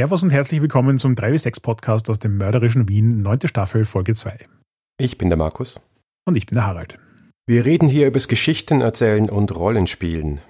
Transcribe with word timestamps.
Servus 0.00 0.22
und 0.22 0.30
herzlich 0.30 0.62
willkommen 0.62 0.96
zum 0.96 1.14
3W6 1.14 1.60
Podcast 1.60 2.08
aus 2.08 2.18
dem 2.18 2.38
mörderischen 2.38 2.88
Wien, 2.88 3.20
9. 3.20 3.40
Staffel, 3.44 3.84
Folge 3.84 4.14
2. 4.14 4.38
Ich 4.98 5.18
bin 5.18 5.28
der 5.28 5.36
Markus. 5.36 5.78
Und 6.24 6.36
ich 6.36 6.46
bin 6.46 6.54
der 6.54 6.66
Harald. 6.66 6.98
Wir 7.46 7.66
reden 7.66 7.86
hier 7.86 8.06
übers 8.06 8.26
Geschichten 8.26 8.80
erzählen 8.80 9.28
und 9.28 9.54
Rollenspielen. 9.54 10.40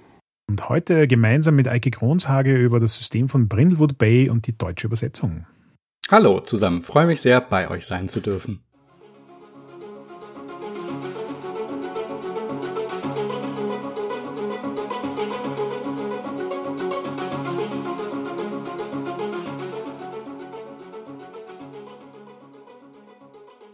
Und 0.49 0.69
heute 0.69 1.05
gemeinsam 1.05 1.57
mit 1.57 1.67
Eike 1.67 1.91
Kronshage 1.91 2.55
über 2.55 2.79
das 2.79 2.95
System 2.95 3.27
von 3.27 3.49
Brindlewood 3.49 3.97
Bay 3.97 4.29
und 4.29 4.47
die 4.47 4.57
deutsche 4.57 4.87
Übersetzung. 4.87 5.45
Hallo 6.09 6.39
zusammen, 6.39 6.81
freue 6.81 7.07
mich 7.07 7.19
sehr, 7.19 7.41
bei 7.41 7.69
euch 7.69 7.85
sein 7.85 8.07
zu 8.07 8.21
dürfen. 8.21 8.61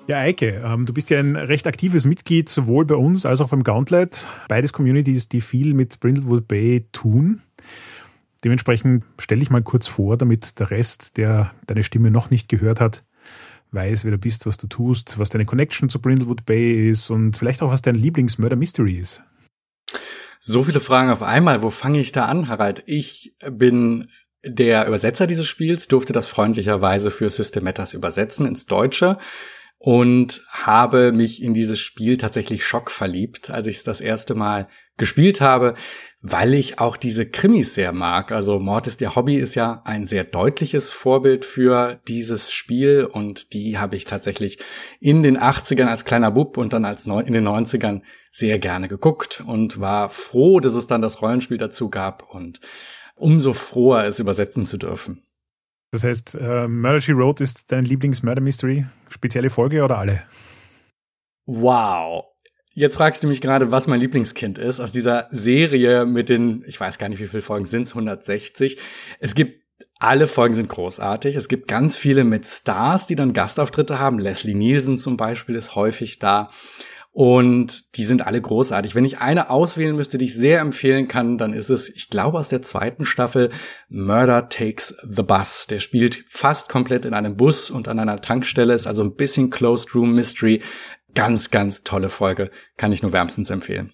Ja, 0.08 0.20
Eike, 0.20 0.62
ähm, 0.64 0.86
du 0.86 0.94
bist 0.94 1.10
ja 1.10 1.20
ein 1.20 1.36
recht 1.36 1.68
aktives 1.68 2.06
Mitglied 2.06 2.48
sowohl 2.48 2.86
bei 2.86 2.96
uns 2.96 3.26
als 3.26 3.42
auch 3.42 3.50
beim 3.50 3.64
Gauntlet. 3.64 4.26
Beides 4.48 4.72
Communities, 4.72 5.28
die 5.28 5.42
viel 5.42 5.74
mit 5.74 6.00
Brindlewood 6.00 6.48
Bay 6.48 6.88
tun. 6.94 7.42
Dementsprechend 8.42 9.04
stell 9.20 9.40
dich 9.40 9.50
mal 9.50 9.62
kurz 9.62 9.88
vor, 9.88 10.16
damit 10.16 10.62
der 10.62 10.72
Rest, 10.72 11.18
der 11.18 11.50
deine 11.66 11.84
Stimme 11.84 12.10
noch 12.10 12.30
nicht 12.30 12.48
gehört 12.48 12.80
hat, 12.80 13.04
weiß, 13.72 14.06
wer 14.06 14.12
du 14.12 14.18
bist, 14.18 14.46
was 14.46 14.56
du 14.56 14.68
tust, 14.68 15.20
was 15.20 15.30
deine 15.30 15.44
Connection 15.44 15.90
zu 15.90 16.00
Brindlewood 16.00 16.46
Bay 16.46 16.90
ist 16.90 17.10
und 17.10 17.36
vielleicht 17.36 17.62
auch, 17.62 17.72
was 17.72 17.82
dein 17.82 17.96
Lieblings-Murder-Mystery 17.96 18.96
ist. 18.96 19.22
So 20.40 20.64
viele 20.64 20.80
Fragen 20.80 21.10
auf 21.10 21.22
einmal. 21.22 21.64
Wo 21.64 21.70
fange 21.70 22.00
ich 22.00 22.14
da 22.14 22.28
an, 22.28 22.48
Harald? 22.48 22.82
Ich 22.86 23.36
bin 23.52 24.08
der 24.46 24.88
Übersetzer 24.88 25.28
dieses 25.28 25.48
Spiels, 25.48 25.90
durfte 25.90 26.14
das 26.14 26.30
freundlicherweise 26.30 27.12
für 27.12 27.30
Systematas 27.30 27.94
übersetzen 27.94 28.46
ins 28.46 28.68
Deutsche 28.68 29.18
und 29.80 30.42
habe 30.50 31.12
mich 31.12 31.42
in 31.42 31.54
dieses 31.54 31.80
Spiel 31.80 32.18
tatsächlich 32.18 32.66
schockverliebt, 32.66 33.50
als 33.50 33.68
ich 33.68 33.78
es 33.78 33.84
das 33.84 34.02
erste 34.02 34.34
Mal 34.36 34.68
gespielt 34.98 35.42
habe, 35.42 35.76
weil 36.22 36.56
ich 36.56 36.80
auch 36.80 36.98
diese 36.98 37.30
Krimis 37.30 37.76
sehr 37.76 37.94
mag. 37.94 38.32
Also 38.32 38.60
Mord 38.60 38.88
ist 38.88 39.02
ihr 39.02 39.16
Hobby 39.16 39.36
ist 39.36 39.54
ja 39.56 39.82
ein 39.86 40.08
sehr 40.08 40.24
deutliches 40.24 40.92
Vorbild 40.92 41.46
für 41.46 42.00
dieses 42.08 42.52
Spiel 42.52 43.08
und 43.10 43.54
die 43.54 43.78
habe 43.78 43.96
ich 43.96 44.06
tatsächlich 44.06 44.58
in 45.00 45.22
den 45.22 45.38
80ern 45.38 45.86
als 45.86 46.06
kleiner 46.06 46.32
Bub 46.32 46.58
und 46.58 46.74
dann 46.74 46.86
als 46.86 47.06
in 47.06 47.34
den 47.34 47.48
90ern 47.48 48.02
sehr 48.32 48.58
gerne 48.58 48.88
geguckt 48.88 49.44
und 49.46 49.80
war 49.80 50.10
froh, 50.10 50.60
dass 50.60 50.74
es 50.74 50.88
dann 50.88 51.02
das 51.04 51.22
Rollenspiel 51.22 51.58
dazu 51.58 51.90
gab 51.90 52.34
und 52.34 52.60
umso 53.16 53.54
froher 53.54 54.06
es 54.06 54.20
übersetzen 54.20 54.66
zu 54.66 54.78
dürfen. 54.78 55.24
Das 55.92 56.04
heißt, 56.04 56.36
äh, 56.36 56.68
Murder 56.68 57.02
She 57.02 57.16
Wrote 57.16 57.44
ist 57.44 57.72
dein 57.72 57.86
Lieblings-Murder-Mystery? 57.86 58.86
Spezielle 59.10 59.50
Folge 59.50 59.84
oder 59.84 59.98
alle? 59.98 60.24
Wow. 61.46 62.26
Jetzt 62.74 62.98
fragst 62.98 63.24
du 63.24 63.28
mich 63.28 63.42
gerade, 63.42 63.72
was 63.72 63.88
mein 63.88 64.00
Lieblingskind 64.00 64.58
ist 64.58 64.80
aus 64.80 64.92
dieser 64.92 65.28
Serie 65.32 66.06
mit 66.06 66.30
den, 66.30 66.64
ich 66.68 66.80
weiß 66.80 67.00
gar 67.00 67.10
nicht, 67.10 67.20
wie 67.20 67.28
viele 67.28 67.42
Folgen 67.42 67.66
sind 67.66 67.84
es, 67.84 67.92
160. 67.92 68.78
Es 69.20 69.34
gibt 69.34 69.64
alle 70.00 70.28
Folgen 70.28 70.54
sind 70.54 70.70
großartig. 70.70 71.36
Es 71.36 71.48
gibt 71.48 71.68
ganz 71.68 71.96
viele 71.96 72.24
mit 72.24 72.46
Stars, 72.46 73.08
die 73.08 73.16
dann 73.16 73.34
Gastauftritte 73.34 73.98
haben. 74.00 74.20
Leslie 74.20 74.54
Nielsen 74.54 74.98
zum 74.98 75.18
Beispiel 75.18 75.56
ist 75.56 75.74
häufig 75.76 76.20
da. 76.20 76.52
Und 77.18 77.98
die 77.98 78.06
sind 78.06 78.28
alle 78.28 78.40
großartig. 78.40 78.94
Wenn 78.94 79.04
ich 79.04 79.18
eine 79.18 79.50
auswählen 79.50 79.96
müsste, 79.96 80.20
die 80.20 80.26
ich 80.26 80.36
sehr 80.36 80.60
empfehlen 80.60 81.08
kann, 81.08 81.40
dann 81.40 81.52
ist 81.52 81.72
es, 81.72 81.90
ich 81.90 82.12
glaube, 82.12 82.38
aus 82.38 82.50
der 82.50 82.62
zweiten 82.62 83.06
Staffel 83.06 83.50
Murder 83.90 84.50
Takes 84.50 84.96
the 85.02 85.24
Bus. 85.24 85.66
Der 85.66 85.80
spielt 85.80 86.26
fast 86.28 86.70
komplett 86.70 87.06
in 87.06 87.16
einem 87.16 87.36
Bus 87.36 87.72
und 87.72 87.88
an 87.88 87.98
einer 87.98 88.22
Tankstelle, 88.22 88.76
ist 88.76 88.86
also 88.86 89.02
ein 89.02 89.16
bisschen 89.16 89.50
Closed 89.50 89.96
Room 89.96 90.14
Mystery. 90.14 90.62
Ganz, 91.16 91.50
ganz 91.50 91.84
tolle 91.84 92.10
Folge. 92.10 92.52
Kann 92.78 92.92
ich 92.92 93.02
nur 93.02 93.14
wärmstens 93.14 93.50
empfehlen. 93.50 93.94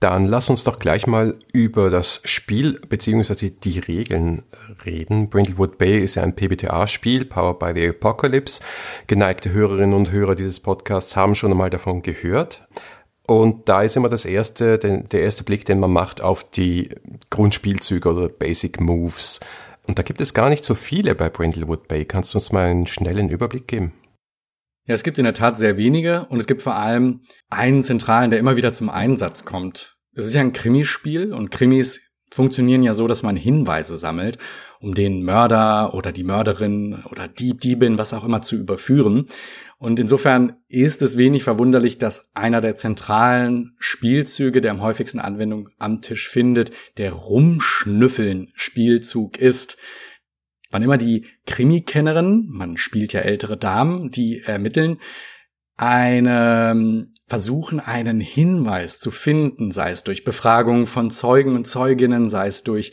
Dann 0.00 0.26
lass 0.26 0.50
uns 0.50 0.64
doch 0.64 0.78
gleich 0.78 1.06
mal 1.06 1.34
über 1.52 1.88
das 1.88 2.20
Spiel 2.24 2.80
bzw. 2.88 3.50
die 3.50 3.78
Regeln 3.78 4.42
reden. 4.84 5.30
Brindlewood 5.30 5.78
Bay 5.78 5.98
ist 5.98 6.16
ja 6.16 6.22
ein 6.22 6.34
PBTA-Spiel, 6.34 7.24
powered 7.24 7.58
by 7.58 7.72
the 7.74 7.88
Apocalypse. 7.88 8.60
Geneigte 9.06 9.52
Hörerinnen 9.52 9.94
und 9.94 10.10
Hörer 10.10 10.34
dieses 10.34 10.60
Podcasts 10.60 11.16
haben 11.16 11.34
schon 11.34 11.52
einmal 11.52 11.70
davon 11.70 12.02
gehört. 12.02 12.66
Und 13.26 13.68
da 13.70 13.82
ist 13.82 13.96
immer 13.96 14.10
das 14.10 14.26
erste, 14.26 14.78
der 14.78 15.22
erste 15.22 15.44
Blick, 15.44 15.64
den 15.64 15.80
man 15.80 15.90
macht 15.90 16.20
auf 16.20 16.44
die 16.50 16.90
Grundspielzüge 17.30 18.10
oder 18.10 18.28
Basic 18.28 18.80
Moves. 18.80 19.40
Und 19.86 19.98
da 19.98 20.02
gibt 20.02 20.20
es 20.20 20.34
gar 20.34 20.50
nicht 20.50 20.64
so 20.64 20.74
viele 20.74 21.14
bei 21.14 21.30
Brindlewood 21.30 21.88
Bay. 21.88 22.04
Kannst 22.04 22.34
du 22.34 22.38
uns 22.38 22.52
mal 22.52 22.64
einen 22.64 22.86
schnellen 22.86 23.30
Überblick 23.30 23.66
geben? 23.66 23.92
Ja, 24.86 24.94
es 24.94 25.02
gibt 25.02 25.16
in 25.16 25.24
der 25.24 25.32
Tat 25.32 25.56
sehr 25.58 25.78
wenige 25.78 26.26
und 26.26 26.38
es 26.38 26.46
gibt 26.46 26.60
vor 26.60 26.76
allem 26.76 27.22
einen 27.48 27.82
zentralen, 27.82 28.30
der 28.30 28.38
immer 28.38 28.56
wieder 28.56 28.74
zum 28.74 28.90
Einsatz 28.90 29.46
kommt. 29.46 29.96
Es 30.12 30.26
ist 30.26 30.34
ja 30.34 30.42
ein 30.42 30.52
Krimispiel 30.52 31.32
und 31.32 31.50
Krimis 31.50 32.02
funktionieren 32.30 32.82
ja 32.82 32.92
so, 32.92 33.06
dass 33.06 33.22
man 33.22 33.36
Hinweise 33.36 33.96
sammelt, 33.96 34.36
um 34.80 34.94
den 34.94 35.22
Mörder 35.22 35.94
oder 35.94 36.12
die 36.12 36.24
Mörderin 36.24 37.02
oder 37.10 37.28
Dieb, 37.28 37.62
Diebin, 37.62 37.96
was 37.96 38.12
auch 38.12 38.24
immer 38.24 38.42
zu 38.42 38.56
überführen. 38.56 39.26
Und 39.78 39.98
insofern 39.98 40.56
ist 40.68 41.00
es 41.00 41.16
wenig 41.16 41.44
verwunderlich, 41.44 41.96
dass 41.96 42.30
einer 42.34 42.60
der 42.60 42.76
zentralen 42.76 43.76
Spielzüge, 43.78 44.60
der 44.60 44.72
am 44.72 44.82
häufigsten 44.82 45.20
Anwendung 45.20 45.70
am 45.78 46.02
Tisch 46.02 46.28
findet, 46.28 46.72
der 46.98 47.12
Rumschnüffeln-Spielzug 47.12 49.38
ist. 49.38 49.78
Wann 50.74 50.82
immer 50.82 50.98
die 50.98 51.26
Krimikennerin, 51.46 52.48
man 52.50 52.76
spielt 52.76 53.12
ja 53.12 53.20
ältere 53.20 53.56
Damen, 53.56 54.10
die 54.10 54.40
ermitteln, 54.40 54.98
eine 55.76 57.06
versuchen, 57.28 57.78
einen 57.78 58.18
Hinweis 58.18 58.98
zu 58.98 59.12
finden, 59.12 59.70
sei 59.70 59.92
es 59.92 60.02
durch 60.02 60.24
Befragung 60.24 60.88
von 60.88 61.12
Zeugen 61.12 61.54
und 61.54 61.68
Zeuginnen, 61.68 62.28
sei 62.28 62.48
es 62.48 62.64
durch 62.64 62.92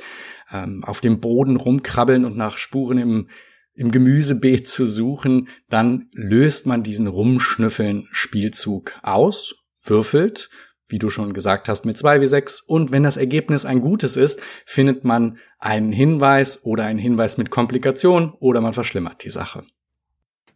ähm, 0.51 0.83
auf 0.83 1.01
dem 1.01 1.19
Boden 1.21 1.55
rumkrabbeln 1.55 2.23
und 2.23 2.37
nach 2.37 2.59
Spuren 2.59 2.99
im, 2.99 3.29
im 3.73 3.89
Gemüsebeet 3.89 4.67
zu 4.67 4.85
suchen, 4.85 5.49
dann 5.67 6.07
löst 6.11 6.67
man 6.67 6.83
diesen 6.83 7.07
Rumschnüffeln-Spielzug 7.07 8.93
aus, 9.01 9.55
würfelt, 9.81 10.51
wie 10.91 10.99
du 10.99 11.09
schon 11.09 11.33
gesagt 11.33 11.69
hast, 11.69 11.85
mit 11.85 11.97
2 11.97 12.21
wie 12.21 12.27
6 12.27 12.61
und 12.61 12.91
wenn 12.91 13.03
das 13.03 13.17
Ergebnis 13.17 13.65
ein 13.65 13.81
gutes 13.81 14.17
ist, 14.17 14.39
findet 14.65 15.03
man 15.03 15.37
einen 15.59 15.91
Hinweis 15.91 16.63
oder 16.63 16.85
einen 16.85 16.99
Hinweis 16.99 17.37
mit 17.37 17.49
Komplikation 17.49 18.33
oder 18.39 18.61
man 18.61 18.73
verschlimmert 18.73 19.23
die 19.23 19.29
Sache. 19.29 19.63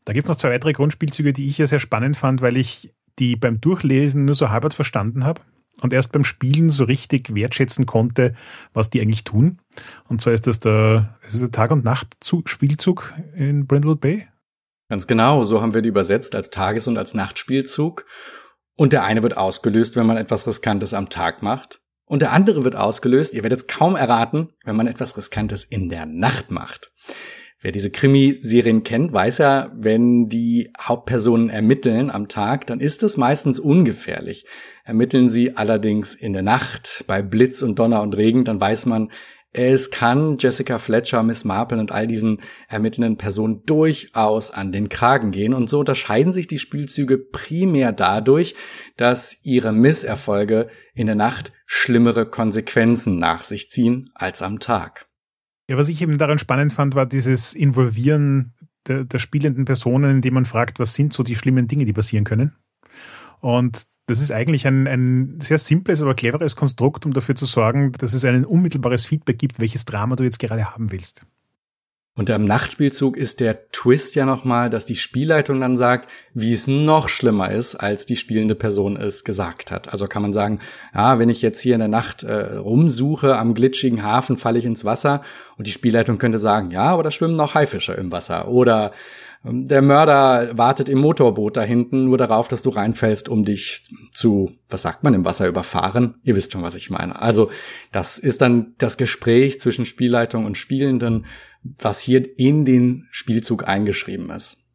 Da 0.06 0.14
gibt's 0.14 0.30
noch 0.30 0.36
zwei 0.36 0.52
weitere 0.52 0.74
Grundspielzüge, 0.74 1.34
die 1.34 1.48
ich 1.48 1.58
ja 1.58 1.68
sehr 1.68 1.80
spannend 1.80 2.16
fand, 2.16 2.42
weil 2.42 2.58
ich 2.58 2.94
die 3.18 3.36
beim 3.36 3.60
Durchlesen 3.60 4.26
nur 4.26 4.36
so 4.36 4.50
halb 4.50 4.72
verstanden 4.74 5.24
habe 5.24 5.42
und 5.82 5.94
erst 5.94 6.12
beim 6.12 6.24
Spielen 6.24 6.70
so 6.70 6.84
richtig 6.84 7.34
wertschätzen 7.34 7.86
konnte, 7.86 8.36
was 8.74 8.90
die 8.90 9.02
eigentlich 9.02 9.24
tun. 9.24 9.60
Und 10.08 10.22
zwar 10.22 10.34
ist 10.34 10.48
das 10.48 10.60
der, 10.60 11.18
ist 11.26 11.42
der 11.42 11.52
Tag- 11.52 11.72
und 11.72 11.84
Nacht-Spielzug 11.84 13.14
in 13.36 13.68
Brindlewood 13.68 14.02
Bay. 14.02 14.28
Ganz 14.90 15.08
genau, 15.08 15.44
so 15.44 15.62
haben 15.62 15.74
wir 15.74 15.82
die 15.82 15.90
übersetzt 15.90 16.36
als 16.36 16.52
Tages- 16.52 16.88
und 16.88 16.98
als 16.98 17.14
Nachtspielzug. 17.16 18.06
Und 18.76 18.94
der 18.94 19.04
eine 19.04 19.24
wird 19.24 19.38
ausgelöst, 19.38 19.96
wenn 19.96 20.06
man 20.06 20.18
etwas 20.18 20.48
Riskantes 20.48 20.94
am 20.94 21.10
Tag 21.10 21.42
macht. 21.42 21.80
Und 22.06 22.22
der 22.22 22.34
andere 22.34 22.64
wird 22.64 22.76
ausgelöst, 22.76 23.34
ihr 23.34 23.44
werdet 23.44 23.62
es 23.62 23.68
kaum 23.68 23.96
erraten, 23.96 24.50
wenn 24.64 24.76
man 24.76 24.88
etwas 24.88 25.18
Riskantes 25.18 25.64
in 25.64 25.90
der 25.90 26.06
Nacht 26.06 26.52
macht. 26.52 26.92
Wer 27.62 27.72
diese 27.72 27.90
Krimiserien 27.90 28.84
kennt, 28.84 29.12
weiß 29.12 29.40
ja, 29.40 29.72
wenn 29.74 30.30
die 30.30 30.72
Hauptpersonen 30.80 31.50
ermitteln 31.50 32.12
am 32.12 32.28
Tag, 32.28 32.68
dann 32.68 32.80
ist 32.80 33.02
es 33.02 33.18
meistens 33.18 33.60
ungefährlich. 33.60 34.46
Ermitteln 34.84 35.30
sie 35.30 35.58
allerdings 35.58 36.14
in 36.14 36.34
der 36.34 36.44
Nacht 36.44 37.04
bei 37.08 37.24
Blitz 37.24 37.64
und 37.64 37.80
Donner 37.80 38.04
und 38.04 38.16
Regen, 38.16 38.44
dann 38.44 38.62
weiß 38.62 38.86
man, 38.86 39.10
es 39.58 39.90
kann 39.90 40.38
Jessica 40.38 40.80
Fletcher, 40.80 41.24
Miss 41.24 41.46
Marple 41.46 41.80
und 41.80 41.94
all 41.94 42.08
diesen 42.08 42.42
ermittelnden 42.68 43.16
Personen 43.16 43.64
durchaus 43.66 44.52
an 44.52 44.74
den 44.74 44.90
Kragen 44.90 45.32
gehen. 45.32 45.54
Und 45.54 45.70
so 45.70 45.80
unterscheiden 45.80 46.34
sich 46.34 46.48
die 46.48 46.60
Spielzüge 46.60 47.18
primär 47.18 47.94
dadurch, 47.94 48.54
dass 48.98 49.40
ihre 49.44 49.72
Misserfolge 49.72 50.68
in 50.94 51.06
der 51.06 51.16
Nacht 51.16 51.54
schlimmere 51.66 52.26
Konsequenzen 52.26 53.18
nach 53.18 53.46
sich 53.46 53.70
ziehen 53.70 54.10
als 54.14 54.42
am 54.42 54.60
Tag. 54.60 55.08
Ja, 55.70 55.78
was 55.78 55.88
ich 55.88 56.02
eben 56.02 56.18
daran 56.18 56.38
spannend 56.38 56.74
fand, 56.74 56.94
war 56.94 57.06
dieses 57.06 57.54
Involvieren 57.54 58.56
der, 58.88 59.06
der 59.06 59.20
spielenden 59.20 59.64
Personen, 59.64 60.18
indem 60.18 60.34
man 60.34 60.46
fragt, 60.46 60.80
was 60.80 60.96
sind 60.96 61.14
so 61.14 61.24
die 61.24 61.38
schlimmen 61.38 61.70
Dinge, 61.70 61.86
die 61.86 61.94
passieren 61.94 62.26
können. 62.26 62.58
Und 63.40 63.88
das 64.08 64.22
ist 64.22 64.32
eigentlich 64.32 64.68
ein, 64.68 64.88
ein 64.88 65.40
sehr 65.42 65.58
simples, 65.58 66.02
aber 66.02 66.14
cleveres 66.14 66.56
Konstrukt, 66.56 67.06
um 67.06 67.14
dafür 67.14 67.36
zu 67.36 67.46
sorgen, 67.46 67.92
dass 67.94 68.14
es 68.14 68.24
ein 68.26 68.46
unmittelbares 68.46 69.06
Feedback 69.06 69.40
gibt, 69.40 69.60
welches 69.60 69.86
Drama 69.86 70.16
du 70.16 70.24
jetzt 70.24 70.40
gerade 70.40 70.72
haben 70.74 70.92
willst. 70.92 71.26
Und 72.18 72.32
am 72.32 72.46
Nachtspielzug 72.46 73.18
ist 73.18 73.42
der 73.42 73.70
Twist 73.72 74.16
ja 74.16 74.26
nochmal, 74.26 74.70
dass 74.70 74.86
die 74.86 74.96
Spielleitung 74.96 75.60
dann 75.60 75.76
sagt, 75.76 76.10
wie 76.34 76.54
es 76.54 76.66
noch 76.66 77.10
schlimmer 77.10 77.52
ist, 77.52 77.76
als 77.76 78.06
die 78.06 78.16
spielende 78.16 78.56
Person 78.56 78.96
es 78.96 79.26
gesagt 79.26 79.70
hat. 79.70 79.92
Also 79.92 80.08
kann 80.08 80.22
man 80.22 80.32
sagen, 80.32 80.62
ja, 80.94 81.20
wenn 81.20 81.28
ich 81.28 81.42
jetzt 81.42 81.60
hier 81.60 81.74
in 81.74 81.80
der 81.80 81.90
Nacht 81.90 82.24
äh, 82.24 82.56
rumsuche 82.56 83.38
am 83.38 83.54
glitschigen 83.54 84.02
Hafen, 84.02 84.38
falle 84.38 84.60
ich 84.60 84.66
ins 84.66 84.86
Wasser. 84.86 85.24
Und 85.58 85.68
die 85.68 85.72
Spielleitung 85.72 86.18
könnte 86.18 86.40
sagen, 86.40 86.72
ja, 86.72 86.84
aber 86.84 87.04
da 87.04 87.12
schwimmen 87.12 87.36
noch 87.36 87.54
Haifische 87.54 87.92
im 87.92 88.14
Wasser. 88.14 88.48
Oder 88.48 88.94
ähm, 89.46 89.66
der 89.66 89.82
Mörder 89.82 90.58
wartet 90.58 90.88
im 90.88 91.00
Motorboot 91.00 91.58
da 91.58 91.64
hinten 91.64 92.06
nur 92.06 92.18
darauf, 92.18 92.48
dass 92.48 92.62
du 92.62 92.70
reinfällst, 92.70 93.28
um 93.28 93.44
dich 93.44 93.90
zu, 94.14 94.54
was 94.70 94.84
sagt 94.84 95.04
man, 95.04 95.14
im 95.14 95.26
Wasser 95.26 95.50
überfahren. 95.50 96.16
Ihr 96.24 96.38
wisst 96.38 96.54
schon, 96.54 96.64
was 96.64 96.76
ich 96.76 96.90
meine. 96.90 97.22
Also 97.22 97.52
das 97.92 98.18
ist 98.18 98.42
dann 98.42 98.74
das 98.78 98.96
Gespräch 98.96 99.60
zwischen 99.60 99.86
Spielleitung 99.86 100.46
und 100.46 100.58
Spielenden 100.58 101.26
was 101.80 102.02
hier 102.02 102.38
in 102.38 102.66
den 102.66 103.08
Spielzug 103.12 103.68
eingeschrieben 103.68 104.30
ist. 104.30 104.66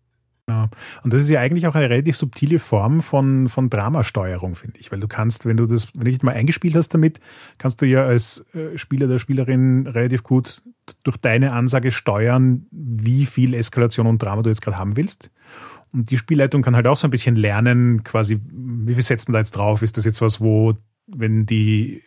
Ja. 0.50 0.68
Und 1.04 1.12
das 1.12 1.22
ist 1.22 1.28
ja 1.28 1.40
eigentlich 1.40 1.68
auch 1.68 1.76
eine 1.76 1.88
relativ 1.88 2.16
subtile 2.16 2.58
Form 2.58 3.02
von, 3.02 3.48
von 3.48 3.70
Dramasteuerung, 3.70 4.56
finde 4.56 4.80
ich. 4.80 4.90
Weil 4.90 4.98
du 4.98 5.06
kannst, 5.06 5.46
wenn 5.46 5.56
du 5.56 5.66
das, 5.66 5.94
wenn 5.94 6.04
du 6.04 6.10
dich 6.10 6.22
mal 6.24 6.34
eingespielt 6.34 6.74
hast 6.74 6.92
damit, 6.92 7.20
kannst 7.58 7.80
du 7.80 7.86
ja 7.86 8.04
als 8.04 8.44
äh, 8.52 8.76
Spieler 8.76 9.06
der 9.06 9.18
Spielerin 9.18 9.86
relativ 9.86 10.24
gut 10.24 10.62
durch 11.04 11.18
deine 11.18 11.52
Ansage 11.52 11.92
steuern, 11.92 12.66
wie 12.72 13.26
viel 13.26 13.54
Eskalation 13.54 14.08
und 14.08 14.20
Drama 14.20 14.42
du 14.42 14.50
jetzt 14.50 14.62
gerade 14.62 14.78
haben 14.78 14.96
willst. 14.96 15.30
Und 15.92 16.10
die 16.10 16.16
Spielleitung 16.16 16.62
kann 16.62 16.74
halt 16.74 16.88
auch 16.88 16.96
so 16.96 17.06
ein 17.06 17.10
bisschen 17.10 17.36
lernen, 17.36 18.02
quasi, 18.02 18.40
wie 18.50 18.94
viel 18.94 19.02
setzt 19.02 19.28
man 19.28 19.34
da 19.34 19.38
jetzt 19.38 19.52
drauf? 19.52 19.82
Ist 19.82 19.96
das 19.96 20.04
jetzt 20.04 20.20
was, 20.20 20.40
wo, 20.40 20.74
wenn 21.06 21.46
die 21.46 22.02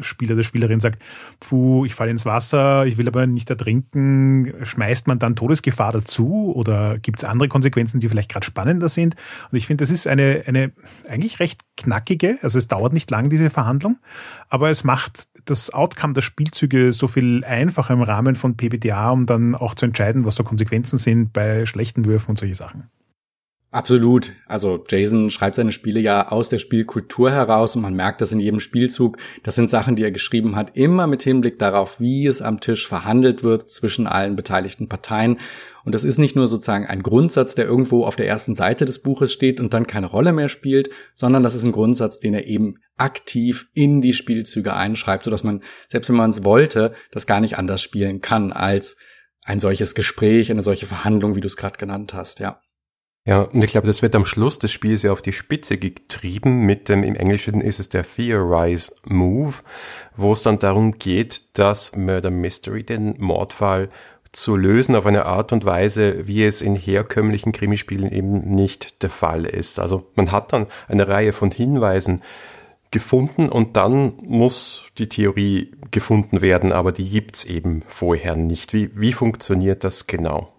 Spieler, 0.00 0.34
der 0.34 0.42
Spielerin 0.42 0.80
sagt, 0.80 1.02
puh, 1.40 1.84
ich 1.84 1.94
falle 1.94 2.10
ins 2.10 2.24
Wasser, 2.24 2.86
ich 2.86 2.96
will 2.96 3.08
aber 3.08 3.26
nicht 3.26 3.50
ertrinken, 3.50 4.52
schmeißt 4.62 5.06
man 5.06 5.18
dann 5.18 5.36
Todesgefahr 5.36 5.92
dazu 5.92 6.52
oder 6.54 6.98
gibt 6.98 7.18
es 7.18 7.24
andere 7.24 7.48
Konsequenzen, 7.48 8.00
die 8.00 8.08
vielleicht 8.08 8.30
gerade 8.30 8.46
spannender 8.46 8.88
sind? 8.88 9.14
Und 9.50 9.58
ich 9.58 9.66
finde, 9.66 9.82
das 9.82 9.90
ist 9.90 10.06
eine, 10.06 10.44
eine 10.46 10.72
eigentlich 11.08 11.40
recht 11.40 11.60
knackige, 11.76 12.38
also 12.42 12.58
es 12.58 12.68
dauert 12.68 12.92
nicht 12.92 13.10
lang, 13.10 13.28
diese 13.28 13.50
Verhandlung, 13.50 13.98
aber 14.48 14.70
es 14.70 14.84
macht 14.84 15.28
das 15.44 15.70
Outcome 15.70 16.14
der 16.14 16.22
Spielzüge 16.22 16.92
so 16.92 17.06
viel 17.06 17.44
einfacher 17.44 17.94
im 17.94 18.02
Rahmen 18.02 18.36
von 18.36 18.56
PBTA, 18.56 19.10
um 19.10 19.26
dann 19.26 19.54
auch 19.54 19.74
zu 19.74 19.84
entscheiden, 19.84 20.24
was 20.24 20.36
so 20.36 20.44
Konsequenzen 20.44 20.98
sind 20.98 21.32
bei 21.32 21.66
schlechten 21.66 22.06
Würfen 22.06 22.30
und 22.30 22.38
solche 22.38 22.54
Sachen. 22.54 22.88
Absolut. 23.74 24.30
Also 24.46 24.84
Jason 24.88 25.30
schreibt 25.30 25.56
seine 25.56 25.72
Spiele 25.72 25.98
ja 25.98 26.28
aus 26.28 26.48
der 26.48 26.60
Spielkultur 26.60 27.32
heraus 27.32 27.74
und 27.74 27.82
man 27.82 27.96
merkt 27.96 28.20
das 28.20 28.30
in 28.30 28.38
jedem 28.38 28.60
Spielzug. 28.60 29.16
Das 29.42 29.56
sind 29.56 29.68
Sachen, 29.68 29.96
die 29.96 30.04
er 30.04 30.12
geschrieben 30.12 30.54
hat, 30.54 30.76
immer 30.76 31.08
mit 31.08 31.24
Hinblick 31.24 31.58
darauf, 31.58 31.98
wie 31.98 32.24
es 32.28 32.40
am 32.40 32.60
Tisch 32.60 32.86
verhandelt 32.86 33.42
wird 33.42 33.68
zwischen 33.68 34.06
allen 34.06 34.36
beteiligten 34.36 34.88
Parteien. 34.88 35.40
Und 35.84 35.92
das 35.92 36.04
ist 36.04 36.18
nicht 36.18 36.36
nur 36.36 36.46
sozusagen 36.46 36.86
ein 36.86 37.02
Grundsatz, 37.02 37.56
der 37.56 37.64
irgendwo 37.64 38.04
auf 38.04 38.14
der 38.14 38.28
ersten 38.28 38.54
Seite 38.54 38.84
des 38.84 39.02
Buches 39.02 39.32
steht 39.32 39.58
und 39.58 39.74
dann 39.74 39.88
keine 39.88 40.06
Rolle 40.06 40.32
mehr 40.32 40.48
spielt, 40.48 40.90
sondern 41.16 41.42
das 41.42 41.56
ist 41.56 41.64
ein 41.64 41.72
Grundsatz, 41.72 42.20
den 42.20 42.32
er 42.32 42.46
eben 42.46 42.76
aktiv 42.96 43.66
in 43.74 44.00
die 44.00 44.14
Spielzüge 44.14 44.72
einschreibt, 44.72 45.24
sodass 45.24 45.42
man, 45.42 45.64
selbst 45.88 46.08
wenn 46.08 46.16
man 46.16 46.30
es 46.30 46.44
wollte, 46.44 46.94
das 47.10 47.26
gar 47.26 47.40
nicht 47.40 47.58
anders 47.58 47.82
spielen 47.82 48.20
kann 48.20 48.52
als 48.52 48.96
ein 49.44 49.58
solches 49.58 49.96
Gespräch, 49.96 50.52
eine 50.52 50.62
solche 50.62 50.86
Verhandlung, 50.86 51.34
wie 51.34 51.40
du 51.40 51.48
es 51.48 51.56
gerade 51.56 51.76
genannt 51.76 52.14
hast, 52.14 52.38
ja. 52.38 52.60
Ja, 53.26 53.40
und 53.40 53.64
ich 53.64 53.70
glaube, 53.70 53.86
das 53.86 54.02
wird 54.02 54.14
am 54.14 54.26
Schluss 54.26 54.58
des 54.58 54.70
Spiels 54.70 55.02
ja 55.02 55.10
auf 55.10 55.22
die 55.22 55.32
Spitze 55.32 55.78
getrieben 55.78 56.66
mit 56.66 56.90
dem, 56.90 57.02
im 57.02 57.16
Englischen 57.16 57.62
ist 57.62 57.80
es 57.80 57.88
der 57.88 58.02
Theorize 58.02 58.92
Move, 59.06 59.54
wo 60.14 60.32
es 60.32 60.42
dann 60.42 60.58
darum 60.58 60.98
geht, 60.98 61.58
dass 61.58 61.96
Murder 61.96 62.30
Mystery 62.30 62.82
den 62.82 63.14
Mordfall 63.18 63.88
zu 64.32 64.56
lösen 64.56 64.94
auf 64.94 65.06
eine 65.06 65.24
Art 65.24 65.54
und 65.54 65.64
Weise, 65.64 66.26
wie 66.26 66.44
es 66.44 66.60
in 66.60 66.76
herkömmlichen 66.76 67.52
Krimispielen 67.52 68.12
eben 68.12 68.50
nicht 68.50 69.02
der 69.02 69.10
Fall 69.10 69.46
ist. 69.46 69.78
Also 69.78 70.06
man 70.16 70.30
hat 70.30 70.52
dann 70.52 70.66
eine 70.88 71.08
Reihe 71.08 71.32
von 71.32 71.50
Hinweisen 71.50 72.20
gefunden 72.90 73.48
und 73.48 73.76
dann 73.76 74.14
muss 74.22 74.84
die 74.98 75.08
Theorie 75.08 75.72
gefunden 75.90 76.42
werden, 76.42 76.72
aber 76.72 76.92
die 76.92 77.08
gibt's 77.08 77.44
eben 77.44 77.84
vorher 77.88 78.36
nicht. 78.36 78.74
Wie, 78.74 78.90
wie 78.94 79.14
funktioniert 79.14 79.82
das 79.82 80.06
genau? 80.06 80.53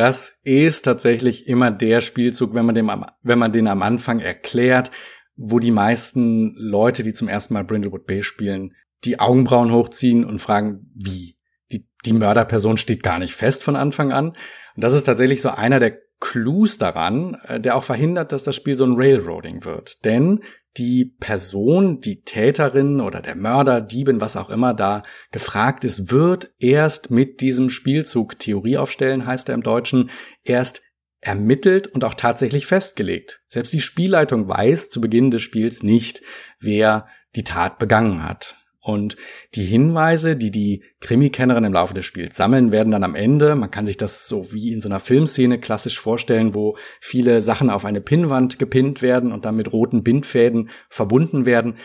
Das 0.00 0.40
ist 0.44 0.86
tatsächlich 0.86 1.46
immer 1.46 1.70
der 1.70 2.00
Spielzug, 2.00 2.54
wenn 2.54 2.64
man, 2.64 2.74
dem 2.74 2.88
am, 2.88 3.04
wenn 3.22 3.38
man 3.38 3.52
den 3.52 3.68
am 3.68 3.82
Anfang 3.82 4.18
erklärt, 4.18 4.90
wo 5.36 5.58
die 5.58 5.70
meisten 5.70 6.54
Leute, 6.56 7.02
die 7.02 7.12
zum 7.12 7.28
ersten 7.28 7.52
Mal 7.52 7.64
Brindlewood 7.64 8.06
Bay 8.06 8.22
spielen, 8.22 8.74
die 9.04 9.20
Augenbrauen 9.20 9.70
hochziehen 9.70 10.24
und 10.24 10.38
fragen, 10.38 10.90
wie? 10.94 11.36
Die, 11.70 11.86
die 12.06 12.14
Mörderperson 12.14 12.78
steht 12.78 13.02
gar 13.02 13.18
nicht 13.18 13.34
fest 13.34 13.62
von 13.62 13.76
Anfang 13.76 14.10
an. 14.10 14.28
Und 14.28 14.84
das 14.84 14.94
ist 14.94 15.04
tatsächlich 15.04 15.42
so 15.42 15.50
einer 15.50 15.80
der 15.80 15.98
Clues 16.18 16.78
daran, 16.78 17.36
äh, 17.46 17.60
der 17.60 17.76
auch 17.76 17.84
verhindert, 17.84 18.32
dass 18.32 18.42
das 18.42 18.56
Spiel 18.56 18.78
so 18.78 18.86
ein 18.86 18.94
Railroading 18.96 19.66
wird. 19.66 20.06
Denn 20.06 20.40
die 20.76 21.04
Person, 21.18 22.00
die 22.00 22.22
Täterin 22.22 23.00
oder 23.00 23.20
der 23.20 23.34
Mörder, 23.34 23.80
Diebin, 23.80 24.20
was 24.20 24.36
auch 24.36 24.50
immer 24.50 24.72
da 24.72 25.02
gefragt 25.32 25.84
ist, 25.84 26.10
wird 26.10 26.52
erst 26.58 27.10
mit 27.10 27.40
diesem 27.40 27.70
Spielzug 27.70 28.38
Theorie 28.38 28.78
aufstellen, 28.78 29.26
heißt 29.26 29.48
er 29.48 29.54
im 29.54 29.62
Deutschen, 29.62 30.10
erst 30.44 30.82
ermittelt 31.20 31.88
und 31.88 32.04
auch 32.04 32.14
tatsächlich 32.14 32.66
festgelegt. 32.66 33.42
Selbst 33.48 33.72
die 33.72 33.80
Spielleitung 33.80 34.48
weiß 34.48 34.90
zu 34.90 35.00
Beginn 35.00 35.30
des 35.30 35.42
Spiels 35.42 35.82
nicht, 35.82 36.22
wer 36.60 37.08
die 37.36 37.44
Tat 37.44 37.78
begangen 37.78 38.22
hat. 38.22 38.56
Und 38.82 39.16
die 39.54 39.64
Hinweise, 39.64 40.36
die 40.36 40.50
die 40.50 40.82
Krimikennerin 41.00 41.64
im 41.64 41.72
Laufe 41.72 41.92
des 41.92 42.06
Spiels 42.06 42.36
sammeln, 42.36 42.72
werden 42.72 42.90
dann 42.90 43.04
am 43.04 43.14
Ende, 43.14 43.54
man 43.54 43.70
kann 43.70 43.84
sich 43.84 43.98
das 43.98 44.26
so 44.26 44.52
wie 44.52 44.72
in 44.72 44.80
so 44.80 44.88
einer 44.88 45.00
Filmszene 45.00 45.60
klassisch 45.60 46.00
vorstellen, 46.00 46.54
wo 46.54 46.78
viele 46.98 47.42
Sachen 47.42 47.68
auf 47.68 47.84
eine 47.84 48.00
Pinnwand 48.00 48.58
gepinnt 48.58 49.02
werden 49.02 49.32
und 49.32 49.44
dann 49.44 49.56
mit 49.56 49.72
roten 49.72 50.02
Bindfäden 50.02 50.70
verbunden 50.88 51.44
werden, 51.44 51.76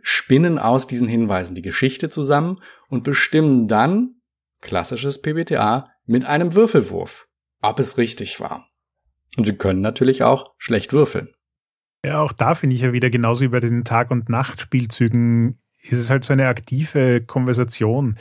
spinnen 0.00 0.58
aus 0.60 0.86
diesen 0.86 1.08
Hinweisen 1.08 1.56
die 1.56 1.62
Geschichte 1.62 2.08
zusammen 2.08 2.60
und 2.88 3.02
bestimmen 3.02 3.66
dann, 3.66 4.20
klassisches 4.60 5.20
PBTA, 5.20 5.90
mit 6.06 6.24
einem 6.24 6.54
Würfelwurf, 6.54 7.28
ob 7.62 7.80
es 7.80 7.98
richtig 7.98 8.38
war. 8.38 8.68
Und 9.36 9.44
sie 9.44 9.56
können 9.56 9.80
natürlich 9.80 10.22
auch 10.22 10.54
schlecht 10.56 10.92
würfeln. 10.92 11.34
Ja, 12.04 12.20
auch 12.20 12.32
da 12.32 12.54
finde 12.54 12.76
ich 12.76 12.82
ja 12.82 12.92
wieder 12.92 13.10
genauso 13.10 13.42
wie 13.42 13.48
bei 13.48 13.60
den 13.60 13.84
Tag- 13.84 14.12
und 14.12 14.28
Nachtspielzügen 14.28 15.60
ist 15.82 15.98
es 15.98 16.10
halt 16.10 16.24
so 16.24 16.32
eine 16.32 16.48
aktive 16.48 17.20
Konversation, 17.22 18.16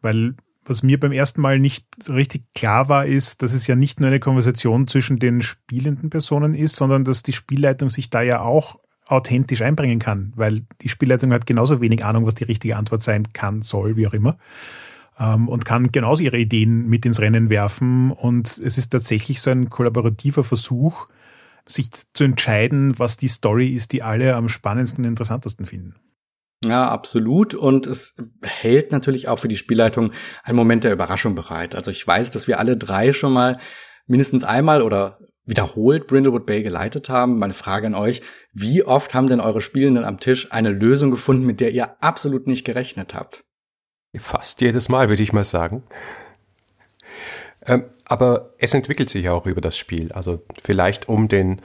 weil 0.00 0.34
was 0.64 0.82
mir 0.82 1.00
beim 1.00 1.12
ersten 1.12 1.40
Mal 1.40 1.58
nicht 1.58 1.86
richtig 2.08 2.44
klar 2.54 2.88
war, 2.88 3.06
ist, 3.06 3.42
dass 3.42 3.52
es 3.52 3.66
ja 3.66 3.74
nicht 3.74 3.98
nur 3.98 4.08
eine 4.08 4.20
Konversation 4.20 4.86
zwischen 4.86 5.18
den 5.18 5.42
spielenden 5.42 6.10
Personen 6.10 6.54
ist, 6.54 6.76
sondern 6.76 7.04
dass 7.04 7.22
die 7.22 7.32
Spielleitung 7.32 7.90
sich 7.90 8.10
da 8.10 8.22
ja 8.22 8.42
auch 8.42 8.76
authentisch 9.06 9.62
einbringen 9.62 9.98
kann, 9.98 10.32
weil 10.36 10.62
die 10.82 10.88
Spielleitung 10.88 11.32
hat 11.32 11.46
genauso 11.46 11.80
wenig 11.80 12.04
Ahnung, 12.04 12.26
was 12.26 12.36
die 12.36 12.44
richtige 12.44 12.76
Antwort 12.76 13.02
sein 13.02 13.32
kann, 13.32 13.62
soll, 13.62 13.96
wie 13.96 14.06
auch 14.06 14.12
immer, 14.12 14.38
ähm, 15.18 15.48
und 15.48 15.64
kann 15.64 15.90
genauso 15.90 16.22
ihre 16.22 16.38
Ideen 16.38 16.88
mit 16.88 17.04
ins 17.04 17.20
Rennen 17.20 17.50
werfen. 17.50 18.12
Und 18.12 18.46
es 18.46 18.78
ist 18.78 18.90
tatsächlich 18.90 19.40
so 19.40 19.50
ein 19.50 19.70
kollaborativer 19.70 20.44
Versuch, 20.44 21.08
sich 21.66 21.90
zu 22.14 22.24
entscheiden, 22.24 22.98
was 22.98 23.16
die 23.16 23.28
Story 23.28 23.68
ist, 23.74 23.92
die 23.92 24.02
alle 24.02 24.36
am 24.36 24.48
spannendsten 24.48 25.04
und 25.04 25.10
interessantesten 25.10 25.66
finden. 25.66 25.94
Ja, 26.64 26.88
absolut. 26.88 27.54
Und 27.54 27.86
es 27.86 28.14
hält 28.42 28.92
natürlich 28.92 29.28
auch 29.28 29.38
für 29.38 29.48
die 29.48 29.56
Spielleitung 29.56 30.12
einen 30.42 30.56
Moment 30.56 30.84
der 30.84 30.92
Überraschung 30.92 31.34
bereit. 31.34 31.74
Also 31.74 31.90
ich 31.90 32.06
weiß, 32.06 32.30
dass 32.30 32.48
wir 32.48 32.58
alle 32.58 32.76
drei 32.76 33.12
schon 33.12 33.32
mal 33.32 33.58
mindestens 34.06 34.44
einmal 34.44 34.82
oder 34.82 35.18
wiederholt 35.46 36.06
Brindlewood 36.06 36.46
Bay 36.46 36.62
geleitet 36.62 37.08
haben. 37.08 37.38
Meine 37.38 37.54
Frage 37.54 37.86
an 37.86 37.94
euch, 37.94 38.20
wie 38.52 38.84
oft 38.84 39.14
haben 39.14 39.26
denn 39.26 39.40
eure 39.40 39.62
Spielenden 39.62 40.04
am 40.04 40.20
Tisch 40.20 40.52
eine 40.52 40.70
Lösung 40.70 41.10
gefunden, 41.10 41.46
mit 41.46 41.60
der 41.60 41.72
ihr 41.72 42.02
absolut 42.02 42.46
nicht 42.46 42.64
gerechnet 42.64 43.14
habt? 43.14 43.42
Fast 44.16 44.60
jedes 44.60 44.88
Mal, 44.88 45.08
würde 45.08 45.22
ich 45.22 45.32
mal 45.32 45.44
sagen. 45.44 45.84
Ähm, 47.64 47.84
aber 48.04 48.54
es 48.58 48.74
entwickelt 48.74 49.08
sich 49.08 49.28
auch 49.28 49.46
über 49.46 49.60
das 49.60 49.76
Spiel. 49.76 50.12
Also 50.12 50.44
vielleicht 50.62 51.08
um 51.08 51.28
den 51.28 51.62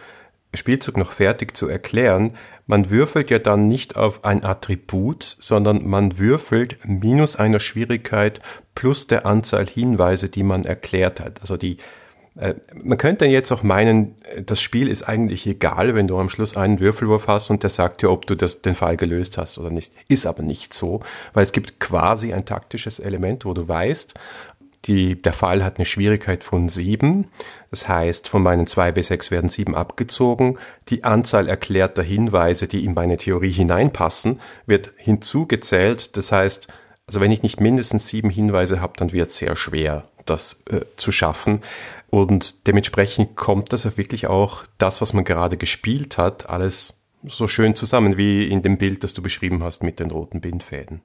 Spielzug 0.54 0.98
noch 0.98 1.12
fertig 1.12 1.56
zu 1.58 1.68
erklären, 1.68 2.36
man 2.68 2.90
würfelt 2.90 3.30
ja 3.30 3.40
dann 3.40 3.68
nicht 3.68 3.96
auf 3.96 4.26
ein 4.26 4.44
Attribut, 4.44 5.24
sondern 5.24 5.88
man 5.88 6.18
würfelt 6.18 6.78
minus 6.86 7.36
einer 7.36 7.60
Schwierigkeit 7.60 8.40
plus 8.74 9.08
der 9.08 9.26
Anzahl 9.26 9.68
Hinweise, 9.68 10.30
die 10.30 10.44
man 10.44 10.66
erklärt 10.66 11.20
hat. 11.20 11.42
Also 11.42 11.58
die, 11.58 11.78
äh, 12.38 12.56
man 12.74 12.98
könnte 12.98 13.26
jetzt 13.26 13.52
auch 13.52 13.64
meinen, 13.64 14.16
das 14.46 14.60
Spiel 14.62 14.88
ist 14.90 15.04
eigentlich 15.04 15.46
egal, 15.46 15.96
wenn 15.96 16.08
du 16.08 16.18
am 16.18 16.30
Schluss 16.30 16.58
einen 16.58 16.80
Würfelwurf 16.80 17.28
hast 17.28 17.50
und 17.50 17.64
der 17.64 17.70
sagt 17.70 18.02
dir, 18.02 18.12
ob 18.12 18.26
du 18.26 18.36
das, 18.36 18.62
den 18.62 18.76
Fall 18.76 18.98
gelöst 18.98 19.38
hast 19.38 19.58
oder 19.58 19.70
nicht. 19.70 19.94
Ist 20.10 20.26
aber 20.26 20.44
nicht 20.44 20.74
so, 20.74 21.02
weil 21.34 21.44
es 21.44 21.52
gibt 21.52 21.80
quasi 21.80 22.34
ein 22.34 22.46
taktisches 22.46 23.00
Element, 23.00 23.46
wo 23.46 23.54
du 23.54 23.68
weißt, 23.68 24.16
die, 24.86 25.22
der 25.22 25.34
Fall 25.34 25.64
hat 25.64 25.78
eine 25.78 25.86
Schwierigkeit 25.86 26.44
von 26.44 26.70
sieben. 26.70 27.32
Das 27.72 27.88
heißt, 27.88 28.30
von 28.30 28.44
meinen 28.44 28.68
zwei 28.68 28.90
W6 28.90 29.32
werden 29.32 29.50
sieben 29.50 29.76
abgezogen. 29.76 30.60
Die 30.90 31.04
Anzahl 31.04 31.48
erklärter 31.48 32.04
Hinweise, 32.04 32.68
die 32.68 32.86
in 32.86 32.94
meine 32.94 33.18
Theorie 33.18 33.52
hineinpassen, 33.52 34.40
wird 34.66 34.92
hinzugezählt. 34.98 36.16
Das 36.18 36.32
heißt, 36.32 36.68
also 37.08 37.20
wenn 37.20 37.32
ich 37.32 37.44
nicht 37.44 37.60
mindestens 37.60 38.08
sieben 38.08 38.30
Hinweise 38.30 38.80
habe, 38.80 38.94
dann 38.98 39.12
wird 39.12 39.30
es 39.30 39.38
sehr 39.38 39.56
schwer, 39.56 40.08
das 40.26 40.64
äh, 40.70 40.82
zu 40.96 41.12
schaffen. 41.12 41.62
Und 42.10 42.68
dementsprechend 42.68 43.36
kommt 43.36 43.74
das 43.74 43.84
ja 43.84 43.98
wirklich 43.98 44.28
auch 44.28 44.64
das, 44.78 45.02
was 45.02 45.14
man 45.14 45.24
gerade 45.24 45.58
gespielt 45.58 46.18
hat, 46.18 46.50
alles 46.50 47.02
so 47.24 47.48
schön 47.48 47.76
zusammen 47.76 48.18
wie 48.18 48.48
in 48.48 48.62
dem 48.62 48.78
Bild, 48.78 49.04
das 49.04 49.14
du 49.14 49.24
beschrieben 49.24 49.64
hast 49.64 49.84
mit 49.84 50.00
den 50.00 50.12
roten 50.12 50.42
Bindfäden. 50.42 51.02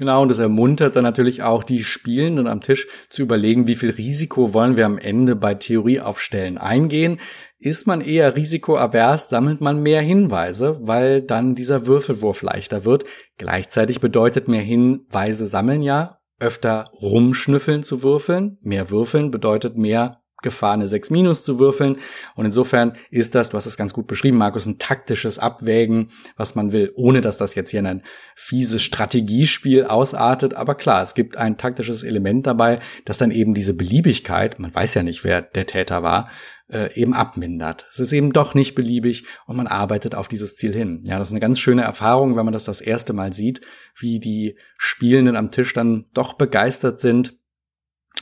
Genau, 0.00 0.22
und 0.22 0.30
das 0.30 0.38
ermuntert 0.38 0.96
dann 0.96 1.02
natürlich 1.02 1.42
auch 1.42 1.62
die 1.62 1.84
Spielenden 1.84 2.46
am 2.46 2.62
Tisch 2.62 2.88
zu 3.10 3.20
überlegen, 3.20 3.66
wie 3.66 3.74
viel 3.74 3.90
Risiko 3.90 4.54
wollen 4.54 4.78
wir 4.78 4.86
am 4.86 4.96
Ende 4.96 5.36
bei 5.36 5.52
Theorieaufstellen 5.52 6.56
eingehen. 6.56 7.20
Ist 7.58 7.86
man 7.86 8.00
eher 8.00 8.34
risikoavers, 8.34 9.28
sammelt 9.28 9.60
man 9.60 9.82
mehr 9.82 10.00
Hinweise, 10.00 10.78
weil 10.80 11.20
dann 11.20 11.54
dieser 11.54 11.86
Würfelwurf 11.86 12.40
leichter 12.40 12.86
wird. 12.86 13.04
Gleichzeitig 13.36 14.00
bedeutet 14.00 14.48
mehr 14.48 14.62
Hinweise 14.62 15.46
sammeln 15.46 15.82
ja 15.82 16.18
öfter 16.38 16.90
rumschnüffeln 17.02 17.82
zu 17.82 18.02
würfeln. 18.02 18.56
Mehr 18.62 18.90
würfeln 18.90 19.30
bedeutet 19.30 19.76
mehr 19.76 20.19
Gefahr, 20.42 20.74
eine 20.74 20.88
6 20.88 21.10
minus 21.10 21.44
zu 21.44 21.58
würfeln. 21.58 21.96
Und 22.34 22.44
insofern 22.44 22.94
ist 23.10 23.34
das, 23.34 23.50
du 23.50 23.56
hast 23.56 23.66
es 23.66 23.76
ganz 23.76 23.92
gut 23.92 24.06
beschrieben, 24.06 24.38
Markus, 24.38 24.66
ein 24.66 24.78
taktisches 24.78 25.38
Abwägen, 25.38 26.10
was 26.36 26.54
man 26.54 26.72
will, 26.72 26.92
ohne 26.94 27.20
dass 27.20 27.36
das 27.36 27.54
jetzt 27.54 27.70
hier 27.70 27.80
in 27.80 27.86
ein 27.86 28.02
fieses 28.34 28.82
Strategiespiel 28.82 29.84
ausartet. 29.84 30.54
Aber 30.54 30.74
klar, 30.74 31.02
es 31.02 31.14
gibt 31.14 31.36
ein 31.36 31.58
taktisches 31.58 32.02
Element 32.02 32.46
dabei, 32.46 32.80
das 33.04 33.18
dann 33.18 33.30
eben 33.30 33.54
diese 33.54 33.74
Beliebigkeit, 33.74 34.58
man 34.58 34.74
weiß 34.74 34.94
ja 34.94 35.02
nicht, 35.02 35.24
wer 35.24 35.42
der 35.42 35.66
Täter 35.66 36.02
war, 36.02 36.30
äh, 36.70 36.94
eben 36.94 37.14
abmindert. 37.14 37.86
Es 37.90 38.00
ist 38.00 38.12
eben 38.12 38.32
doch 38.32 38.54
nicht 38.54 38.74
beliebig 38.74 39.24
und 39.46 39.56
man 39.56 39.66
arbeitet 39.66 40.14
auf 40.14 40.28
dieses 40.28 40.56
Ziel 40.56 40.72
hin. 40.72 41.04
Ja, 41.06 41.18
das 41.18 41.28
ist 41.28 41.32
eine 41.32 41.40
ganz 41.40 41.58
schöne 41.58 41.82
Erfahrung, 41.82 42.36
wenn 42.36 42.44
man 42.44 42.54
das 42.54 42.64
das 42.64 42.80
erste 42.80 43.12
Mal 43.12 43.32
sieht, 43.32 43.60
wie 43.98 44.20
die 44.20 44.56
Spielenden 44.78 45.36
am 45.36 45.50
Tisch 45.50 45.72
dann 45.72 46.06
doch 46.14 46.34
begeistert 46.34 47.00
sind 47.00 47.39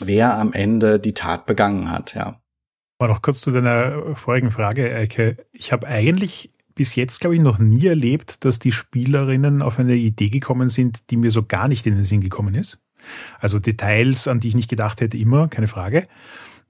wer 0.00 0.36
am 0.36 0.52
Ende 0.52 1.00
die 1.00 1.14
Tat 1.14 1.46
begangen 1.46 1.90
hat, 1.90 2.14
ja. 2.14 2.40
Aber 2.98 3.12
noch 3.12 3.22
kurz 3.22 3.40
zu 3.40 3.50
deiner 3.52 4.16
vorigen 4.16 4.50
Frage, 4.50 4.94
Eike. 4.94 5.36
Ich 5.52 5.72
habe 5.72 5.86
eigentlich 5.86 6.50
bis 6.74 6.94
jetzt, 6.94 7.20
glaube 7.20 7.36
ich, 7.36 7.42
noch 7.42 7.58
nie 7.58 7.86
erlebt, 7.86 8.44
dass 8.44 8.58
die 8.58 8.72
Spielerinnen 8.72 9.62
auf 9.62 9.78
eine 9.78 9.94
Idee 9.94 10.30
gekommen 10.30 10.68
sind, 10.68 11.10
die 11.10 11.16
mir 11.16 11.30
so 11.30 11.42
gar 11.42 11.68
nicht 11.68 11.86
in 11.86 11.94
den 11.94 12.04
Sinn 12.04 12.20
gekommen 12.20 12.54
ist. 12.54 12.80
Also 13.40 13.58
Details, 13.58 14.28
an 14.28 14.40
die 14.40 14.48
ich 14.48 14.56
nicht 14.56 14.70
gedacht 14.70 15.00
hätte, 15.00 15.16
immer, 15.18 15.48
keine 15.48 15.68
Frage. 15.68 16.06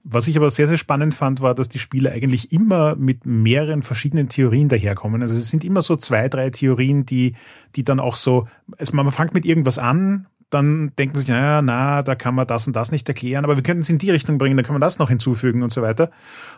Was 0.03 0.27
ich 0.27 0.37
aber 0.37 0.49
sehr, 0.49 0.67
sehr 0.67 0.77
spannend 0.77 1.13
fand, 1.13 1.41
war, 1.41 1.53
dass 1.53 1.69
die 1.69 1.79
Spieler 1.79 2.11
eigentlich 2.11 2.51
immer 2.51 2.95
mit 2.95 3.25
mehreren 3.25 3.81
verschiedenen 3.81 4.29
Theorien 4.29 4.69
daherkommen. 4.69 5.21
Also 5.21 5.35
es 5.35 5.49
sind 5.49 5.65
immer 5.65 5.81
so 5.81 5.95
zwei, 5.95 6.29
drei 6.29 6.49
Theorien, 6.49 7.05
die, 7.05 7.35
die 7.75 7.83
dann 7.83 7.99
auch 7.99 8.15
so, 8.15 8.47
also 8.77 8.95
man 8.95 9.11
fängt 9.11 9.33
mit 9.33 9.45
irgendwas 9.45 9.77
an, 9.77 10.27
dann 10.49 10.93
denkt 10.97 11.15
man 11.15 11.19
sich, 11.19 11.29
naja, 11.29 11.61
na, 11.61 12.01
da 12.01 12.15
kann 12.15 12.35
man 12.35 12.47
das 12.47 12.67
und 12.67 12.75
das 12.75 12.91
nicht 12.91 13.07
erklären, 13.07 13.43
aber 13.43 13.55
wir 13.55 13.63
könnten 13.63 13.81
es 13.81 13.89
in 13.89 13.97
die 13.97 14.11
Richtung 14.11 14.37
bringen, 14.37 14.57
dann 14.57 14.65
kann 14.65 14.73
man 14.73 14.81
das 14.81 14.99
noch 14.99 15.09
hinzufügen 15.09 15.63
und 15.63 15.71
so 15.71 15.81
weiter. 15.81 16.11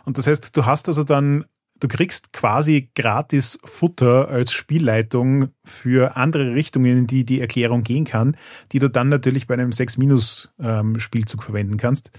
Und 0.04 0.18
das 0.18 0.26
heißt, 0.26 0.56
du 0.56 0.66
hast 0.66 0.88
also 0.88 1.04
dann, 1.04 1.44
du 1.80 1.88
kriegst 1.88 2.32
quasi 2.32 2.90
gratis 2.94 3.58
Futter 3.64 4.28
als 4.28 4.52
Spielleitung 4.52 5.48
für 5.64 6.16
andere 6.16 6.54
Richtungen, 6.54 6.98
in 6.98 7.06
die 7.06 7.24
die 7.24 7.40
Erklärung 7.40 7.82
gehen 7.82 8.04
kann, 8.04 8.36
die 8.72 8.78
du 8.78 8.88
dann 8.88 9.08
natürlich 9.08 9.46
bei 9.46 9.54
einem 9.54 9.70
6-Minus-Spielzug 9.70 11.40
ähm, 11.40 11.44
verwenden 11.44 11.76
kannst. 11.76 12.10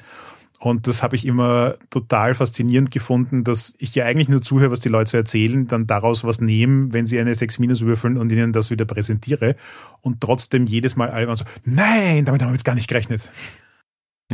Und 0.63 0.87
das 0.87 1.03
habe 1.03 1.17
ich 1.17 1.25
immer 1.25 1.75
total 1.89 2.33
faszinierend 2.35 2.89
gefunden, 2.89 3.43
dass 3.43 3.75
ich 3.79 3.93
ja 3.95 4.05
eigentlich 4.05 4.29
nur 4.29 4.41
zuhöre, 4.41 4.71
was 4.71 4.79
die 4.79 4.87
Leute 4.87 5.11
so 5.11 5.17
erzählen, 5.17 5.67
dann 5.67 5.87
daraus 5.87 6.23
was 6.23 6.39
nehme, 6.39 6.93
wenn 6.93 7.05
sie 7.05 7.19
eine 7.19 7.35
6 7.35 7.59
Minus 7.59 7.81
würfeln 7.81 8.15
und 8.15 8.31
ihnen 8.31 8.53
das 8.53 8.71
wieder 8.71 8.85
präsentiere. 8.85 9.57
Und 9.99 10.21
trotzdem 10.21 10.65
jedes 10.65 10.95
Mal 10.95 11.09
alle 11.09 11.35
so, 11.35 11.43
nein, 11.65 12.23
damit 12.23 12.41
haben 12.41 12.51
wir 12.51 12.53
jetzt 12.53 12.63
gar 12.63 12.75
nicht 12.75 12.87
gerechnet. 12.87 13.29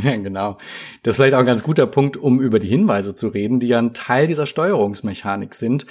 Ja, 0.00 0.16
genau. 0.16 0.56
Das 1.02 1.12
ist 1.12 1.16
vielleicht 1.16 1.34
auch 1.34 1.40
ein 1.40 1.46
ganz 1.46 1.62
guter 1.62 1.86
Punkt, 1.86 2.16
um 2.16 2.40
über 2.40 2.58
die 2.58 2.68
Hinweise 2.68 3.16
zu 3.16 3.28
reden, 3.28 3.60
die 3.60 3.66
ja 3.66 3.78
ein 3.78 3.92
Teil 3.92 4.28
dieser 4.28 4.46
Steuerungsmechanik 4.46 5.52
sind. 5.52 5.84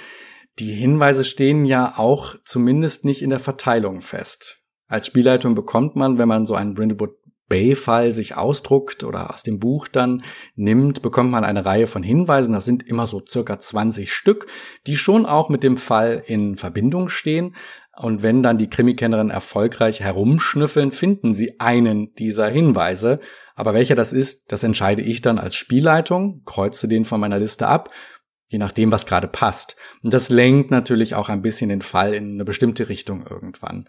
Die 0.58 0.72
Hinweise 0.72 1.22
stehen 1.22 1.64
ja 1.64 1.92
auch 1.96 2.34
zumindest 2.44 3.04
nicht 3.04 3.22
in 3.22 3.30
der 3.30 3.38
Verteilung 3.38 4.00
fest. 4.00 4.60
Als 4.88 5.06
Spielleitung 5.06 5.54
bekommt 5.54 5.94
man, 5.94 6.18
wenn 6.18 6.26
man 6.26 6.46
so 6.46 6.56
einen 6.56 6.74
Brindlewood 6.74 7.19
Bay-Fall 7.50 8.14
sich 8.14 8.36
ausdruckt 8.36 9.04
oder 9.04 9.34
aus 9.34 9.42
dem 9.42 9.58
Buch 9.58 9.88
dann 9.88 10.22
nimmt, 10.54 11.02
bekommt 11.02 11.30
man 11.30 11.44
eine 11.44 11.66
Reihe 11.66 11.86
von 11.86 12.02
Hinweisen. 12.02 12.54
Das 12.54 12.64
sind 12.64 12.88
immer 12.88 13.06
so 13.06 13.20
circa 13.28 13.58
20 13.58 14.10
Stück, 14.10 14.46
die 14.86 14.96
schon 14.96 15.26
auch 15.26 15.50
mit 15.50 15.62
dem 15.62 15.76
Fall 15.76 16.22
in 16.24 16.56
Verbindung 16.56 17.10
stehen. 17.10 17.54
Und 17.98 18.22
wenn 18.22 18.42
dann 18.42 18.56
die 18.56 18.70
Krimikennerin 18.70 19.28
erfolgreich 19.28 20.00
herumschnüffeln, 20.00 20.92
finden 20.92 21.34
sie 21.34 21.60
einen 21.60 22.14
dieser 22.14 22.48
Hinweise. 22.48 23.20
Aber 23.54 23.74
welcher 23.74 23.96
das 23.96 24.14
ist, 24.14 24.52
das 24.52 24.62
entscheide 24.62 25.02
ich 25.02 25.20
dann 25.20 25.38
als 25.38 25.54
Spielleitung, 25.54 26.42
kreuze 26.46 26.88
den 26.88 27.04
von 27.04 27.20
meiner 27.20 27.38
Liste 27.38 27.66
ab, 27.66 27.90
je 28.46 28.58
nachdem, 28.58 28.90
was 28.90 29.04
gerade 29.04 29.28
passt. 29.28 29.76
Und 30.02 30.14
das 30.14 30.30
lenkt 30.30 30.70
natürlich 30.70 31.14
auch 31.14 31.28
ein 31.28 31.42
bisschen 31.42 31.68
den 31.68 31.82
Fall 31.82 32.14
in 32.14 32.34
eine 32.34 32.44
bestimmte 32.44 32.88
Richtung 32.88 33.26
irgendwann 33.28 33.86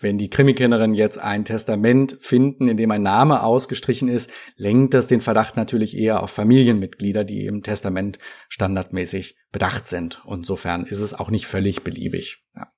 wenn 0.00 0.18
die 0.18 0.30
Krimikennerin 0.30 0.94
jetzt 0.94 1.18
ein 1.18 1.44
Testament 1.44 2.16
finden, 2.20 2.68
in 2.68 2.76
dem 2.76 2.90
ein 2.90 3.02
Name 3.02 3.42
ausgestrichen 3.42 4.08
ist, 4.08 4.30
lenkt 4.56 4.94
das 4.94 5.08
den 5.08 5.20
Verdacht 5.20 5.56
natürlich 5.56 5.96
eher 5.96 6.22
auf 6.22 6.30
Familienmitglieder, 6.30 7.24
die 7.24 7.46
im 7.46 7.62
Testament 7.62 8.18
standardmäßig 8.48 9.36
bedacht 9.50 9.88
sind. 9.88 10.22
insofern 10.26 10.84
ist 10.84 11.00
es 11.00 11.14
auch 11.14 11.30
nicht 11.30 11.46
völlig 11.46 11.82
beliebig. 11.82 12.44
Ja. 12.54 12.68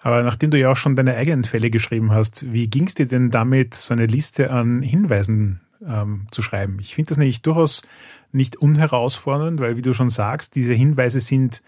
Aber 0.00 0.22
nachdem 0.22 0.50
du 0.50 0.58
ja 0.58 0.70
auch 0.70 0.76
schon 0.76 0.96
deine 0.96 1.14
eigenen 1.16 1.44
Fälle 1.44 1.70
geschrieben 1.70 2.12
hast, 2.12 2.52
wie 2.52 2.68
ging 2.68 2.86
es 2.86 2.94
dir 2.94 3.06
denn 3.06 3.30
damit, 3.30 3.74
so 3.74 3.94
eine 3.94 4.06
Liste 4.06 4.50
an 4.50 4.82
Hinweisen 4.82 5.62
ähm, 5.84 6.26
zu 6.30 6.42
schreiben? 6.42 6.78
Ich 6.78 6.94
finde 6.94 7.08
das 7.08 7.18
nämlich 7.18 7.42
durchaus 7.42 7.82
nicht 8.30 8.56
unherausfordernd, 8.56 9.60
weil, 9.60 9.76
wie 9.76 9.82
du 9.82 9.94
schon 9.94 10.10
sagst, 10.10 10.56
diese 10.56 10.74
Hinweise 10.74 11.20
sind 11.20 11.62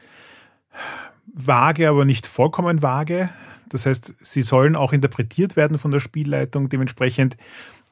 vage, 1.26 1.88
aber 1.88 2.04
nicht 2.04 2.26
vollkommen 2.26 2.82
vage. 2.82 3.30
Das 3.68 3.86
heißt, 3.86 4.14
sie 4.20 4.42
sollen 4.42 4.76
auch 4.76 4.92
interpretiert 4.92 5.56
werden 5.56 5.78
von 5.78 5.90
der 5.90 6.00
Spielleitung. 6.00 6.68
Dementsprechend, 6.68 7.36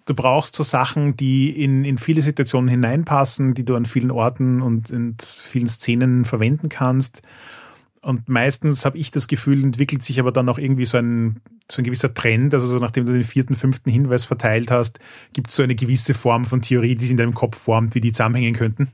du 0.06 0.14
brauchst 0.14 0.54
so 0.54 0.62
Sachen, 0.62 1.16
die 1.16 1.50
in, 1.50 1.84
in 1.84 1.98
viele 1.98 2.22
Situationen 2.22 2.68
hineinpassen, 2.68 3.54
die 3.54 3.64
du 3.64 3.74
an 3.74 3.86
vielen 3.86 4.10
Orten 4.10 4.62
und 4.62 4.90
in 4.90 5.16
vielen 5.20 5.68
Szenen 5.68 6.24
verwenden 6.24 6.68
kannst. 6.68 7.22
Und 8.04 8.28
meistens 8.28 8.84
habe 8.84 8.98
ich 8.98 9.10
das 9.10 9.28
Gefühl, 9.28 9.62
entwickelt 9.62 10.02
sich 10.02 10.20
aber 10.20 10.30
dann 10.30 10.48
auch 10.50 10.58
irgendwie 10.58 10.84
so 10.84 10.98
ein, 10.98 11.40
so 11.70 11.80
ein 11.80 11.84
gewisser 11.84 12.12
Trend. 12.12 12.52
Also 12.52 12.66
so 12.66 12.76
nachdem 12.76 13.06
du 13.06 13.12
den 13.12 13.24
vierten, 13.24 13.56
fünften 13.56 13.90
Hinweis 13.90 14.26
verteilt 14.26 14.70
hast, 14.70 15.00
gibt 15.32 15.48
es 15.48 15.56
so 15.56 15.62
eine 15.62 15.74
gewisse 15.74 16.12
Form 16.12 16.44
von 16.44 16.60
Theorie, 16.60 16.94
die 16.96 17.02
sich 17.02 17.12
in 17.12 17.16
deinem 17.16 17.34
Kopf 17.34 17.58
formt, 17.58 17.94
wie 17.94 18.02
die 18.02 18.12
zusammenhängen 18.12 18.54
könnten. 18.54 18.88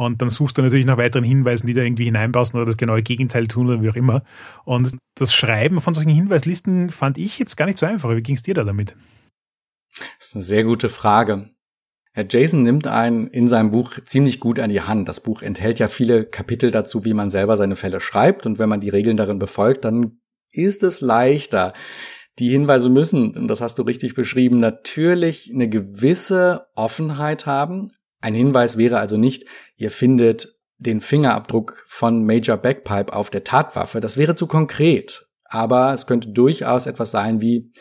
Und 0.00 0.22
dann 0.22 0.30
suchst 0.30 0.56
du 0.56 0.62
natürlich 0.62 0.86
nach 0.86 0.96
weiteren 0.96 1.24
Hinweisen, 1.24 1.66
die 1.66 1.74
da 1.74 1.82
irgendwie 1.82 2.06
hineinpassen 2.06 2.56
oder 2.56 2.64
das 2.64 2.78
genaue 2.78 3.02
Gegenteil 3.02 3.46
tun 3.46 3.66
oder 3.66 3.82
wie 3.82 3.90
auch 3.90 3.96
immer. 3.96 4.22
Und 4.64 4.96
das 5.14 5.34
Schreiben 5.34 5.82
von 5.82 5.92
solchen 5.92 6.08
Hinweislisten 6.08 6.88
fand 6.88 7.18
ich 7.18 7.38
jetzt 7.38 7.58
gar 7.58 7.66
nicht 7.66 7.76
so 7.76 7.84
einfach. 7.84 8.08
Wie 8.08 8.22
ging 8.22 8.34
es 8.34 8.42
dir 8.42 8.54
da 8.54 8.64
damit? 8.64 8.96
Das 10.18 10.28
ist 10.28 10.34
eine 10.36 10.42
sehr 10.42 10.64
gute 10.64 10.88
Frage. 10.88 11.50
Herr 12.14 12.24
Jason 12.26 12.62
nimmt 12.62 12.86
einen 12.86 13.26
in 13.26 13.46
seinem 13.46 13.72
Buch 13.72 13.98
ziemlich 14.06 14.40
gut 14.40 14.58
an 14.58 14.70
die 14.70 14.80
Hand. 14.80 15.06
Das 15.06 15.20
Buch 15.20 15.42
enthält 15.42 15.78
ja 15.78 15.88
viele 15.88 16.24
Kapitel 16.24 16.70
dazu, 16.70 17.04
wie 17.04 17.12
man 17.12 17.28
selber 17.28 17.58
seine 17.58 17.76
Fälle 17.76 18.00
schreibt. 18.00 18.46
Und 18.46 18.58
wenn 18.58 18.70
man 18.70 18.80
die 18.80 18.88
Regeln 18.88 19.18
darin 19.18 19.38
befolgt, 19.38 19.84
dann 19.84 20.18
ist 20.50 20.82
es 20.82 21.02
leichter. 21.02 21.74
Die 22.38 22.48
Hinweise 22.48 22.88
müssen, 22.88 23.36
und 23.36 23.48
das 23.48 23.60
hast 23.60 23.78
du 23.78 23.82
richtig 23.82 24.14
beschrieben, 24.14 24.60
natürlich 24.60 25.50
eine 25.52 25.68
gewisse 25.68 26.68
Offenheit 26.74 27.44
haben, 27.44 27.90
ein 28.20 28.34
Hinweis 28.34 28.76
wäre 28.76 28.98
also 28.98 29.16
nicht, 29.16 29.46
ihr 29.80 29.90
findet 29.90 30.58
den 30.78 31.00
Fingerabdruck 31.00 31.84
von 31.86 32.24
Major 32.24 32.56
Backpipe 32.58 33.12
auf 33.12 33.30
der 33.30 33.44
Tatwaffe. 33.44 34.00
Das 34.00 34.16
wäre 34.16 34.34
zu 34.34 34.46
konkret. 34.46 35.26
Aber 35.44 35.92
es 35.94 36.06
könnte 36.06 36.28
durchaus 36.28 36.86
etwas 36.86 37.10
sein 37.10 37.40
wie 37.40 37.72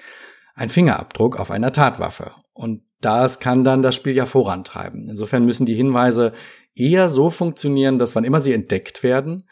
ein 0.55 0.69
Fingerabdruck 0.69 1.37
auf 1.37 1.51
einer 1.51 1.71
Tatwaffe. 1.71 2.31
Und 2.53 2.83
das 3.01 3.39
kann 3.39 3.63
dann 3.63 3.81
das 3.81 3.95
Spiel 3.95 4.15
ja 4.15 4.25
vorantreiben. 4.25 5.07
Insofern 5.09 5.45
müssen 5.45 5.65
die 5.65 5.75
Hinweise 5.75 6.31
eher 6.73 7.09
so 7.09 7.29
funktionieren, 7.29 7.99
dass 7.99 8.15
wann 8.15 8.23
immer 8.23 8.41
sie 8.41 8.53
entdeckt 8.53 9.03
werden, 9.03 9.47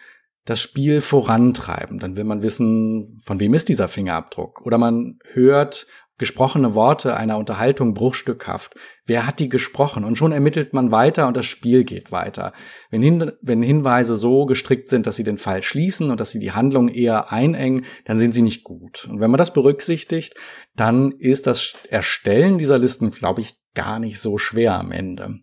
das 0.45 0.61
Spiel 0.61 1.01
vorantreiben. 1.01 1.99
Dann 1.99 2.15
will 2.15 2.23
man 2.23 2.43
wissen, 2.43 3.19
von 3.23 3.39
wem 3.41 3.53
ist 3.53 3.67
dieser 3.67 3.89
Fingerabdruck. 3.89 4.65
Oder 4.65 4.77
man 4.77 5.19
hört 5.33 5.85
gesprochene 6.17 6.73
Worte 6.73 7.15
einer 7.15 7.37
Unterhaltung 7.37 7.93
bruchstückhaft. 7.93 8.75
Wer 9.05 9.27
hat 9.27 9.39
die 9.39 9.49
gesprochen? 9.49 10.03
Und 10.03 10.17
schon 10.17 10.31
ermittelt 10.31 10.73
man 10.73 10.91
weiter 10.91 11.27
und 11.27 11.37
das 11.37 11.45
Spiel 11.45 11.83
geht 11.83 12.11
weiter. 12.11 12.53
Wenn, 12.89 13.01
Hin 13.01 13.31
wenn 13.41 13.61
Hinweise 13.61 14.17
so 14.17 14.45
gestrickt 14.45 14.89
sind, 14.89 15.05
dass 15.05 15.15
sie 15.15 15.23
den 15.23 15.37
Fall 15.37 15.63
schließen 15.63 16.09
und 16.09 16.19
dass 16.19 16.31
sie 16.31 16.39
die 16.39 16.51
Handlung 16.51 16.89
eher 16.89 17.31
einengen, 17.31 17.85
dann 18.05 18.19
sind 18.19 18.33
sie 18.33 18.41
nicht 18.41 18.63
gut. 18.63 19.07
Und 19.09 19.19
wenn 19.19 19.31
man 19.31 19.37
das 19.37 19.53
berücksichtigt, 19.53 20.33
dann 20.75 21.11
ist 21.11 21.47
das 21.47 21.73
Erstellen 21.89 22.57
dieser 22.57 22.79
Listen, 22.79 23.11
glaube 23.11 23.41
ich, 23.41 23.55
gar 23.75 23.99
nicht 23.99 24.19
so 24.19 24.37
schwer 24.37 24.75
am 24.79 24.91
Ende. 24.91 25.39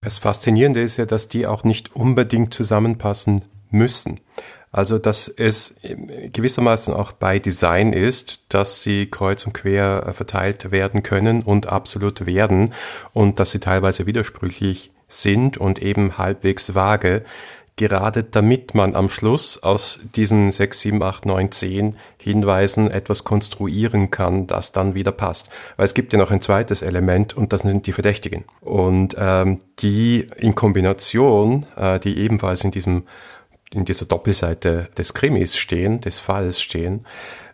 Das 0.00 0.18
Faszinierende 0.18 0.82
ist 0.82 0.96
ja, 0.96 1.06
dass 1.06 1.28
die 1.28 1.46
auch 1.46 1.62
nicht 1.62 1.94
unbedingt 1.94 2.52
zusammenpassen 2.52 3.44
müssen. 3.70 4.20
Also, 4.72 4.98
dass 4.98 5.28
es 5.28 5.76
gewissermaßen 6.32 6.94
auch 6.94 7.12
bei 7.12 7.38
Design 7.38 7.92
ist, 7.92 8.46
dass 8.48 8.82
sie 8.82 9.06
kreuz 9.06 9.46
und 9.46 9.52
quer 9.52 10.06
äh, 10.06 10.12
verteilt 10.12 10.70
werden 10.70 11.02
können 11.02 11.42
und 11.42 11.66
absolut 11.66 12.24
werden 12.24 12.72
und 13.12 13.38
dass 13.38 13.50
sie 13.50 13.60
teilweise 13.60 14.06
widersprüchlich 14.06 14.90
sind 15.08 15.58
und 15.58 15.82
eben 15.82 16.16
halbwegs 16.16 16.74
vage, 16.74 17.22
gerade 17.76 18.24
damit 18.24 18.74
man 18.74 18.94
am 18.94 19.08
Schluss 19.08 19.62
aus 19.62 20.00
diesen 20.14 20.50
6, 20.52 20.80
7, 20.80 21.02
8, 21.02 21.26
9, 21.26 21.52
10 21.52 21.96
Hinweisen 22.18 22.90
etwas 22.90 23.24
konstruieren 23.24 24.10
kann, 24.10 24.46
das 24.46 24.72
dann 24.72 24.94
wieder 24.94 25.12
passt. 25.12 25.48
Weil 25.76 25.86
es 25.86 25.94
gibt 25.94 26.12
ja 26.12 26.18
noch 26.18 26.30
ein 26.30 26.42
zweites 26.42 26.80
Element 26.80 27.36
und 27.36 27.52
das 27.52 27.62
sind 27.62 27.86
die 27.86 27.92
Verdächtigen. 27.92 28.44
Und 28.60 29.16
ähm, 29.18 29.58
die 29.80 30.28
in 30.36 30.54
Kombination, 30.54 31.66
äh, 31.76 31.98
die 31.98 32.18
ebenfalls 32.18 32.64
in 32.64 32.70
diesem 32.70 33.04
in 33.74 33.84
dieser 33.84 34.06
Doppelseite 34.06 34.88
des 34.96 35.14
Krimis 35.14 35.56
stehen, 35.56 36.00
des 36.00 36.18
Falls 36.18 36.60
stehen. 36.60 37.06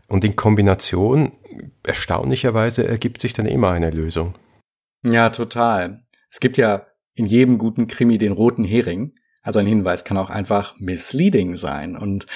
Und 0.09 0.25
in 0.25 0.37
Kombination, 0.37 1.33
erstaunlicherweise, 1.85 2.87
ergibt 2.87 3.21
sich 3.21 3.33
dann 3.33 3.47
immer 3.47 3.71
eine 3.71 3.91
Lösung. 3.91 4.35
Ja, 5.03 5.31
total. 5.31 6.03
Es 6.31 6.41
gibt 6.41 6.57
ja 6.57 6.87
in 7.15 7.27
jedem 7.27 7.59
guten 7.59 7.87
Krimi 7.87 8.19
den 8.19 8.33
roten 8.33 8.65
Hering. 8.65 9.15
Also 9.43 9.59
ein 9.59 9.67
Hinweis 9.67 10.05
kann 10.05 10.17
auch 10.17 10.31
einfach 10.31 10.75
misleading 10.79 11.57
sein. 11.57 11.97
Und 11.97 12.27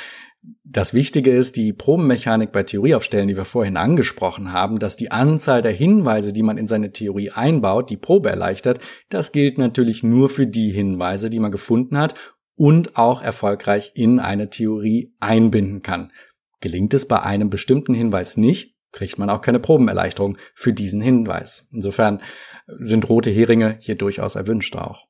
das 0.64 0.92
Wichtige 0.92 1.30
ist, 1.30 1.56
die 1.56 1.72
Probenmechanik 1.72 2.50
bei 2.50 2.64
Theorieaufstellen, 2.64 3.28
die 3.28 3.36
wir 3.36 3.44
vorhin 3.44 3.76
angesprochen 3.76 4.52
haben, 4.52 4.78
dass 4.78 4.96
die 4.96 5.10
Anzahl 5.12 5.62
der 5.62 5.72
Hinweise, 5.72 6.32
die 6.32 6.42
man 6.42 6.58
in 6.58 6.66
seine 6.66 6.92
Theorie 6.92 7.30
einbaut, 7.30 7.90
die 7.90 7.96
Probe 7.96 8.30
erleichtert. 8.30 8.80
Das 9.08 9.32
gilt 9.32 9.58
natürlich 9.58 10.02
nur 10.02 10.28
für 10.28 10.46
die 10.46 10.72
Hinweise, 10.72 11.30
die 11.30 11.38
man 11.38 11.52
gefunden 11.52 11.96
hat 11.96 12.14
und 12.62 12.96
auch 12.96 13.20
erfolgreich 13.20 13.90
in 13.96 14.20
eine 14.20 14.48
Theorie 14.48 15.12
einbinden 15.18 15.82
kann. 15.82 16.12
Gelingt 16.60 16.94
es 16.94 17.08
bei 17.08 17.20
einem 17.20 17.50
bestimmten 17.50 17.92
Hinweis 17.92 18.36
nicht, 18.36 18.76
kriegt 18.92 19.18
man 19.18 19.30
auch 19.30 19.40
keine 19.40 19.58
Probenerleichterung 19.58 20.38
für 20.54 20.72
diesen 20.72 21.00
Hinweis. 21.00 21.66
Insofern 21.72 22.22
sind 22.68 23.08
rote 23.08 23.30
Heringe 23.30 23.78
hier 23.80 23.96
durchaus 23.96 24.36
erwünscht 24.36 24.76
auch. 24.76 25.08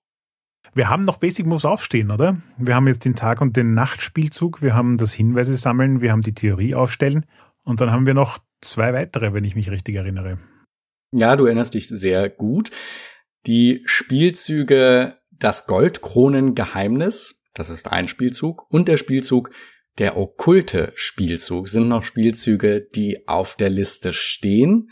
Wir 0.73 0.89
haben 0.89 1.05
noch 1.05 1.19
Basic 1.19 1.45
Moves 1.45 1.67
aufstehen, 1.67 2.11
oder? 2.11 2.39
Wir 2.57 2.75
haben 2.75 2.89
jetzt 2.89 3.05
den 3.05 3.17
Tag- 3.17 3.43
und 3.43 3.55
den 3.55 3.75
Nachtspielzug, 3.75 4.63
wir 4.63 4.75
haben 4.75 4.97
das 4.97 5.13
Hinweise 5.13 5.59
sammeln, 5.59 6.01
wir 6.01 6.11
haben 6.11 6.23
die 6.23 6.33
Theorie 6.33 6.75
aufstellen 6.75 7.27
und 7.65 7.83
dann 7.83 7.91
haben 7.91 8.07
wir 8.07 8.15
noch 8.15 8.39
zwei 8.63 8.95
weitere, 8.95 9.35
wenn 9.35 9.45
ich 9.45 9.57
mich 9.57 9.71
richtig 9.71 9.97
erinnere. 9.97 10.39
Ja, 11.13 11.37
du 11.37 11.45
erinnerst 11.45 11.75
dich 11.75 11.87
sehr 11.87 12.31
gut. 12.31 12.71
Die 13.45 13.83
Spielzüge 13.85 15.19
Das 15.33 15.67
Goldkronengeheimnis, 15.67 17.42
das 17.55 17.71
ist 17.71 17.91
ein 17.91 18.09
Spielzug, 18.09 18.71
und 18.71 18.89
der 18.89 18.97
Spielzug 18.97 19.51
Der 19.99 20.17
okkulte 20.17 20.93
Spielzug 20.95 21.69
sind 21.69 21.89
noch 21.89 22.03
Spielzüge, 22.03 22.81
die 22.95 23.29
auf 23.29 23.57
der 23.57 23.69
Liste 23.69 24.15
stehen. 24.15 24.91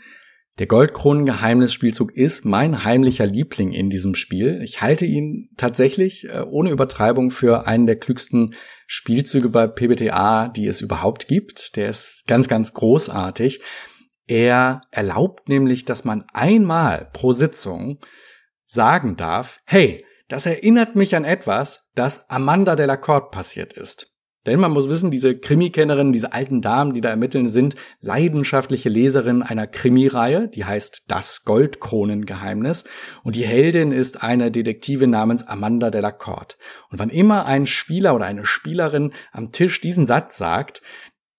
Der 0.59 0.67
Goldkronengeheimnis-Spielzug 0.67 2.13
ist 2.13 2.45
mein 2.45 2.83
heimlicher 2.83 3.25
Liebling 3.25 3.71
in 3.71 3.89
diesem 3.89 4.13
Spiel. 4.13 4.61
Ich 4.61 4.81
halte 4.81 5.05
ihn 5.05 5.49
tatsächlich 5.57 6.25
äh, 6.25 6.41
ohne 6.47 6.69
Übertreibung 6.69 7.31
für 7.31 7.65
einen 7.65 7.87
der 7.87 7.95
klügsten 7.95 8.53
Spielzüge 8.85 9.49
bei 9.49 9.65
PBTA, 9.65 10.49
die 10.49 10.67
es 10.67 10.81
überhaupt 10.81 11.27
gibt. 11.27 11.75
Der 11.77 11.89
ist 11.89 12.25
ganz, 12.27 12.47
ganz 12.47 12.73
großartig. 12.73 13.61
Er 14.27 14.81
erlaubt 14.91 15.49
nämlich, 15.49 15.85
dass 15.85 16.05
man 16.05 16.25
einmal 16.31 17.09
pro 17.11 17.31
Sitzung 17.31 17.99
sagen 18.65 19.17
darf, 19.17 19.61
hey, 19.65 20.05
das 20.31 20.45
erinnert 20.45 20.95
mich 20.95 21.15
an 21.15 21.25
etwas, 21.25 21.89
das 21.93 22.29
Amanda 22.29 22.77
Delacorte 22.77 23.31
passiert 23.31 23.73
ist. 23.73 24.07
Denn 24.45 24.59
man 24.59 24.71
muss 24.71 24.89
wissen, 24.89 25.11
diese 25.11 25.37
Krimi-Kennerinnen, 25.37 26.13
diese 26.13 26.33
alten 26.33 26.61
Damen, 26.61 26.93
die 26.93 27.01
da 27.01 27.09
ermitteln, 27.09 27.47
sind 27.47 27.75
leidenschaftliche 27.99 28.89
Leserinnen 28.89 29.43
einer 29.43 29.67
Krimireihe, 29.67 30.47
die 30.47 30.65
heißt 30.65 31.03
Das 31.07 31.43
Goldkronengeheimnis. 31.43 32.85
Und 33.23 33.35
die 33.35 33.45
Heldin 33.45 33.91
ist 33.91 34.23
eine 34.23 34.49
Detektivin 34.49 35.11
namens 35.11 35.43
Amanda 35.43 35.91
Delacorte. 35.91 36.55
Und 36.89 36.97
wann 36.97 37.09
immer 37.09 37.45
ein 37.45 37.67
Spieler 37.67 38.15
oder 38.15 38.25
eine 38.25 38.45
Spielerin 38.45 39.13
am 39.31 39.51
Tisch 39.51 39.79
diesen 39.79 40.07
Satz 40.07 40.37
sagt, 40.37 40.81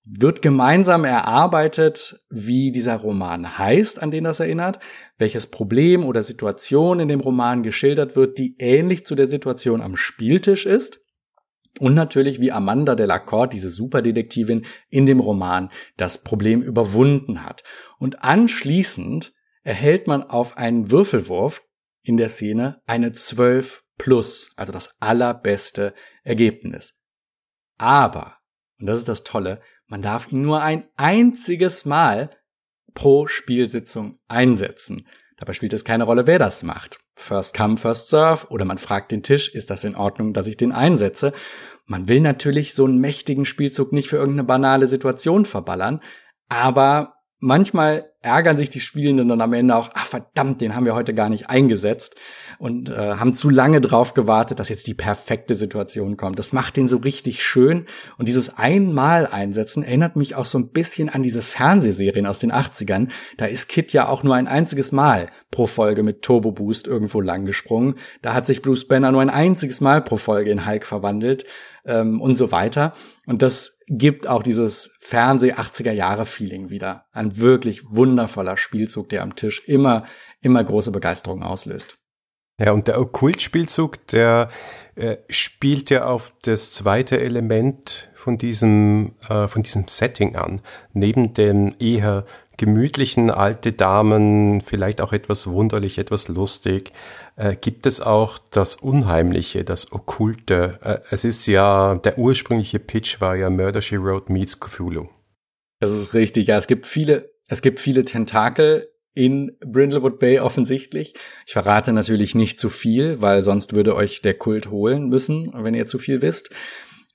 wird 0.04 0.42
gemeinsam 0.42 1.04
erarbeitet, 1.04 2.24
wie 2.28 2.72
dieser 2.72 2.96
Roman 2.96 3.58
heißt, 3.58 4.02
an 4.02 4.10
den 4.10 4.24
das 4.24 4.40
erinnert, 4.40 4.80
welches 5.16 5.46
Problem 5.46 6.04
oder 6.04 6.22
Situation 6.22 6.98
in 6.98 7.08
dem 7.08 7.20
Roman 7.20 7.62
geschildert 7.62 8.16
wird, 8.16 8.38
die 8.38 8.56
ähnlich 8.58 9.06
zu 9.06 9.14
der 9.14 9.28
Situation 9.28 9.80
am 9.80 9.96
Spieltisch 9.96 10.66
ist 10.66 11.02
und 11.80 11.94
natürlich, 11.94 12.40
wie 12.40 12.52
Amanda 12.52 12.94
Delacorte, 12.94 13.54
diese 13.54 13.70
Superdetektivin 13.70 14.66
in 14.88 15.06
dem 15.06 15.20
Roman, 15.20 15.70
das 15.96 16.18
Problem 16.18 16.62
überwunden 16.62 17.44
hat. 17.44 17.62
Und 17.98 18.22
anschließend 18.22 19.32
erhält 19.62 20.06
man 20.06 20.22
auf 20.22 20.56
einen 20.56 20.90
Würfelwurf 20.90 21.62
in 22.02 22.16
der 22.16 22.28
Szene 22.28 22.82
eine 22.86 23.12
12 23.12 23.84
plus, 23.96 24.52
also 24.56 24.72
das 24.72 25.00
allerbeste 25.00 25.94
Ergebnis. 26.24 27.00
Aber, 27.78 28.36
und 28.78 28.86
das 28.86 28.98
ist 28.98 29.08
das 29.08 29.22
Tolle, 29.22 29.60
man 29.92 30.00
darf 30.00 30.32
ihn 30.32 30.40
nur 30.40 30.62
ein 30.62 30.88
einziges 30.96 31.84
Mal 31.84 32.30
pro 32.94 33.26
Spielsitzung 33.26 34.18
einsetzen. 34.26 35.06
Dabei 35.36 35.52
spielt 35.52 35.74
es 35.74 35.84
keine 35.84 36.04
Rolle, 36.04 36.26
wer 36.26 36.38
das 36.38 36.62
macht. 36.62 36.98
First 37.14 37.54
come, 37.54 37.76
first 37.76 38.08
serve 38.08 38.46
oder 38.48 38.64
man 38.64 38.78
fragt 38.78 39.12
den 39.12 39.22
Tisch, 39.22 39.54
ist 39.54 39.68
das 39.68 39.84
in 39.84 39.94
Ordnung, 39.94 40.32
dass 40.32 40.46
ich 40.46 40.56
den 40.56 40.72
einsetze? 40.72 41.34
Man 41.84 42.08
will 42.08 42.20
natürlich 42.20 42.72
so 42.72 42.86
einen 42.86 43.00
mächtigen 43.00 43.44
Spielzug 43.44 43.92
nicht 43.92 44.08
für 44.08 44.16
irgendeine 44.16 44.44
banale 44.44 44.88
Situation 44.88 45.44
verballern, 45.44 46.00
aber 46.48 47.16
manchmal 47.42 48.04
ärgern 48.20 48.56
sich 48.56 48.70
die 48.70 48.78
Spielenden 48.78 49.28
dann 49.28 49.40
am 49.40 49.52
Ende 49.52 49.74
auch, 49.74 49.90
ach 49.94 50.06
verdammt, 50.06 50.60
den 50.60 50.76
haben 50.76 50.86
wir 50.86 50.94
heute 50.94 51.12
gar 51.12 51.28
nicht 51.28 51.50
eingesetzt 51.50 52.14
und 52.58 52.88
äh, 52.88 53.16
haben 53.16 53.34
zu 53.34 53.50
lange 53.50 53.80
drauf 53.80 54.14
gewartet, 54.14 54.60
dass 54.60 54.68
jetzt 54.68 54.86
die 54.86 54.94
perfekte 54.94 55.56
Situation 55.56 56.16
kommt. 56.16 56.38
Das 56.38 56.52
macht 56.52 56.76
den 56.76 56.86
so 56.86 56.98
richtig 56.98 57.44
schön 57.44 57.86
und 58.16 58.28
dieses 58.28 58.56
einmal 58.56 59.26
einsetzen 59.26 59.82
erinnert 59.82 60.14
mich 60.14 60.36
auch 60.36 60.46
so 60.46 60.56
ein 60.56 60.68
bisschen 60.68 61.08
an 61.08 61.24
diese 61.24 61.42
Fernsehserien 61.42 62.26
aus 62.26 62.38
den 62.38 62.52
80ern. 62.52 63.08
Da 63.38 63.46
ist 63.46 63.68
Kit 63.68 63.92
ja 63.92 64.08
auch 64.08 64.22
nur 64.22 64.36
ein 64.36 64.46
einziges 64.46 64.92
Mal 64.92 65.26
pro 65.50 65.66
Folge 65.66 66.04
mit 66.04 66.22
Turbo 66.22 66.52
Boost 66.52 66.86
irgendwo 66.86 67.20
lang 67.20 67.44
gesprungen. 67.44 67.96
Da 68.22 68.34
hat 68.34 68.46
sich 68.46 68.62
Bruce 68.62 68.86
Banner 68.86 69.10
nur 69.10 69.20
ein 69.20 69.30
einziges 69.30 69.80
Mal 69.80 70.00
pro 70.00 70.16
Folge 70.16 70.52
in 70.52 70.64
Hulk 70.64 70.86
verwandelt 70.86 71.44
ähm, 71.84 72.20
und 72.20 72.36
so 72.36 72.52
weiter. 72.52 72.92
Und 73.26 73.42
das 73.42 73.80
gibt 73.98 74.26
auch 74.26 74.42
dieses 74.42 74.90
Fernseh 74.98 75.52
80er 75.52 75.92
Jahre 75.92 76.24
Feeling 76.24 76.70
wieder. 76.70 77.04
Ein 77.12 77.38
wirklich 77.38 77.82
wundervoller 77.90 78.56
Spielzug, 78.56 79.10
der 79.10 79.22
am 79.22 79.36
Tisch 79.36 79.62
immer, 79.66 80.04
immer 80.40 80.64
große 80.64 80.90
Begeisterung 80.90 81.42
auslöst. 81.42 81.98
Ja, 82.58 82.72
und 82.72 82.88
der 82.88 83.00
Okkultspielzug, 83.00 84.06
der 84.08 84.48
äh, 84.94 85.16
spielt 85.28 85.90
ja 85.90 86.06
auf 86.06 86.34
das 86.42 86.70
zweite 86.72 87.20
Element 87.20 88.10
von 88.14 88.38
diesem, 88.38 89.14
äh, 89.28 89.46
von 89.48 89.62
diesem 89.62 89.88
Setting 89.88 90.36
an. 90.36 90.62
Neben 90.92 91.34
dem 91.34 91.74
eher 91.78 92.24
gemütlichen 92.56 93.30
alte 93.30 93.72
Damen, 93.72 94.60
vielleicht 94.60 95.00
auch 95.00 95.12
etwas 95.12 95.46
wunderlich, 95.46 95.98
etwas 95.98 96.28
lustig, 96.28 96.92
äh, 97.36 97.56
gibt 97.56 97.86
es 97.86 98.00
auch 98.00 98.38
das 98.38 98.76
Unheimliche, 98.76 99.64
das 99.64 99.92
Okkulte. 99.92 100.78
Äh, 100.82 100.98
es 101.10 101.24
ist 101.24 101.46
ja, 101.46 101.96
der 101.96 102.18
ursprüngliche 102.18 102.78
Pitch 102.78 103.20
war 103.20 103.36
ja 103.36 103.50
Murder 103.50 103.82
She 103.82 103.96
Wrote 104.00 104.32
meets 104.32 104.60
Cthulhu. 104.60 105.08
Das 105.80 105.90
ist 105.90 106.14
richtig, 106.14 106.48
ja. 106.48 106.58
Es 106.58 106.66
gibt 106.66 106.86
viele, 106.86 107.32
es 107.48 107.62
gibt 107.62 107.80
viele 107.80 108.04
Tentakel 108.04 108.88
in 109.14 109.56
Brindlewood 109.60 110.18
Bay 110.18 110.38
offensichtlich. 110.38 111.14
Ich 111.46 111.52
verrate 111.52 111.92
natürlich 111.92 112.34
nicht 112.34 112.58
zu 112.58 112.70
viel, 112.70 113.20
weil 113.20 113.44
sonst 113.44 113.74
würde 113.74 113.94
euch 113.94 114.22
der 114.22 114.34
Kult 114.34 114.70
holen 114.70 115.08
müssen, 115.08 115.52
wenn 115.54 115.74
ihr 115.74 115.86
zu 115.86 115.98
viel 115.98 116.22
wisst. 116.22 116.50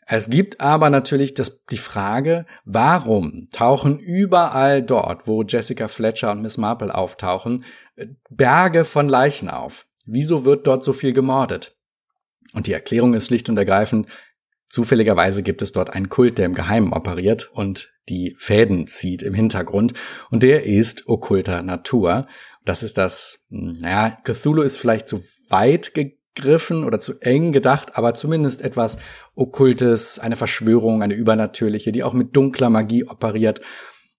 Es 0.10 0.30
gibt 0.30 0.62
aber 0.62 0.90
natürlich 0.90 1.34
das, 1.34 1.66
die 1.66 1.78
Frage, 1.78 2.46
warum 2.64 3.50
tauchen 3.52 4.00
überall 4.00 4.82
dort, 4.82 5.28
wo 5.28 5.44
Jessica 5.44 5.90
Fletcher 5.90 6.32
und 6.32 6.42
Miss 6.42 6.58
Marple 6.58 6.96
auftauchen, 6.96 7.66
Berge 8.30 8.86
von 8.86 9.10
Leichen 9.10 9.50
auf? 9.50 9.86
Wieso 10.06 10.46
wird 10.46 10.66
dort 10.66 10.86
so 10.86 10.94
viel 10.94 11.12
gemordet? 11.12 11.76
Und 12.54 12.68
die 12.68 12.74
Erklärung 12.74 13.16
ist 13.16 13.28
schlicht 13.28 13.50
und 13.50 13.58
ergreifend, 13.58 14.08
zufälligerweise 14.70 15.44
gibt 15.44 15.62
es 15.62 15.74
dort 15.74 15.90
einen 15.90 16.08
Kult, 16.08 16.38
der 16.38 16.46
im 16.46 16.56
Geheimen 16.56 16.94
operiert 16.94 17.52
und 17.52 17.94
die 18.08 18.34
Fäden 18.38 18.88
zieht 18.88 19.22
im 19.24 19.34
Hintergrund 19.34 19.94
und 20.30 20.42
der 20.42 20.66
ist 20.66 21.10
okkulter 21.10 21.62
Natur. 21.64 22.28
Das 22.64 22.82
ist 22.82 22.98
das, 22.98 23.46
hm, 23.50 23.80
naja, 23.82 24.18
Cthulhu 24.24 24.62
ist 24.62 24.78
vielleicht 24.78 25.10
zu 25.10 25.22
weit 25.50 25.94
gegriffen 26.38 26.84
oder 26.84 27.00
zu 27.00 27.20
eng 27.22 27.52
gedacht, 27.52 27.98
aber 27.98 28.14
zumindest 28.14 28.62
etwas 28.62 28.98
Okkultes, 29.36 30.20
eine 30.20 30.36
Verschwörung, 30.36 31.02
eine 31.02 31.14
übernatürliche, 31.14 31.92
die 31.92 32.04
auch 32.04 32.14
mit 32.14 32.36
dunkler 32.36 32.70
Magie 32.70 33.04
operiert 33.04 33.62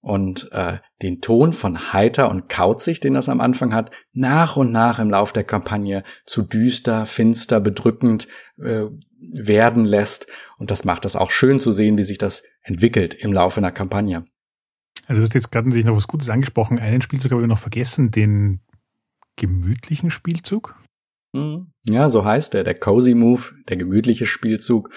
und 0.00 0.50
äh, 0.52 0.78
den 1.02 1.20
Ton 1.20 1.52
von 1.52 1.92
heiter 1.92 2.30
und 2.30 2.48
kauzig, 2.48 3.00
den 3.00 3.14
das 3.14 3.28
am 3.28 3.40
Anfang 3.40 3.74
hat, 3.74 3.90
nach 4.12 4.56
und 4.56 4.70
nach 4.70 4.98
im 4.98 5.10
Lauf 5.10 5.32
der 5.32 5.44
Kampagne 5.44 6.04
zu 6.24 6.42
düster, 6.42 7.06
finster, 7.06 7.60
bedrückend, 7.60 8.28
äh, 8.58 8.84
werden 9.20 9.84
lässt. 9.84 10.28
Und 10.58 10.70
das 10.70 10.84
macht 10.84 11.04
das 11.04 11.16
auch 11.16 11.30
schön 11.30 11.58
zu 11.58 11.72
sehen, 11.72 11.98
wie 11.98 12.04
sich 12.04 12.18
das 12.18 12.44
entwickelt 12.62 13.14
im 13.14 13.32
Laufe 13.32 13.58
einer 13.58 13.72
Kampagne. 13.72 14.24
Also 15.06 15.20
du 15.20 15.22
hast 15.22 15.34
jetzt 15.34 15.50
gerade 15.50 15.66
natürlich 15.66 15.86
noch 15.86 15.96
was 15.96 16.06
Gutes 16.06 16.28
angesprochen. 16.28 16.78
Einen 16.78 17.02
Spielzug 17.02 17.32
habe 17.32 17.42
ich 17.42 17.48
noch 17.48 17.58
vergessen, 17.58 18.10
den 18.10 18.60
gemütlichen 19.36 20.10
Spielzug. 20.10 20.76
Hm. 21.34 21.72
Ja, 21.88 22.08
so 22.08 22.24
heißt 22.24 22.54
er, 22.54 22.64
der 22.64 22.78
Cozy 22.78 23.14
Move, 23.14 23.42
der 23.68 23.76
gemütliche 23.76 24.26
Spielzug, 24.26 24.90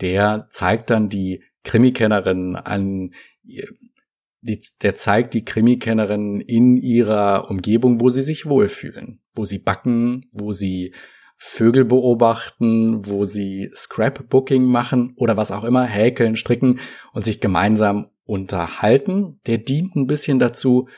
der 0.00 0.46
zeigt 0.50 0.90
dann 0.90 1.08
die 1.08 1.42
Krimikennerin 1.64 2.56
an, 2.56 3.12
die, 3.42 4.60
der 4.82 4.94
zeigt 4.94 5.34
die 5.34 5.44
Krimikennerin 5.44 6.40
in 6.40 6.76
ihrer 6.76 7.50
Umgebung, 7.50 8.00
wo 8.00 8.08
sie 8.08 8.22
sich 8.22 8.46
wohlfühlen, 8.46 9.20
wo 9.34 9.44
sie 9.44 9.58
backen, 9.58 10.26
wo 10.32 10.52
sie 10.52 10.94
Vögel 11.40 11.84
beobachten, 11.84 13.06
wo 13.06 13.24
sie 13.24 13.70
Scrapbooking 13.74 14.64
machen 14.64 15.14
oder 15.16 15.36
was 15.36 15.52
auch 15.52 15.62
immer, 15.62 15.84
häkeln, 15.84 16.36
stricken 16.36 16.80
und 17.12 17.24
sich 17.24 17.40
gemeinsam 17.40 18.10
unterhalten. 18.24 19.40
Der 19.46 19.58
dient 19.58 19.94
ein 19.94 20.08
bisschen 20.08 20.40
dazu, 20.40 20.88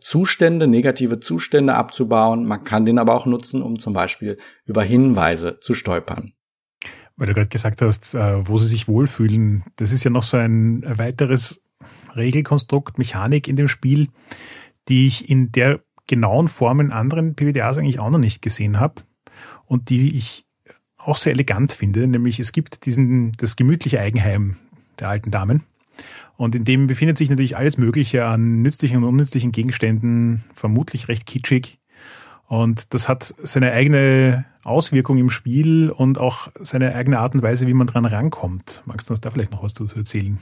Zustände, 0.00 0.66
negative 0.66 1.20
Zustände 1.20 1.74
abzubauen. 1.74 2.46
Man 2.46 2.64
kann 2.64 2.84
den 2.84 2.98
aber 2.98 3.14
auch 3.14 3.26
nutzen, 3.26 3.62
um 3.62 3.78
zum 3.78 3.92
Beispiel 3.92 4.38
über 4.64 4.82
Hinweise 4.82 5.58
zu 5.60 5.74
stolpern. 5.74 6.32
Weil 7.16 7.26
du 7.26 7.34
gerade 7.34 7.48
gesagt 7.48 7.82
hast, 7.82 8.14
äh, 8.14 8.48
wo 8.48 8.58
sie 8.58 8.68
sich 8.68 8.88
wohlfühlen, 8.88 9.64
das 9.76 9.92
ist 9.92 10.04
ja 10.04 10.10
noch 10.10 10.22
so 10.22 10.36
ein 10.36 10.82
weiteres 10.86 11.60
Regelkonstrukt, 12.16 12.98
Mechanik 12.98 13.48
in 13.48 13.56
dem 13.56 13.68
Spiel, 13.68 14.08
die 14.88 15.06
ich 15.06 15.28
in 15.28 15.52
der 15.52 15.80
genauen 16.06 16.48
Form 16.48 16.80
in 16.80 16.92
anderen 16.92 17.34
PBDAs 17.34 17.78
eigentlich 17.78 18.00
auch 18.00 18.10
noch 18.10 18.18
nicht 18.18 18.42
gesehen 18.42 18.80
habe 18.80 19.02
und 19.66 19.90
die 19.90 20.16
ich 20.16 20.44
auch 20.96 21.16
sehr 21.16 21.32
elegant 21.32 21.72
finde, 21.72 22.06
nämlich 22.06 22.38
es 22.38 22.52
gibt 22.52 22.86
diesen, 22.86 23.32
das 23.32 23.56
gemütliche 23.56 24.00
Eigenheim 24.00 24.56
der 25.00 25.08
alten 25.08 25.30
Damen. 25.30 25.64
Und 26.36 26.54
in 26.54 26.64
dem 26.64 26.86
befindet 26.86 27.18
sich 27.18 27.30
natürlich 27.30 27.56
alles 27.56 27.78
Mögliche 27.78 28.24
an 28.24 28.62
nützlichen 28.62 28.98
und 28.98 29.04
unnützlichen 29.04 29.52
Gegenständen, 29.52 30.44
vermutlich 30.54 31.08
recht 31.08 31.26
kitschig. 31.26 31.78
Und 32.46 32.92
das 32.94 33.08
hat 33.08 33.34
seine 33.42 33.72
eigene 33.72 34.44
Auswirkung 34.64 35.18
im 35.18 35.30
Spiel 35.30 35.90
und 35.90 36.18
auch 36.18 36.48
seine 36.60 36.94
eigene 36.94 37.18
Art 37.18 37.34
und 37.34 37.42
Weise, 37.42 37.66
wie 37.66 37.74
man 37.74 37.86
dran 37.86 38.04
rankommt. 38.04 38.82
Magst 38.84 39.08
du 39.08 39.12
uns 39.12 39.20
da 39.20 39.30
vielleicht 39.30 39.52
noch 39.52 39.62
was 39.62 39.74
dazu 39.74 39.96
erzählen? 39.96 40.38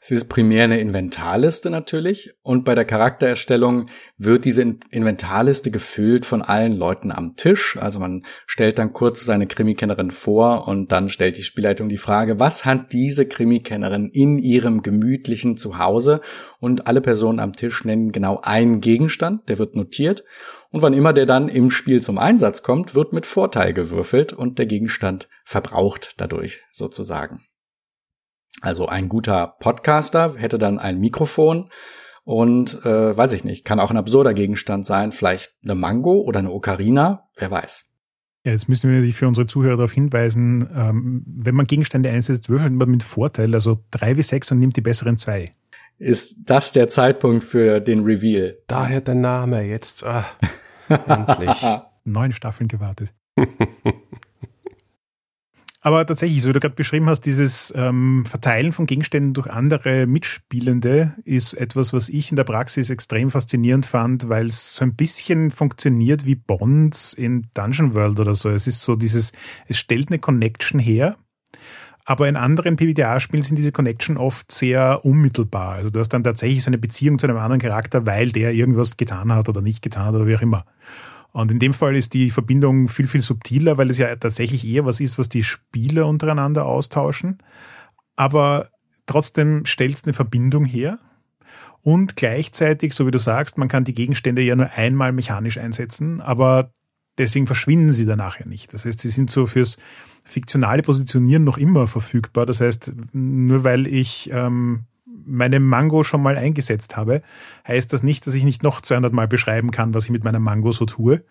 Es 0.00 0.10
ist 0.10 0.28
primär 0.28 0.64
eine 0.64 0.78
Inventarliste 0.78 1.70
natürlich 1.70 2.34
und 2.42 2.64
bei 2.64 2.74
der 2.74 2.84
Charaktererstellung 2.84 3.86
wird 4.16 4.44
diese 4.44 4.62
Inventarliste 4.90 5.70
gefüllt 5.70 6.24
von 6.24 6.42
allen 6.42 6.76
Leuten 6.76 7.10
am 7.10 7.34
Tisch. 7.36 7.76
Also 7.76 7.98
man 7.98 8.24
stellt 8.46 8.78
dann 8.78 8.92
kurz 8.92 9.24
seine 9.24 9.46
Krimikennerin 9.46 10.10
vor 10.10 10.68
und 10.68 10.92
dann 10.92 11.08
stellt 11.08 11.36
die 11.36 11.42
Spielleitung 11.42 11.88
die 11.88 11.96
Frage, 11.96 12.38
was 12.38 12.64
hat 12.64 12.92
diese 12.92 13.26
Krimikennerin 13.26 14.10
in 14.12 14.38
ihrem 14.38 14.82
gemütlichen 14.82 15.56
Zuhause? 15.56 16.20
Und 16.60 16.86
alle 16.86 17.00
Personen 17.00 17.40
am 17.40 17.52
Tisch 17.52 17.84
nennen 17.84 18.12
genau 18.12 18.40
einen 18.42 18.80
Gegenstand, 18.80 19.48
der 19.48 19.58
wird 19.58 19.76
notiert 19.76 20.24
und 20.70 20.82
wann 20.82 20.94
immer 20.94 21.12
der 21.12 21.26
dann 21.26 21.48
im 21.48 21.70
Spiel 21.70 22.02
zum 22.02 22.18
Einsatz 22.18 22.62
kommt, 22.62 22.94
wird 22.94 23.12
mit 23.12 23.26
Vorteil 23.26 23.72
gewürfelt 23.72 24.32
und 24.32 24.58
der 24.58 24.66
Gegenstand 24.66 25.28
verbraucht 25.44 26.14
dadurch 26.18 26.60
sozusagen. 26.72 27.45
Also 28.60 28.86
ein 28.86 29.08
guter 29.08 29.56
Podcaster 29.60 30.34
hätte 30.36 30.58
dann 30.58 30.78
ein 30.78 30.98
Mikrofon 30.98 31.70
und 32.24 32.84
äh, 32.84 33.16
weiß 33.16 33.32
ich 33.32 33.44
nicht, 33.44 33.64
kann 33.64 33.80
auch 33.80 33.90
ein 33.90 33.96
absurder 33.96 34.34
Gegenstand 34.34 34.86
sein, 34.86 35.12
vielleicht 35.12 35.54
eine 35.62 35.74
Mango 35.74 36.20
oder 36.22 36.40
eine 36.40 36.50
Ocarina, 36.50 37.28
wer 37.36 37.50
weiß. 37.50 37.92
Ja, 38.44 38.52
jetzt 38.52 38.68
müssen 38.68 38.88
wir 38.88 38.96
natürlich 38.96 39.16
für 39.16 39.28
unsere 39.28 39.46
Zuhörer 39.46 39.76
darauf 39.76 39.92
hinweisen, 39.92 40.68
ähm, 40.74 41.24
wenn 41.26 41.54
man 41.54 41.66
Gegenstände 41.66 42.10
einsetzt, 42.10 42.48
würfelt 42.48 42.72
man 42.72 42.90
mit 42.90 43.02
Vorteil, 43.02 43.54
also 43.54 43.84
drei 43.90 44.16
wie 44.16 44.22
sechs 44.22 44.50
und 44.52 44.58
nimmt 44.58 44.76
die 44.76 44.82
besseren 44.82 45.16
zwei. 45.16 45.54
Ist 45.98 46.36
das 46.44 46.72
der 46.72 46.88
Zeitpunkt 46.88 47.42
für 47.44 47.80
den 47.80 48.04
Reveal? 48.04 48.58
Daher 48.66 49.00
der 49.00 49.14
Name 49.14 49.62
jetzt. 49.62 50.04
Ah, 50.04 50.26
endlich. 50.88 51.64
Neun 52.04 52.32
Staffeln 52.32 52.68
gewartet. 52.68 53.14
Aber 55.86 56.04
tatsächlich, 56.04 56.42
so 56.42 56.48
wie 56.48 56.52
du 56.52 56.58
gerade 56.58 56.74
beschrieben 56.74 57.08
hast, 57.08 57.20
dieses 57.20 57.72
ähm, 57.76 58.24
Verteilen 58.28 58.72
von 58.72 58.86
Gegenständen 58.86 59.34
durch 59.34 59.46
andere 59.46 60.08
Mitspielende 60.08 61.14
ist 61.22 61.54
etwas, 61.54 61.92
was 61.92 62.08
ich 62.08 62.30
in 62.30 62.34
der 62.34 62.42
Praxis 62.42 62.90
extrem 62.90 63.30
faszinierend 63.30 63.86
fand, 63.86 64.28
weil 64.28 64.46
es 64.46 64.74
so 64.74 64.84
ein 64.84 64.96
bisschen 64.96 65.52
funktioniert 65.52 66.26
wie 66.26 66.34
Bonds 66.34 67.12
in 67.12 67.46
Dungeon 67.54 67.94
World 67.94 68.18
oder 68.18 68.34
so. 68.34 68.50
Es 68.50 68.66
ist 68.66 68.82
so 68.82 68.96
dieses, 68.96 69.30
es 69.68 69.78
stellt 69.78 70.08
eine 70.08 70.18
Connection 70.18 70.80
her, 70.80 71.18
aber 72.04 72.28
in 72.28 72.34
anderen 72.34 72.74
PBTA-Spielen 72.74 73.44
sind 73.44 73.54
diese 73.54 73.70
Connection 73.70 74.16
oft 74.16 74.50
sehr 74.50 75.04
unmittelbar. 75.04 75.74
Also 75.74 75.90
du 75.90 76.00
hast 76.00 76.08
dann 76.08 76.24
tatsächlich 76.24 76.64
so 76.64 76.70
eine 76.70 76.78
Beziehung 76.78 77.20
zu 77.20 77.28
einem 77.28 77.36
anderen 77.36 77.62
Charakter, 77.62 78.06
weil 78.06 78.32
der 78.32 78.52
irgendwas 78.52 78.96
getan 78.96 79.30
hat 79.30 79.48
oder 79.48 79.62
nicht 79.62 79.82
getan 79.82 80.06
hat 80.06 80.14
oder 80.16 80.26
wie 80.26 80.34
auch 80.34 80.42
immer. 80.42 80.64
Und 81.36 81.52
in 81.52 81.58
dem 81.58 81.74
Fall 81.74 81.94
ist 81.96 82.14
die 82.14 82.30
Verbindung 82.30 82.88
viel, 82.88 83.06
viel 83.06 83.20
subtiler, 83.20 83.76
weil 83.76 83.90
es 83.90 83.98
ja 83.98 84.16
tatsächlich 84.16 84.66
eher 84.66 84.86
was 84.86 85.00
ist, 85.00 85.18
was 85.18 85.28
die 85.28 85.44
Spieler 85.44 86.06
untereinander 86.06 86.64
austauschen. 86.64 87.42
Aber 88.16 88.70
trotzdem 89.04 89.66
stellt 89.66 89.96
es 89.96 90.04
eine 90.04 90.14
Verbindung 90.14 90.64
her. 90.64 90.98
Und 91.82 92.16
gleichzeitig, 92.16 92.94
so 92.94 93.06
wie 93.06 93.10
du 93.10 93.18
sagst, 93.18 93.58
man 93.58 93.68
kann 93.68 93.84
die 93.84 93.92
Gegenstände 93.92 94.40
ja 94.40 94.56
nur 94.56 94.70
einmal 94.70 95.12
mechanisch 95.12 95.58
einsetzen, 95.58 96.22
aber 96.22 96.70
deswegen 97.18 97.46
verschwinden 97.46 97.92
sie 97.92 98.06
danach 98.06 98.40
ja 98.40 98.46
nicht. 98.46 98.72
Das 98.72 98.86
heißt, 98.86 99.00
sie 99.00 99.10
sind 99.10 99.30
so 99.30 99.44
fürs 99.44 99.76
fiktionale 100.24 100.80
Positionieren 100.80 101.44
noch 101.44 101.58
immer 101.58 101.86
verfügbar. 101.86 102.46
Das 102.46 102.62
heißt, 102.62 102.94
nur 103.12 103.62
weil 103.62 103.86
ich 103.86 104.30
ähm, 104.32 104.86
meine 105.26 105.60
Mango 105.60 106.02
schon 106.02 106.22
mal 106.22 106.36
eingesetzt 106.36 106.96
habe, 106.96 107.22
heißt 107.66 107.92
das 107.92 108.02
nicht, 108.02 108.26
dass 108.26 108.34
ich 108.34 108.44
nicht 108.44 108.62
noch 108.62 108.80
200 108.80 109.12
Mal 109.12 109.28
beschreiben 109.28 109.70
kann, 109.70 109.94
was 109.94 110.04
ich 110.04 110.10
mit 110.10 110.24
meiner 110.24 110.40
Mango 110.40 110.72
so 110.72 110.86
tue. 110.86 111.24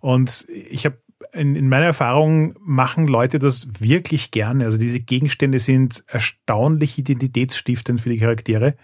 Und 0.00 0.46
ich 0.48 0.86
habe 0.86 0.98
in, 1.32 1.56
in 1.56 1.68
meiner 1.68 1.86
Erfahrung 1.86 2.54
machen 2.60 3.06
Leute 3.06 3.38
das 3.38 3.68
wirklich 3.80 4.30
gerne. 4.30 4.64
Also 4.64 4.78
diese 4.78 5.00
Gegenstände 5.00 5.58
sind 5.58 6.02
erstaunlich 6.06 6.98
identitätsstiftend 6.98 8.00
für 8.00 8.08
die 8.08 8.18
Charaktere, 8.18 8.76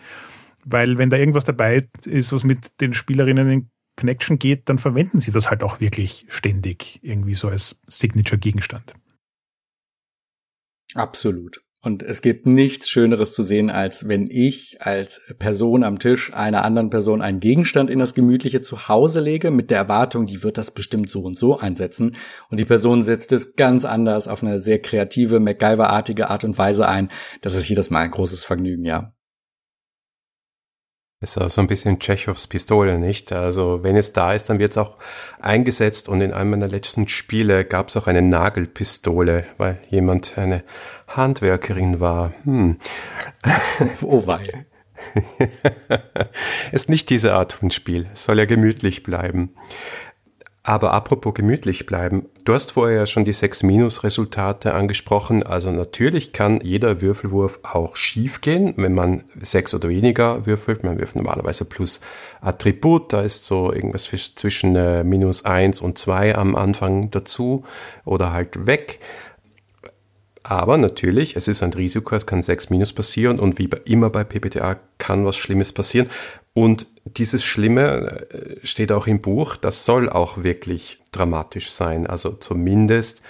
weil 0.64 0.98
wenn 0.98 1.10
da 1.10 1.16
irgendwas 1.16 1.44
dabei 1.44 1.88
ist, 2.04 2.32
was 2.32 2.44
mit 2.44 2.80
den 2.80 2.92
Spielerinnen 2.92 3.50
in 3.50 3.70
Connection 3.96 4.38
geht, 4.38 4.68
dann 4.68 4.78
verwenden 4.78 5.20
sie 5.20 5.32
das 5.32 5.48
halt 5.48 5.62
auch 5.62 5.80
wirklich 5.80 6.26
ständig 6.28 7.00
irgendwie 7.02 7.34
so 7.34 7.48
als 7.48 7.80
Signature-Gegenstand. 7.86 8.94
Absolut. 10.94 11.65
Und 11.86 12.02
es 12.02 12.20
gibt 12.20 12.46
nichts 12.46 12.90
Schöneres 12.90 13.32
zu 13.32 13.44
sehen, 13.44 13.70
als 13.70 14.08
wenn 14.08 14.28
ich 14.28 14.78
als 14.80 15.20
Person 15.38 15.84
am 15.84 16.00
Tisch 16.00 16.34
einer 16.34 16.64
anderen 16.64 16.90
Person 16.90 17.22
einen 17.22 17.38
Gegenstand 17.38 17.90
in 17.90 18.00
das 18.00 18.12
gemütliche 18.12 18.60
Zuhause 18.60 19.20
lege, 19.20 19.52
mit 19.52 19.70
der 19.70 19.78
Erwartung, 19.78 20.26
die 20.26 20.42
wird 20.42 20.58
das 20.58 20.72
bestimmt 20.72 21.08
so 21.08 21.22
und 21.22 21.38
so 21.38 21.58
einsetzen. 21.58 22.16
Und 22.50 22.58
die 22.58 22.64
Person 22.64 23.04
setzt 23.04 23.30
es 23.30 23.54
ganz 23.54 23.84
anders 23.84 24.26
auf 24.26 24.42
eine 24.42 24.60
sehr 24.60 24.82
kreative, 24.82 25.38
MacGyver-artige 25.38 26.28
Art 26.28 26.42
und 26.42 26.58
Weise 26.58 26.88
ein. 26.88 27.08
Das 27.40 27.54
ist 27.54 27.68
jedes 27.68 27.88
Mal 27.88 28.00
ein 28.00 28.10
großes 28.10 28.42
Vergnügen, 28.42 28.82
ja. 28.82 29.12
Ist 31.22 31.40
auch 31.40 31.48
so 31.48 31.62
ein 31.62 31.66
bisschen 31.66 31.98
Tschechows 31.98 32.46
Pistole, 32.46 32.98
nicht? 32.98 33.32
Also 33.32 33.82
wenn 33.82 33.96
es 33.96 34.12
da 34.12 34.34
ist, 34.34 34.50
dann 34.50 34.58
wird 34.58 34.72
es 34.72 34.78
auch 34.78 34.98
eingesetzt 35.40 36.10
und 36.10 36.20
in 36.20 36.32
einem 36.32 36.50
meiner 36.50 36.68
letzten 36.68 37.08
Spiele 37.08 37.64
gab 37.64 37.88
es 37.88 37.96
auch 37.96 38.06
eine 38.06 38.20
Nagelpistole, 38.20 39.46
weil 39.56 39.78
jemand 39.88 40.36
eine 40.36 40.62
Handwerkerin 41.06 42.00
war. 42.00 42.32
Hm. 42.44 42.78
oh 44.02 44.26
wei. 44.26 44.66
ist 46.72 46.88
nicht 46.88 47.10
diese 47.10 47.34
Art 47.34 47.52
von 47.52 47.70
Spiel. 47.70 48.06
Es 48.12 48.24
soll 48.24 48.38
ja 48.38 48.44
gemütlich 48.44 49.02
bleiben. 49.02 49.54
Aber 50.66 50.92
apropos 50.94 51.32
gemütlich 51.32 51.86
bleiben, 51.86 52.26
du 52.44 52.52
hast 52.52 52.72
vorher 52.72 52.96
ja 52.96 53.06
schon 53.06 53.24
die 53.24 53.32
6 53.32 53.62
Minus-Resultate 53.62 54.74
angesprochen. 54.74 55.44
Also 55.44 55.70
natürlich 55.70 56.32
kann 56.32 56.58
jeder 56.60 57.00
Würfelwurf 57.00 57.60
auch 57.62 57.94
schief 57.94 58.40
gehen, 58.40 58.74
wenn 58.76 58.92
man 58.92 59.22
6 59.40 59.74
oder 59.74 59.88
weniger 59.88 60.44
würfelt. 60.44 60.82
Man 60.82 60.98
wirft 60.98 61.14
normalerweise 61.14 61.66
plus 61.66 62.00
Attribut, 62.40 63.12
da 63.12 63.22
ist 63.22 63.46
so 63.46 63.72
irgendwas 63.72 64.10
zwischen 64.34 64.74
äh, 64.74 65.04
minus 65.04 65.44
1 65.44 65.80
und 65.82 65.98
2 65.98 66.34
am 66.34 66.56
Anfang 66.56 67.12
dazu 67.12 67.64
oder 68.04 68.32
halt 68.32 68.66
weg. 68.66 68.98
Aber 70.48 70.78
natürlich, 70.78 71.34
es 71.34 71.48
ist 71.48 71.64
ein 71.64 71.72
Risiko, 71.72 72.14
es 72.14 72.24
kann 72.24 72.40
6 72.40 72.70
minus 72.70 72.92
passieren 72.92 73.40
und 73.40 73.58
wie 73.58 73.68
immer 73.84 74.10
bei 74.10 74.22
PPTA 74.22 74.78
kann 74.96 75.24
was 75.24 75.34
Schlimmes 75.34 75.72
passieren. 75.72 76.08
Und 76.54 76.86
dieses 77.04 77.42
Schlimme 77.42 78.28
äh, 78.30 78.64
steht 78.64 78.92
auch 78.92 79.08
im 79.08 79.20
Buch, 79.20 79.56
das 79.56 79.84
soll 79.84 80.08
auch 80.08 80.44
wirklich 80.44 81.00
dramatisch 81.10 81.72
sein. 81.72 82.06
Also 82.06 82.30
zumindest 82.30 83.22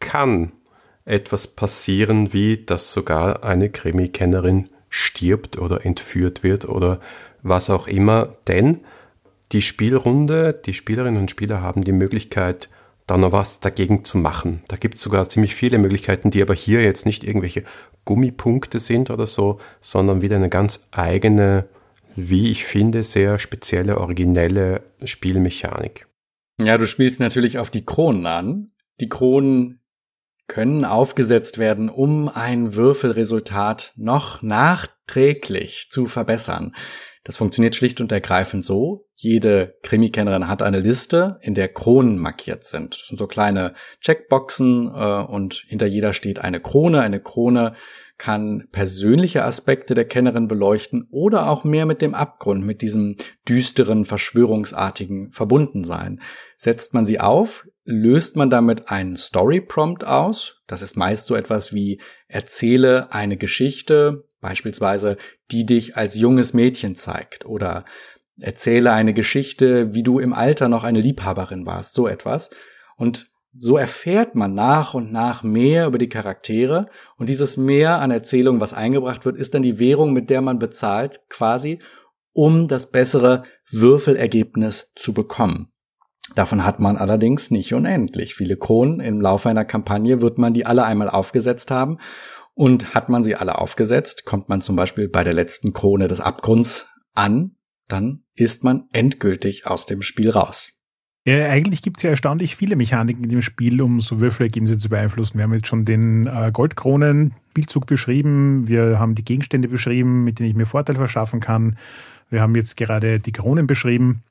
kann 0.00 0.52
etwas 1.04 1.48
passieren, 1.48 2.32
wie 2.32 2.64
dass 2.64 2.94
sogar 2.94 3.44
eine 3.44 3.68
Krimi-Kennerin 3.68 4.70
stirbt 4.88 5.58
oder 5.58 5.84
entführt 5.84 6.42
wird 6.42 6.66
oder 6.66 6.98
was 7.42 7.68
auch 7.68 7.88
immer. 7.88 8.36
Denn 8.48 8.78
die 9.52 9.60
Spielrunde, 9.60 10.58
die 10.64 10.72
Spielerinnen 10.72 11.20
und 11.20 11.30
Spieler 11.30 11.60
haben 11.60 11.84
die 11.84 11.92
Möglichkeit 11.92 12.70
da 13.06 13.18
noch 13.18 13.32
was 13.32 13.60
dagegen 13.60 14.04
zu 14.04 14.18
machen. 14.18 14.62
Da 14.68 14.76
gibt 14.76 14.94
es 14.94 15.02
sogar 15.02 15.28
ziemlich 15.28 15.54
viele 15.54 15.78
Möglichkeiten, 15.78 16.30
die 16.30 16.42
aber 16.42 16.54
hier 16.54 16.82
jetzt 16.82 17.06
nicht 17.06 17.24
irgendwelche 17.24 17.64
Gummipunkte 18.04 18.78
sind 18.78 19.10
oder 19.10 19.26
so, 19.26 19.60
sondern 19.80 20.22
wieder 20.22 20.36
eine 20.36 20.48
ganz 20.48 20.88
eigene, 20.92 21.68
wie 22.16 22.50
ich 22.50 22.64
finde, 22.64 23.02
sehr 23.02 23.38
spezielle, 23.38 23.98
originelle 23.98 24.82
Spielmechanik. 25.04 26.06
Ja, 26.58 26.78
du 26.78 26.86
spielst 26.86 27.20
natürlich 27.20 27.58
auf 27.58 27.70
die 27.70 27.84
Kronen 27.84 28.26
an. 28.26 28.70
Die 29.00 29.08
Kronen 29.08 29.80
können 30.46 30.84
aufgesetzt 30.84 31.58
werden, 31.58 31.88
um 31.88 32.28
ein 32.28 32.74
Würfelresultat 32.74 33.92
noch 33.96 34.42
nachträglich 34.42 35.88
zu 35.90 36.06
verbessern. 36.06 36.74
Das 37.24 37.38
funktioniert 37.38 37.74
schlicht 37.74 38.00
und 38.00 38.12
ergreifend 38.12 38.64
so. 38.64 39.03
Jede 39.16 39.76
Krimikennerin 39.82 40.48
hat 40.48 40.60
eine 40.60 40.80
Liste, 40.80 41.38
in 41.40 41.54
der 41.54 41.68
Kronen 41.68 42.18
markiert 42.18 42.64
sind. 42.64 42.94
Das 43.00 43.06
sind 43.08 43.18
so 43.18 43.26
kleine 43.26 43.74
Checkboxen 44.00 44.88
äh, 44.94 45.22
und 45.22 45.64
hinter 45.68 45.86
jeder 45.86 46.12
steht 46.12 46.40
eine 46.40 46.60
Krone. 46.60 47.00
Eine 47.00 47.20
Krone 47.20 47.74
kann 48.18 48.68
persönliche 48.70 49.44
Aspekte 49.44 49.94
der 49.94 50.04
Kennerin 50.04 50.48
beleuchten 50.48 51.08
oder 51.10 51.48
auch 51.48 51.64
mehr 51.64 51.86
mit 51.86 52.00
dem 52.00 52.14
Abgrund, 52.14 52.64
mit 52.64 52.80
diesem 52.82 53.16
düsteren, 53.48 54.04
verschwörungsartigen 54.04 55.32
verbunden 55.32 55.84
sein. 55.84 56.20
Setzt 56.56 56.94
man 56.94 57.06
sie 57.06 57.20
auf, 57.20 57.66
löst 57.84 58.36
man 58.36 58.50
damit 58.50 58.88
einen 58.88 59.16
Story 59.16 59.60
Prompt 59.60 60.06
aus. 60.06 60.62
Das 60.66 60.82
ist 60.82 60.96
meist 60.96 61.26
so 61.26 61.34
etwas 61.34 61.72
wie 61.72 62.00
erzähle 62.28 63.12
eine 63.12 63.36
Geschichte, 63.36 64.24
beispielsweise, 64.40 65.16
die 65.50 65.66
dich 65.66 65.96
als 65.96 66.16
junges 66.16 66.54
Mädchen 66.54 66.96
zeigt 66.96 67.46
oder 67.46 67.84
erzähle 68.40 68.92
eine 68.92 69.14
Geschichte, 69.14 69.94
wie 69.94 70.02
du 70.02 70.18
im 70.18 70.32
Alter 70.32 70.68
noch 70.68 70.84
eine 70.84 71.00
Liebhaberin 71.00 71.66
warst, 71.66 71.94
so 71.94 72.08
etwas. 72.08 72.50
Und 72.96 73.30
so 73.58 73.76
erfährt 73.76 74.34
man 74.34 74.54
nach 74.54 74.94
und 74.94 75.12
nach 75.12 75.42
mehr 75.42 75.86
über 75.86 75.98
die 75.98 76.08
Charaktere 76.08 76.86
und 77.16 77.28
dieses 77.28 77.56
Mehr 77.56 78.00
an 78.00 78.10
Erzählung, 78.10 78.60
was 78.60 78.74
eingebracht 78.74 79.24
wird, 79.24 79.36
ist 79.36 79.54
dann 79.54 79.62
die 79.62 79.78
Währung, 79.78 80.12
mit 80.12 80.28
der 80.28 80.40
man 80.40 80.58
bezahlt, 80.58 81.20
quasi, 81.28 81.78
um 82.32 82.66
das 82.66 82.90
bessere 82.90 83.44
Würfelergebnis 83.70 84.92
zu 84.96 85.14
bekommen. 85.14 85.70
Davon 86.34 86.64
hat 86.64 86.80
man 86.80 86.96
allerdings 86.96 87.50
nicht 87.50 87.74
unendlich. 87.74 88.34
Viele 88.34 88.56
Kronen 88.56 88.98
im 88.98 89.20
Laufe 89.20 89.48
einer 89.48 89.64
Kampagne 89.64 90.20
wird 90.20 90.38
man 90.38 90.52
die 90.52 90.66
alle 90.66 90.84
einmal 90.84 91.10
aufgesetzt 91.10 91.70
haben 91.70 91.98
und 92.54 92.94
hat 92.94 93.08
man 93.08 93.22
sie 93.22 93.36
alle 93.36 93.58
aufgesetzt, 93.58 94.24
kommt 94.24 94.48
man 94.48 94.62
zum 94.62 94.74
Beispiel 94.74 95.08
bei 95.08 95.22
der 95.22 95.34
letzten 95.34 95.72
Krone 95.72 96.08
des 96.08 96.20
Abgrunds 96.20 96.88
an, 97.14 97.56
dann 97.88 98.24
ist 98.34 98.64
man 98.64 98.88
endgültig 98.92 99.66
aus 99.66 99.86
dem 99.86 100.02
Spiel 100.02 100.30
raus. 100.30 100.74
Ja, 101.26 101.48
eigentlich 101.48 101.80
gibt 101.80 101.96
es 101.96 102.02
ja 102.02 102.10
erstaunlich 102.10 102.54
viele 102.54 102.76
Mechaniken 102.76 103.24
in 103.24 103.30
dem 103.30 103.40
Spiel, 103.40 103.80
um 103.80 104.00
so 104.02 104.20
Würfelergebnisse 104.20 104.76
zu 104.76 104.90
beeinflussen. 104.90 105.38
Wir 105.38 105.44
haben 105.44 105.54
jetzt 105.54 105.66
schon 105.66 105.86
den 105.86 106.26
äh, 106.26 106.50
Goldkronen-Spielzug 106.52 107.86
beschrieben, 107.86 108.68
wir 108.68 108.98
haben 108.98 109.14
die 109.14 109.24
Gegenstände 109.24 109.68
beschrieben, 109.68 110.24
mit 110.24 110.38
denen 110.38 110.50
ich 110.50 110.54
mir 110.54 110.66
Vorteil 110.66 110.96
verschaffen 110.96 111.40
kann. 111.40 111.78
Wir 112.28 112.42
haben 112.42 112.54
jetzt 112.54 112.76
gerade 112.76 113.20
die 113.20 113.32
Kronen 113.32 113.66
beschrieben. 113.66 114.22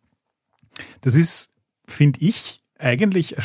Das 1.01 1.15
ist, 1.15 1.51
finde 1.87 2.19
ich, 2.21 2.61
eigentlich 2.77 3.37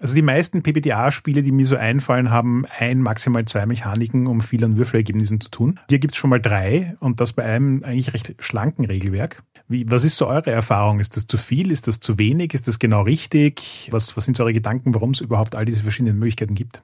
also 0.00 0.14
die 0.14 0.22
meisten 0.22 0.62
PBTA-Spiele, 0.62 1.42
die 1.42 1.52
mir 1.52 1.66
so 1.66 1.76
einfallen, 1.76 2.30
haben 2.30 2.64
ein, 2.78 3.00
maximal 3.00 3.44
zwei 3.44 3.66
Mechaniken, 3.66 4.26
um 4.26 4.40
viel 4.40 4.64
an 4.64 4.76
Würfelergebnissen 4.76 5.40
zu 5.40 5.50
tun. 5.50 5.80
Hier 5.88 5.98
gibt 5.98 6.14
es 6.14 6.18
schon 6.18 6.30
mal 6.30 6.40
drei 6.40 6.94
und 7.00 7.20
das 7.20 7.32
bei 7.32 7.44
einem 7.44 7.82
eigentlich 7.84 8.14
recht 8.14 8.34
schlanken 8.38 8.84
Regelwerk. 8.84 9.42
Wie, 9.68 9.90
was 9.90 10.04
ist 10.04 10.16
so 10.16 10.26
eure 10.26 10.50
Erfahrung? 10.50 11.00
Ist 11.00 11.16
das 11.16 11.26
zu 11.26 11.36
viel? 11.36 11.70
Ist 11.70 11.88
das 11.88 12.00
zu 12.00 12.18
wenig? 12.18 12.52
Ist 12.54 12.68
das 12.68 12.78
genau 12.78 13.02
richtig? 13.02 13.88
Was, 13.90 14.16
was 14.16 14.24
sind 14.24 14.36
so 14.36 14.44
eure 14.44 14.52
Gedanken, 14.52 14.94
warum 14.94 15.10
es 15.10 15.20
überhaupt 15.20 15.56
all 15.56 15.64
diese 15.64 15.82
verschiedenen 15.82 16.18
Möglichkeiten 16.18 16.54
gibt? 16.54 16.82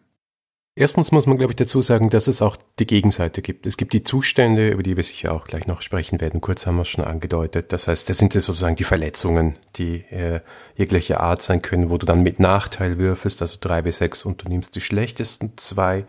Erstens 0.78 1.10
muss 1.10 1.26
man, 1.26 1.38
glaube 1.38 1.52
ich, 1.52 1.56
dazu 1.56 1.82
sagen, 1.82 2.08
dass 2.08 2.28
es 2.28 2.40
auch 2.40 2.56
die 2.78 2.86
Gegenseite 2.86 3.42
gibt. 3.42 3.66
Es 3.66 3.76
gibt 3.76 3.92
die 3.92 4.04
Zustände, 4.04 4.68
über 4.68 4.84
die 4.84 4.96
wir 4.96 5.02
sicher 5.02 5.32
auch 5.32 5.48
gleich 5.48 5.66
noch 5.66 5.82
sprechen 5.82 6.20
werden. 6.20 6.40
Kurz 6.40 6.66
haben 6.66 6.76
wir 6.76 6.82
es 6.82 6.88
schon 6.88 7.04
angedeutet. 7.04 7.72
Das 7.72 7.88
heißt, 7.88 8.08
das 8.08 8.18
sind 8.18 8.32
sozusagen 8.32 8.76
die 8.76 8.84
Verletzungen, 8.84 9.56
die 9.74 10.04
äh, 10.10 10.38
jeglicher 10.76 11.18
Art 11.18 11.42
sein 11.42 11.62
können, 11.62 11.90
wo 11.90 11.98
du 11.98 12.06
dann 12.06 12.22
mit 12.22 12.38
Nachteil 12.38 12.96
würfelst, 12.96 13.42
also 13.42 13.58
drei 13.60 13.82
bis 13.82 13.96
sechs 13.96 14.24
und 14.24 14.44
du 14.44 14.48
nimmst 14.48 14.76
die 14.76 14.80
schlechtesten 14.80 15.54
zwei. 15.56 16.04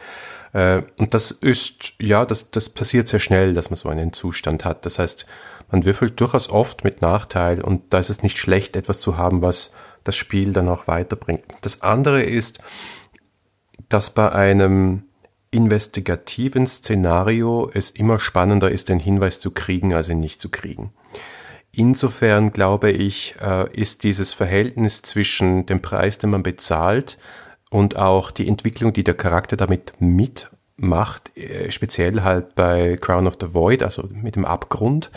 Äh, 0.54 0.84
und 1.00 1.16
das 1.16 1.32
ist, 1.32 1.94
ja, 2.00 2.24
das, 2.24 2.52
das 2.52 2.70
passiert 2.70 3.08
sehr 3.08 3.20
schnell, 3.20 3.56
dass 3.56 3.72
man 3.72 3.78
so 3.78 3.90
einen 3.90 4.14
Zustand 4.14 4.66
hat. 4.66 4.86
Das 4.86 5.00
heißt, 5.00 5.26
man 5.72 5.84
würfelt 5.84 6.20
durchaus 6.20 6.48
oft 6.48 6.84
mit 6.84 7.02
Nachteil 7.02 7.62
und 7.62 7.92
da 7.92 7.98
ist 7.98 8.12
es 8.12 8.22
nicht 8.22 8.38
schlecht, 8.38 8.76
etwas 8.76 9.00
zu 9.00 9.18
haben, 9.18 9.42
was 9.42 9.72
das 10.04 10.16
Spiel 10.16 10.54
dann 10.54 10.70
auch 10.70 10.88
weiterbringt. 10.88 11.44
Das 11.62 11.82
andere 11.82 12.22
ist, 12.22 12.60
dass 13.88 14.10
bei 14.10 14.32
einem 14.32 15.04
investigativen 15.52 16.68
Szenario 16.68 17.70
es 17.74 17.90
immer 17.90 18.20
spannender 18.20 18.70
ist, 18.70 18.90
den 18.90 19.00
Hinweis 19.00 19.40
zu 19.40 19.52
kriegen, 19.52 19.94
als 19.94 20.10
ihn 20.10 20.20
nicht 20.20 20.42
zu 20.42 20.50
kriegen. 20.50 20.92
Insofern 21.72 22.52
glaube 22.52 22.92
ich, 22.92 23.36
äh, 23.42 23.72
ist 23.72 24.04
dieses 24.04 24.34
Verhältnis 24.34 25.02
zwischen 25.02 25.66
dem 25.66 25.82
Preis, 25.82 26.18
den 26.18 26.32
man 26.32 26.44
bezahlt, 26.44 27.18
und 27.70 27.98
auch 27.98 28.32
die 28.32 28.48
Entwicklung, 28.48 28.94
die 28.94 29.04
der 29.04 29.14
Charakter 29.14 29.56
damit 29.56 29.94
mitmacht, 30.00 31.38
äh, 31.38 31.70
speziell 31.72 32.22
halt 32.22 32.56
bei 32.56 32.98
Crown 32.98 33.28
of 33.28 33.38
the 33.40 33.54
Void, 33.54 33.84
also 33.84 34.10
mit 34.12 34.36
dem 34.36 34.46
Abgrund, 34.46 35.12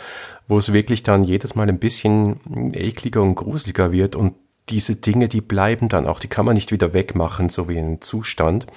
wo 0.47 0.57
es 0.59 0.73
wirklich 0.73 1.01
dann 1.01 1.23
jedes 1.23 1.55
Mal 1.55 1.69
ein 1.69 1.79
bisschen 1.79 2.71
ekliger 2.73 3.23
und 3.23 3.35
gruseliger 3.35 3.91
wird 3.91 4.15
und 4.15 4.35
diese 4.69 4.95
Dinge, 4.95 5.27
die 5.27 5.41
bleiben 5.41 5.89
dann 5.89 6.07
auch, 6.07 6.19
die 6.19 6.27
kann 6.27 6.45
man 6.45 6.55
nicht 6.55 6.71
wieder 6.71 6.93
wegmachen, 6.93 7.49
so 7.49 7.67
wie 7.67 7.77
ein 7.77 8.01
Zustand. 8.01 8.67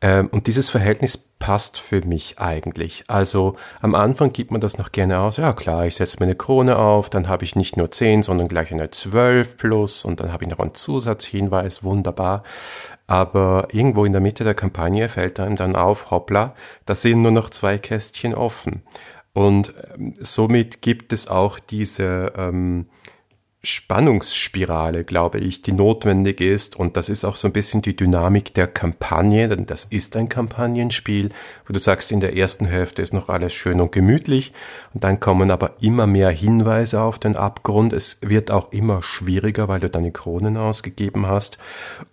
Ähm, 0.00 0.28
und 0.32 0.46
dieses 0.46 0.70
Verhältnis 0.70 1.16
passt 1.16 1.78
für 1.78 2.00
mich 2.04 2.38
eigentlich. 2.38 3.04
Also 3.06 3.56
am 3.80 3.94
Anfang 3.94 4.32
gibt 4.32 4.50
man 4.50 4.60
das 4.60 4.78
noch 4.78 4.92
gerne 4.92 5.20
aus. 5.20 5.36
Ja 5.36 5.52
klar, 5.52 5.86
ich 5.86 5.96
setze 5.96 6.18
mir 6.18 6.24
eine 6.24 6.34
Krone 6.34 6.76
auf, 6.76 7.10
dann 7.10 7.28
habe 7.28 7.44
ich 7.44 7.54
nicht 7.54 7.76
nur 7.76 7.90
10, 7.90 8.22
sondern 8.22 8.48
gleich 8.48 8.72
eine 8.72 8.90
12 8.90 9.56
plus 9.56 10.04
und 10.04 10.20
dann 10.20 10.32
habe 10.32 10.44
ich 10.44 10.50
noch 10.50 10.58
einen 10.58 10.74
Zusatzhinweis, 10.74 11.84
wunderbar. 11.84 12.42
Aber 13.06 13.68
irgendwo 13.72 14.04
in 14.04 14.12
der 14.12 14.20
Mitte 14.20 14.44
der 14.44 14.54
Kampagne 14.54 15.08
fällt 15.08 15.38
einem 15.38 15.56
dann 15.56 15.76
auf, 15.76 16.10
hoppla, 16.10 16.54
da 16.86 16.94
sind 16.94 17.22
nur 17.22 17.32
noch 17.32 17.50
zwei 17.50 17.78
Kästchen 17.78 18.34
offen. 18.34 18.82
Und 19.34 19.74
ähm, 19.94 20.14
somit 20.18 20.80
gibt 20.82 21.12
es 21.12 21.28
auch 21.28 21.58
diese 21.58 22.32
ähm, 22.36 22.86
Spannungsspirale, 23.64 25.04
glaube 25.04 25.38
ich, 25.38 25.62
die 25.62 25.72
notwendig 25.72 26.40
ist. 26.40 26.76
Und 26.76 26.96
das 26.96 27.08
ist 27.08 27.24
auch 27.24 27.36
so 27.36 27.48
ein 27.48 27.52
bisschen 27.52 27.82
die 27.82 27.96
Dynamik 27.96 28.52
der 28.54 28.66
Kampagne, 28.66 29.48
denn 29.48 29.66
das 29.66 29.84
ist 29.84 30.16
ein 30.16 30.28
Kampagnenspiel, 30.28 31.30
wo 31.66 31.72
du 31.72 31.78
sagst, 31.78 32.12
in 32.12 32.20
der 32.20 32.36
ersten 32.36 32.66
Hälfte 32.66 33.02
ist 33.02 33.14
noch 33.14 33.28
alles 33.28 33.54
schön 33.54 33.80
und 33.80 33.92
gemütlich. 33.92 34.52
Und 34.92 35.02
dann 35.02 35.18
kommen 35.18 35.50
aber 35.50 35.76
immer 35.80 36.06
mehr 36.06 36.30
Hinweise 36.30 37.00
auf 37.00 37.18
den 37.18 37.36
Abgrund. 37.36 37.92
Es 37.92 38.18
wird 38.22 38.50
auch 38.50 38.70
immer 38.72 39.02
schwieriger, 39.02 39.66
weil 39.66 39.80
du 39.80 39.88
deine 39.88 40.12
Kronen 40.12 40.56
ausgegeben 40.56 41.26
hast. 41.26 41.58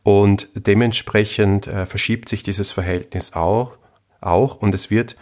Und 0.03 0.49
dementsprechend 0.55 1.67
äh, 1.67 1.85
verschiebt 1.85 2.29
sich 2.29 2.43
dieses 2.43 2.71
Verhältnis 2.71 3.33
auch, 3.33 3.77
auch. 4.21 4.55
Und 4.55 4.73
es 4.73 4.89
wird, 4.89 5.17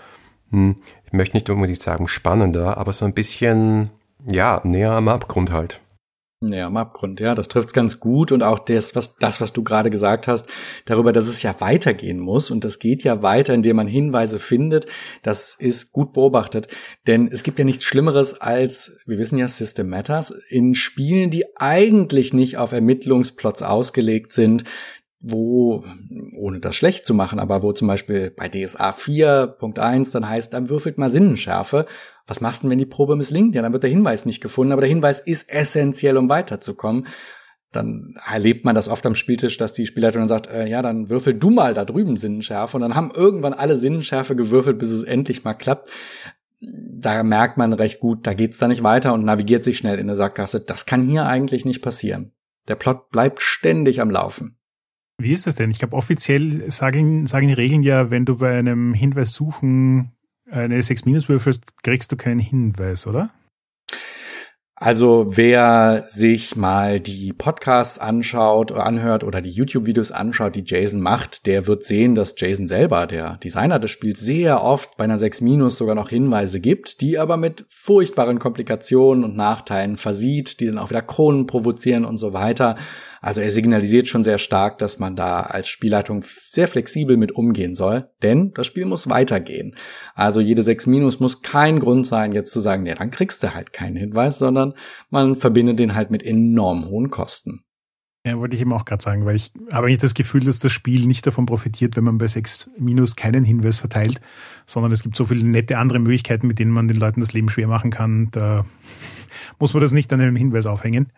hm, 0.51 0.75
ich 1.05 1.13
möchte 1.13 1.37
nicht 1.37 1.49
unbedingt 1.49 1.81
sagen 1.81 2.07
spannender, 2.07 2.77
aber 2.77 2.93
so 2.93 3.05
ein 3.05 3.13
bisschen, 3.13 3.89
ja, 4.25 4.61
näher 4.63 4.91
am 4.91 5.07
Abgrund 5.07 5.51
halt. 5.51 5.81
Ja, 6.41 6.67
am 6.67 6.77
Abgrund, 6.77 7.19
ja, 7.19 7.35
das 7.35 7.49
trifft's 7.49 7.73
ganz 7.73 7.99
gut 7.99 8.31
und 8.31 8.43
auch 8.43 8.59
das, 8.59 8.95
was, 8.95 9.17
das, 9.17 9.41
was 9.41 9.51
du 9.51 9.61
gerade 9.61 9.89
gesagt 9.89 10.25
hast, 10.25 10.47
darüber, 10.85 11.11
dass 11.11 11.27
es 11.27 11.43
ja 11.43 11.53
weitergehen 11.59 12.17
muss 12.17 12.49
und 12.49 12.63
das 12.63 12.79
geht 12.79 13.03
ja 13.03 13.21
weiter, 13.21 13.53
indem 13.53 13.75
man 13.75 13.87
Hinweise 13.87 14.39
findet, 14.39 14.85
das 15.21 15.55
ist 15.55 15.91
gut 15.91 16.13
beobachtet, 16.13 16.69
denn 17.07 17.27
es 17.27 17.43
gibt 17.43 17.59
ja 17.59 17.65
nichts 17.65 17.83
Schlimmeres 17.83 18.39
als, 18.39 18.95
wir 19.05 19.17
wissen 19.17 19.37
ja, 19.37 19.49
System 19.49 19.89
Matters, 19.89 20.33
in 20.47 20.75
Spielen, 20.75 21.29
die 21.29 21.43
eigentlich 21.57 22.33
nicht 22.33 22.55
auf 22.55 22.71
Ermittlungsplots 22.71 23.61
ausgelegt 23.61 24.31
sind, 24.31 24.63
wo, 25.19 25.83
ohne 26.37 26.59
das 26.59 26.75
schlecht 26.75 27.05
zu 27.05 27.13
machen, 27.13 27.39
aber 27.39 27.61
wo 27.61 27.73
zum 27.73 27.87
Beispiel 27.87 28.31
bei 28.31 28.47
DSA 28.47 28.91
4.1 28.91 30.13
dann 30.13 30.29
heißt, 30.29 30.53
dann 30.53 30.69
würfelt 30.69 30.97
mal 30.97 31.09
Sinnenschärfe 31.09 31.85
was 32.29 32.41
machst 32.41 32.61
du 32.61 32.63
denn, 32.63 32.71
wenn 32.71 32.77
die 32.77 32.85
Probe 32.85 33.15
misslingt? 33.15 33.55
Ja, 33.55 33.61
dann 33.61 33.73
wird 33.73 33.83
der 33.83 33.89
Hinweis 33.89 34.25
nicht 34.25 34.39
gefunden, 34.39 34.71
aber 34.71 34.81
der 34.81 34.89
Hinweis 34.89 35.19
ist 35.19 35.49
essentiell, 35.49 36.15
um 36.15 36.29
weiterzukommen. 36.29 37.07
Dann 37.71 38.15
erlebt 38.25 38.65
man 38.65 38.75
das 38.75 38.87
oft 38.87 39.05
am 39.05 39.15
Spieltisch, 39.15 39.57
dass 39.57 39.73
die 39.73 39.85
Spielleitung 39.85 40.21
dann 40.21 40.29
sagt, 40.29 40.47
äh, 40.47 40.67
ja, 40.67 40.81
dann 40.81 41.09
würfel 41.09 41.33
du 41.33 41.49
mal 41.49 41.73
da 41.73 41.85
drüben 41.85 42.17
Sinnenschärfe. 42.17 42.77
Und 42.77 42.81
dann 42.81 42.95
haben 42.95 43.11
irgendwann 43.13 43.53
alle 43.53 43.77
Sinnenschärfe 43.77 44.35
gewürfelt, 44.35 44.79
bis 44.79 44.91
es 44.91 45.03
endlich 45.03 45.43
mal 45.43 45.53
klappt. 45.53 45.89
Da 46.61 47.23
merkt 47.23 47.57
man 47.57 47.73
recht 47.73 47.99
gut, 47.99 48.27
da 48.27 48.33
geht's 48.33 48.57
da 48.57 48.67
nicht 48.67 48.83
weiter 48.83 49.13
und 49.13 49.23
navigiert 49.23 49.63
sich 49.63 49.77
schnell 49.77 49.97
in 49.97 50.07
der 50.07 50.15
Sackgasse. 50.15 50.59
Das 50.59 50.85
kann 50.85 51.07
hier 51.07 51.25
eigentlich 51.25 51.65
nicht 51.65 51.81
passieren. 51.81 52.33
Der 52.67 52.75
Plot 52.75 53.09
bleibt 53.09 53.41
ständig 53.41 54.01
am 54.01 54.11
Laufen. 54.11 54.58
Wie 55.19 55.33
ist 55.33 55.45
das 55.45 55.55
denn? 55.55 55.69
Ich 55.69 55.79
glaube, 55.79 55.97
offiziell 55.97 56.71
sagen, 56.71 57.27
sagen 57.27 57.49
die 57.49 57.53
Regeln 57.53 57.83
ja, 57.83 58.09
wenn 58.09 58.23
du 58.23 58.37
bei 58.37 58.57
einem 58.57 58.93
Hinweis 58.93 59.33
suchen 59.33 60.13
eine 60.49 60.81
6 60.81 61.05
minus 61.05 61.27
würfelst, 61.27 61.83
kriegst 61.83 62.11
du 62.11 62.15
keinen 62.15 62.39
Hinweis, 62.39 63.05
oder? 63.05 63.29
Also 64.81 65.25
wer 65.31 66.05
sich 66.07 66.55
mal 66.55 67.01
die 67.01 67.33
Podcasts 67.33 67.99
anschaut 67.99 68.71
oder 68.71 68.85
anhört 68.85 69.25
oder 69.25 69.41
die 69.41 69.49
YouTube-Videos 69.49 70.13
anschaut, 70.13 70.55
die 70.55 70.63
Jason 70.65 71.01
macht, 71.01 71.45
der 71.47 71.67
wird 71.67 71.83
sehen, 71.83 72.15
dass 72.15 72.35
Jason 72.37 72.69
selber, 72.69 73.05
der 73.05 73.35
Designer 73.43 73.77
des 73.77 73.91
Spiels, 73.91 74.21
sehr 74.21 74.63
oft 74.63 74.95
bei 74.95 75.03
einer 75.03 75.19
6 75.19 75.41
Minus 75.41 75.75
sogar 75.75 75.95
noch 75.95 76.09
Hinweise 76.09 76.61
gibt, 76.61 77.01
die 77.01 77.19
aber 77.19 77.35
mit 77.35 77.65
furchtbaren 77.67 78.39
Komplikationen 78.39 79.25
und 79.25 79.35
Nachteilen 79.35 79.97
versieht, 79.97 80.61
die 80.61 80.67
dann 80.67 80.77
auch 80.77 80.91
wieder 80.91 81.01
Kronen 81.01 81.45
provozieren 81.45 82.05
und 82.05 82.15
so 82.15 82.31
weiter. 82.31 82.77
Also 83.21 83.41
er 83.41 83.51
signalisiert 83.51 84.07
schon 84.07 84.23
sehr 84.23 84.37
stark, 84.37 84.77
dass 84.77 84.99
man 84.99 85.15
da 85.15 85.41
als 85.41 85.67
Spielleitung 85.67 86.23
sehr 86.25 86.67
flexibel 86.67 87.17
mit 87.17 87.31
umgehen 87.31 87.75
soll, 87.75 88.09
denn 88.21 88.51
das 88.53 88.67
Spiel 88.67 88.85
muss 88.85 89.09
weitergehen. 89.09 89.75
Also 90.15 90.39
jede 90.39 90.63
6 90.63 90.87
Minus 90.87 91.19
muss 91.19 91.41
kein 91.41 91.79
Grund 91.79 92.07
sein, 92.07 92.31
jetzt 92.31 92.51
zu 92.51 92.59
sagen, 92.59 92.85
ja, 92.85 92.95
dann 92.95 93.11
kriegst 93.11 93.43
du 93.43 93.53
halt 93.53 93.73
keinen 93.73 93.95
Hinweis, 93.95 94.37
sondern 94.37 94.73
man 95.09 95.35
verbindet 95.35 95.79
den 95.79 95.95
halt 95.95 96.11
mit 96.11 96.23
enorm 96.23 96.85
hohen 96.85 97.09
Kosten. 97.09 97.63
Ja, 98.25 98.37
wollte 98.37 98.55
ich 98.55 98.61
eben 98.61 98.73
auch 98.73 98.83
gerade 98.83 99.01
sagen, 99.01 99.25
weil 99.25 99.37
ich 99.37 99.51
habe 99.71 99.87
eigentlich 99.87 99.99
das 99.99 100.13
Gefühl, 100.13 100.43
dass 100.43 100.59
das 100.59 100.73
Spiel 100.73 101.07
nicht 101.07 101.25
davon 101.25 101.45
profitiert, 101.45 101.95
wenn 101.95 102.03
man 102.03 102.17
bei 102.17 102.27
6 102.27 102.69
Minus 102.77 103.15
keinen 103.15 103.45
Hinweis 103.45 103.79
verteilt, 103.79 104.19
sondern 104.65 104.91
es 104.91 105.03
gibt 105.03 105.15
so 105.15 105.25
viele 105.25 105.45
nette 105.47 105.77
andere 105.77 105.99
Möglichkeiten, 105.99 106.45
mit 106.45 106.59
denen 106.59 106.71
man 106.71 106.89
den 106.89 106.97
Leuten 106.97 107.21
das 107.21 107.31
Leben 107.31 107.47
schwer 107.47 107.67
machen 107.67 107.91
kann. 107.91 108.27
Da 108.31 108.65
muss 109.59 109.73
man 109.73 109.81
das 109.81 109.93
nicht 109.93 110.11
an 110.11 110.19
einem 110.19 110.35
Hinweis 110.35 110.65
aufhängen. 110.65 111.13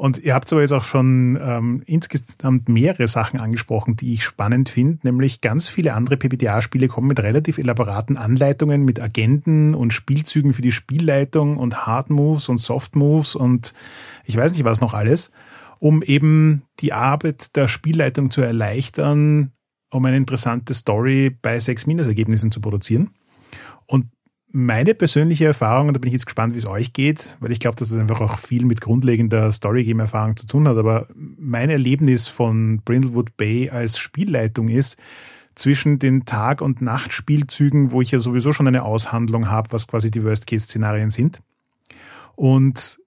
Und 0.00 0.16
ihr 0.16 0.32
habt 0.32 0.50
aber 0.50 0.62
jetzt 0.62 0.72
auch 0.72 0.86
schon 0.86 1.38
ähm, 1.42 1.82
insgesamt 1.84 2.70
mehrere 2.70 3.06
Sachen 3.06 3.38
angesprochen, 3.38 3.96
die 3.96 4.14
ich 4.14 4.24
spannend 4.24 4.70
finde, 4.70 5.00
nämlich 5.02 5.42
ganz 5.42 5.68
viele 5.68 5.92
andere 5.92 6.16
PBTA-Spiele 6.16 6.88
kommen 6.88 7.08
mit 7.08 7.20
relativ 7.20 7.58
elaboraten 7.58 8.16
Anleitungen, 8.16 8.86
mit 8.86 8.98
Agenten 8.98 9.74
und 9.74 9.92
Spielzügen 9.92 10.54
für 10.54 10.62
die 10.62 10.72
Spielleitung 10.72 11.58
und 11.58 11.84
Hard 11.86 12.08
Moves 12.08 12.48
und 12.48 12.56
Soft 12.56 12.96
Moves 12.96 13.34
und 13.34 13.74
ich 14.24 14.38
weiß 14.38 14.54
nicht 14.54 14.64
was 14.64 14.80
noch 14.80 14.94
alles, 14.94 15.32
um 15.80 16.02
eben 16.02 16.62
die 16.78 16.94
Arbeit 16.94 17.54
der 17.54 17.68
Spielleitung 17.68 18.30
zu 18.30 18.40
erleichtern, 18.40 19.52
um 19.90 20.02
eine 20.06 20.16
interessante 20.16 20.72
Story 20.72 21.28
bei 21.28 21.58
6-Ergebnissen 21.58 22.50
zu 22.50 22.62
produzieren. 22.62 23.10
Und 23.84 24.06
meine 24.52 24.94
persönliche 24.94 25.46
Erfahrung, 25.46 25.88
und 25.88 25.96
da 25.96 26.00
bin 26.00 26.08
ich 26.08 26.14
jetzt 26.14 26.26
gespannt, 26.26 26.54
wie 26.54 26.58
es 26.58 26.66
euch 26.66 26.92
geht, 26.92 27.36
weil 27.40 27.52
ich 27.52 27.60
glaube, 27.60 27.76
dass 27.76 27.90
es 27.90 27.98
einfach 27.98 28.20
auch 28.20 28.38
viel 28.38 28.64
mit 28.64 28.80
grundlegender 28.80 29.52
Story-Game-Erfahrung 29.52 30.36
zu 30.36 30.46
tun 30.46 30.66
hat, 30.66 30.76
aber 30.76 31.06
mein 31.14 31.70
Erlebnis 31.70 32.28
von 32.28 32.80
Brindlewood 32.84 33.36
Bay 33.36 33.70
als 33.70 33.98
Spielleitung 33.98 34.68
ist, 34.68 34.98
zwischen 35.54 35.98
den 35.98 36.24
Tag- 36.24 36.62
und 36.62 36.80
Nachtspielzügen, 36.80 37.90
wo 37.90 38.00
ich 38.00 38.12
ja 38.12 38.18
sowieso 38.18 38.52
schon 38.52 38.68
eine 38.68 38.84
Aushandlung 38.84 39.50
habe, 39.50 39.72
was 39.72 39.86
quasi 39.86 40.10
die 40.10 40.24
Worst-Case-Szenarien 40.24 41.10
sind, 41.10 41.42
und 42.34 42.98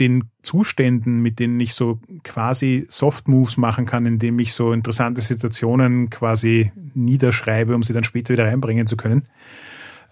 den 0.00 0.24
Zuständen, 0.42 1.22
mit 1.22 1.38
denen 1.38 1.60
ich 1.60 1.74
so 1.74 2.00
quasi 2.24 2.84
Soft 2.88 3.28
Moves 3.28 3.56
machen 3.56 3.86
kann, 3.86 4.06
indem 4.06 4.40
ich 4.40 4.52
so 4.52 4.72
interessante 4.72 5.20
Situationen 5.20 6.10
quasi 6.10 6.72
niederschreibe, 6.94 7.76
um 7.76 7.84
sie 7.84 7.92
dann 7.92 8.02
später 8.02 8.32
wieder 8.32 8.46
reinbringen 8.46 8.88
zu 8.88 8.96
können 8.96 9.28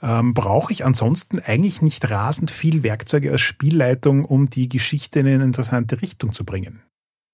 ähm, 0.02 0.34
brauche 0.34 0.72
ich 0.72 0.84
ansonsten 0.84 1.38
eigentlich 1.38 1.80
nicht 1.80 2.10
rasend 2.10 2.50
viel 2.50 2.82
Werkzeuge 2.82 3.30
als 3.30 3.40
Spielleitung, 3.40 4.24
um 4.24 4.50
die 4.50 4.68
Geschichte 4.68 5.20
in 5.20 5.28
eine 5.28 5.44
interessante 5.44 6.02
Richtung 6.02 6.32
zu 6.32 6.44
bringen. 6.44 6.82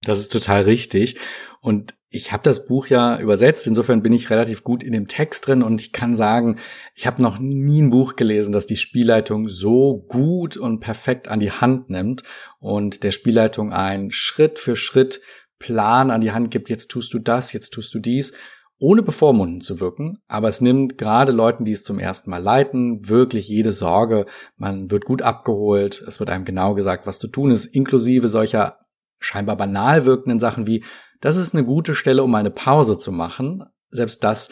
Das 0.02 0.20
ist 0.20 0.31
total 0.31 0.62
richtig. 0.62 1.18
Und 1.61 1.94
ich 2.11 2.33
habe 2.33 2.42
das 2.42 2.66
Buch 2.66 2.87
ja 2.87 3.18
übersetzt, 3.18 3.66
insofern 3.66 4.02
bin 4.02 4.12
ich 4.12 4.31
relativ 4.31 4.64
gut 4.64 4.83
in 4.83 4.92
dem 4.92 5.09
Text 5.09 5.46
drin 5.46 5.62
und 5.62 5.83
ich 5.83 5.92
kann 5.92 6.14
sagen, 6.14 6.57
ich 6.94 7.07
habe 7.07 7.20
noch 7.20 7.38
nie 7.38 7.83
ein 7.83 7.90
Buch 7.90 8.16
gelesen, 8.16 8.52
das 8.52 8.66
die 8.66 8.76
Spielleitung 8.76 9.48
so 9.48 10.04
gut 10.09 10.57
und 10.57 10.81
perfekt 10.81 11.28
an 11.28 11.40
die 11.40 11.50
Hand 11.50 11.90
nimmt 11.90 12.22
und 12.61 13.02
der 13.02 13.11
Spielleitung 13.11 13.72
einen 13.72 14.11
Schritt 14.11 14.59
für 14.59 14.76
Schritt 14.76 15.20
Plan 15.59 16.11
an 16.11 16.20
die 16.20 16.31
Hand 16.31 16.50
gibt, 16.52 16.70
jetzt 16.70 16.88
tust 16.88 17.12
du 17.12 17.18
das, 17.18 17.52
jetzt 17.52 17.70
tust 17.70 17.92
du 17.92 17.98
dies 17.98 18.33
ohne 18.78 19.02
bevormunden 19.02 19.60
zu 19.60 19.80
wirken, 19.80 20.18
aber 20.28 20.48
es 20.48 20.60
nimmt 20.60 20.98
gerade 20.98 21.32
Leuten, 21.32 21.64
die 21.64 21.72
es 21.72 21.82
zum 21.82 21.98
ersten 21.98 22.30
Mal 22.30 22.42
leiten, 22.42 23.08
wirklich 23.08 23.48
jede 23.48 23.72
Sorge. 23.72 24.26
Man 24.56 24.90
wird 24.90 25.04
gut 25.04 25.22
abgeholt, 25.22 26.02
es 26.06 26.20
wird 26.20 26.30
einem 26.30 26.44
genau 26.44 26.74
gesagt, 26.74 27.06
was 27.06 27.18
zu 27.18 27.28
tun 27.28 27.50
ist, 27.50 27.64
inklusive 27.66 28.28
solcher 28.28 28.78
scheinbar 29.18 29.56
banal 29.56 30.04
wirkenden 30.04 30.38
Sachen 30.38 30.66
wie, 30.66 30.84
das 31.20 31.36
ist 31.36 31.54
eine 31.54 31.64
gute 31.64 31.94
Stelle, 31.94 32.22
um 32.22 32.34
eine 32.34 32.50
Pause 32.50 32.98
zu 32.98 33.10
machen. 33.10 33.64
Selbst 33.90 34.22
das 34.22 34.50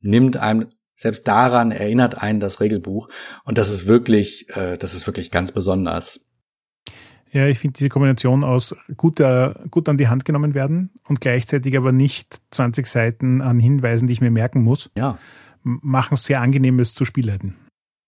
nimmt 0.00 0.36
einem, 0.36 0.68
selbst 0.94 1.26
daran 1.26 1.72
erinnert 1.72 2.22
einen 2.22 2.38
das 2.38 2.60
Regelbuch. 2.60 3.08
Und 3.44 3.58
das 3.58 3.70
ist 3.70 3.88
wirklich, 3.88 4.48
äh, 4.50 4.78
das 4.78 4.94
ist 4.94 5.06
wirklich 5.06 5.30
ganz 5.32 5.50
besonders. 5.50 6.25
Ja, 7.36 7.46
ich 7.46 7.58
finde 7.58 7.74
diese 7.76 7.90
Kombination 7.90 8.44
aus 8.44 8.74
gut, 8.96 9.20
äh, 9.20 9.52
gut 9.70 9.90
an 9.90 9.98
die 9.98 10.08
Hand 10.08 10.24
genommen 10.24 10.54
werden 10.54 10.88
und 11.06 11.20
gleichzeitig 11.20 11.76
aber 11.76 11.92
nicht 11.92 12.40
20 12.52 12.86
Seiten 12.86 13.42
an 13.42 13.60
Hinweisen, 13.60 14.06
die 14.06 14.14
ich 14.14 14.22
mir 14.22 14.30
merken 14.30 14.62
muss, 14.62 14.88
ja. 14.96 15.18
machen 15.62 16.14
es 16.14 16.24
sehr 16.24 16.40
angenehm, 16.40 16.80
es 16.80 16.94
zu 16.94 17.04
spielleiten. 17.04 17.54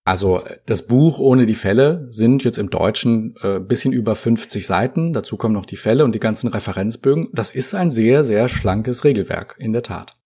Also 0.03 0.41
das 0.65 0.87
Buch 0.87 1.19
ohne 1.19 1.45
die 1.45 1.53
Fälle 1.53 2.07
sind 2.09 2.43
jetzt 2.43 2.57
im 2.57 2.71
Deutschen 2.71 3.35
äh, 3.43 3.59
bisschen 3.59 3.93
über 3.93 4.15
50 4.15 4.65
Seiten. 4.65 5.13
Dazu 5.13 5.37
kommen 5.37 5.53
noch 5.53 5.67
die 5.67 5.75
Fälle 5.75 6.05
und 6.05 6.15
die 6.15 6.19
ganzen 6.19 6.47
Referenzbögen. 6.47 7.27
Das 7.31 7.51
ist 7.51 7.75
ein 7.75 7.91
sehr, 7.91 8.23
sehr 8.23 8.49
schlankes 8.49 9.03
Regelwerk, 9.03 9.57
in 9.59 9.73
der 9.73 9.83
Tat. 9.83 10.18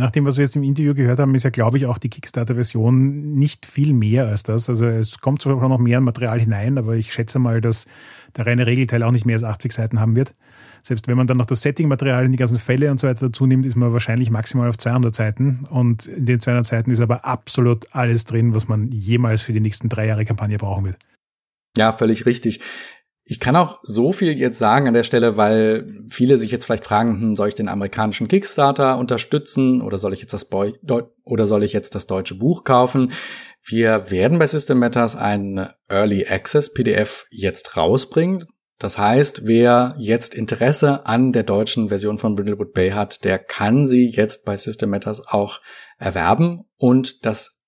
Nach 0.00 0.10
dem, 0.10 0.24
was 0.24 0.36
wir 0.36 0.44
jetzt 0.44 0.56
im 0.56 0.62
Interview 0.62 0.94
gehört 0.94 1.18
haben, 1.18 1.34
ist 1.34 1.42
ja, 1.42 1.50
glaube 1.50 1.76
ich, 1.76 1.86
auch 1.86 1.98
die 1.98 2.08
Kickstarter-Version 2.08 3.34
nicht 3.34 3.66
viel 3.66 3.92
mehr 3.92 4.26
als 4.26 4.42
das. 4.42 4.68
Also 4.68 4.86
es 4.86 5.18
kommt 5.18 5.42
zwar 5.42 5.68
noch 5.68 5.78
mehr 5.78 6.00
Material 6.00 6.40
hinein, 6.40 6.78
aber 6.78 6.94
ich 6.96 7.12
schätze 7.12 7.38
mal, 7.38 7.60
dass 7.60 7.86
der 8.36 8.46
reine 8.46 8.66
Regelteil 8.66 9.02
auch 9.02 9.10
nicht 9.10 9.26
mehr 9.26 9.36
als 9.36 9.44
80 9.44 9.72
Seiten 9.72 10.00
haben 10.00 10.16
wird. 10.16 10.34
Selbst 10.82 11.06
wenn 11.08 11.16
man 11.16 11.26
dann 11.26 11.36
noch 11.36 11.46
das 11.46 11.60
Setting-Material 11.62 12.24
und 12.24 12.32
die 12.32 12.38
ganzen 12.38 12.58
Fälle 12.58 12.90
und 12.90 12.98
so 12.98 13.08
weiter 13.08 13.26
dazu 13.26 13.46
nimmt, 13.46 13.66
ist 13.66 13.76
man 13.76 13.92
wahrscheinlich 13.92 14.30
maximal 14.30 14.68
auf 14.68 14.78
200 14.78 15.14
Seiten. 15.14 15.66
Und 15.68 16.06
in 16.06 16.24
den 16.24 16.40
200 16.40 16.66
Seiten 16.66 16.90
ist 16.90 17.00
aber 17.00 17.24
absolut 17.26 17.94
alles 17.94 18.24
drin, 18.24 18.54
was 18.54 18.68
man 18.68 18.88
jemals 18.88 19.42
für 19.42 19.52
die 19.52 19.60
nächsten 19.60 19.88
drei 19.88 20.06
Jahre 20.06 20.24
Kampagne 20.24 20.56
brauchen 20.56 20.86
wird. 20.86 20.96
Ja, 21.76 21.92
völlig 21.92 22.26
richtig. 22.26 22.60
Ich 23.24 23.38
kann 23.38 23.54
auch 23.54 23.78
so 23.82 24.12
viel 24.12 24.38
jetzt 24.38 24.58
sagen 24.58 24.88
an 24.88 24.94
der 24.94 25.04
Stelle, 25.04 25.36
weil 25.36 25.86
viele 26.08 26.38
sich 26.38 26.50
jetzt 26.50 26.64
vielleicht 26.64 26.84
fragen, 26.84 27.20
hm, 27.20 27.36
soll 27.36 27.48
ich 27.48 27.54
den 27.54 27.68
amerikanischen 27.68 28.28
Kickstarter 28.28 28.98
unterstützen 28.98 29.82
oder 29.82 29.98
soll 29.98 30.14
ich 30.14 30.20
jetzt 30.20 30.32
das 30.32 30.46
Boy 30.46 30.74
oder 31.24 31.46
soll 31.46 31.62
ich 31.62 31.72
jetzt 31.72 31.94
das 31.94 32.06
deutsche 32.06 32.34
Buch 32.34 32.64
kaufen? 32.64 33.12
Wir 33.62 34.10
werden 34.10 34.38
bei 34.38 34.46
System 34.46 34.78
Matters 34.78 35.16
ein 35.16 35.68
Early 35.88 36.26
Access 36.26 36.72
PDF 36.72 37.26
jetzt 37.30 37.76
rausbringen. 37.76 38.46
Das 38.78 38.96
heißt, 38.96 39.46
wer 39.46 39.94
jetzt 39.98 40.34
Interesse 40.34 41.04
an 41.06 41.32
der 41.32 41.42
deutschen 41.42 41.90
Version 41.90 42.18
von 42.18 42.34
Brindlewood 42.34 42.72
Bay 42.72 42.90
hat, 42.90 43.24
der 43.24 43.38
kann 43.38 43.86
sie 43.86 44.08
jetzt 44.08 44.46
bei 44.46 44.56
System 44.56 44.88
Matters 44.88 45.20
auch 45.26 45.60
erwerben 45.98 46.64
und 46.78 47.26
das 47.26 47.58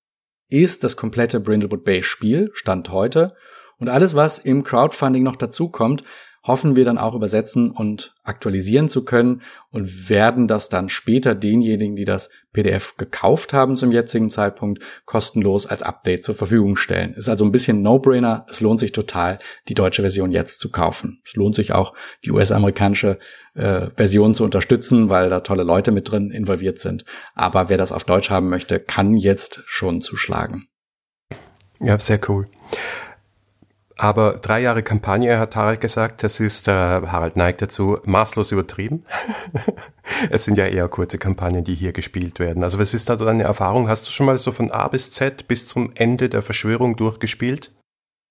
ist 0.49 0.85
das 0.85 0.97
komplette 0.97 1.41
Brindlewood 1.41 1.85
Bay 1.85 2.03
Spiel, 2.03 2.51
Stand 2.55 2.91
heute. 2.91 3.35
Und 3.83 3.89
alles, 3.89 4.15
was 4.15 4.39
im 4.39 4.63
Crowdfunding 4.63 5.25
noch 5.25 5.35
dazukommt, 5.35 6.05
hoffen 6.45 6.77
wir 6.77 6.85
dann 6.85 6.99
auch 6.99 7.17
übersetzen 7.17 7.73
und 7.73 8.15
aktualisieren 8.23 8.89
zu 8.89 9.05
können 9.05 9.43
und 9.71 10.09
werden 10.09 10.47
das 10.47 10.69
dann 10.69 10.89
später 10.89 11.35
denjenigen, 11.35 11.97
die 11.97 12.05
das 12.05 12.31
PDF 12.53 12.97
gekauft 12.97 13.53
haben 13.53 13.75
zum 13.77 13.91
jetzigen 13.91 14.31
Zeitpunkt, 14.31 14.85
kostenlos 15.05 15.67
als 15.67 15.83
Update 15.83 16.23
zur 16.23 16.37
Verfügung 16.37 16.77
stellen. 16.77 17.15
Ist 17.15 17.29
also 17.29 17.45
ein 17.45 17.51
bisschen 17.51 17.83
No-Brainer. 17.83 18.47
Es 18.49 18.61
lohnt 18.61 18.79
sich 18.79 18.93
total, 18.93 19.41
die 19.69 19.75
deutsche 19.75 20.03
Version 20.03 20.31
jetzt 20.31 20.61
zu 20.61 20.71
kaufen. 20.71 21.21
Es 21.25 21.35
lohnt 21.35 21.57
sich 21.57 21.73
auch, 21.73 21.93
die 22.25 22.31
US-amerikanische 22.31 23.19
äh, 23.55 23.89
Version 23.97 24.37
zu 24.37 24.45
unterstützen, 24.45 25.11
weil 25.11 25.29
da 25.29 25.41
tolle 25.41 25.65
Leute 25.65 25.91
mit 25.91 26.09
drin 26.09 26.31
involviert 26.31 26.79
sind. 26.79 27.05
Aber 27.35 27.69
wer 27.69 27.79
das 27.79 27.91
auf 27.91 28.05
Deutsch 28.05 28.31
haben 28.31 28.49
möchte, 28.49 28.79
kann 28.79 29.17
jetzt 29.17 29.65
schon 29.67 30.03
zuschlagen. 30.03 30.69
Ja, 31.81 31.99
sehr 31.99 32.21
cool. 32.29 32.47
Aber 34.03 34.41
drei 34.43 34.61
Jahre 34.61 34.83
Kampagne, 34.83 35.39
hat 35.39 35.55
Harald 35.55 35.81
gesagt, 35.81 36.25
das 36.25 36.41
ist, 36.41 36.67
äh, 36.67 36.73
Harald 36.73 37.37
neigt 37.37 37.63
dazu, 37.63 37.99
maßlos 38.05 38.51
übertrieben. 38.51 39.05
es 40.31 40.43
sind 40.43 40.59
ja 40.59 40.67
eher 40.67 40.89
kurze 40.89 41.19
Kampagnen, 41.19 41.63
die 41.63 41.77
hier 41.77 41.93
gespielt 41.93 42.41
werden. 42.41 42.65
Also 42.65 42.81
was 42.81 42.95
ist 42.95 43.09
da 43.09 43.15
deine 43.15 43.45
Erfahrung? 43.45 43.89
Hast 43.89 44.09
du 44.09 44.11
schon 44.11 44.27
mal 44.27 44.37
so 44.39 44.51
von 44.51 44.73
A 44.73 44.89
bis 44.89 45.13
Z 45.13 45.47
bis 45.47 45.69
zum 45.69 45.93
Ende 45.95 46.29
der 46.29 46.43
Verschwörung 46.43 46.97
durchgespielt? 46.97 47.71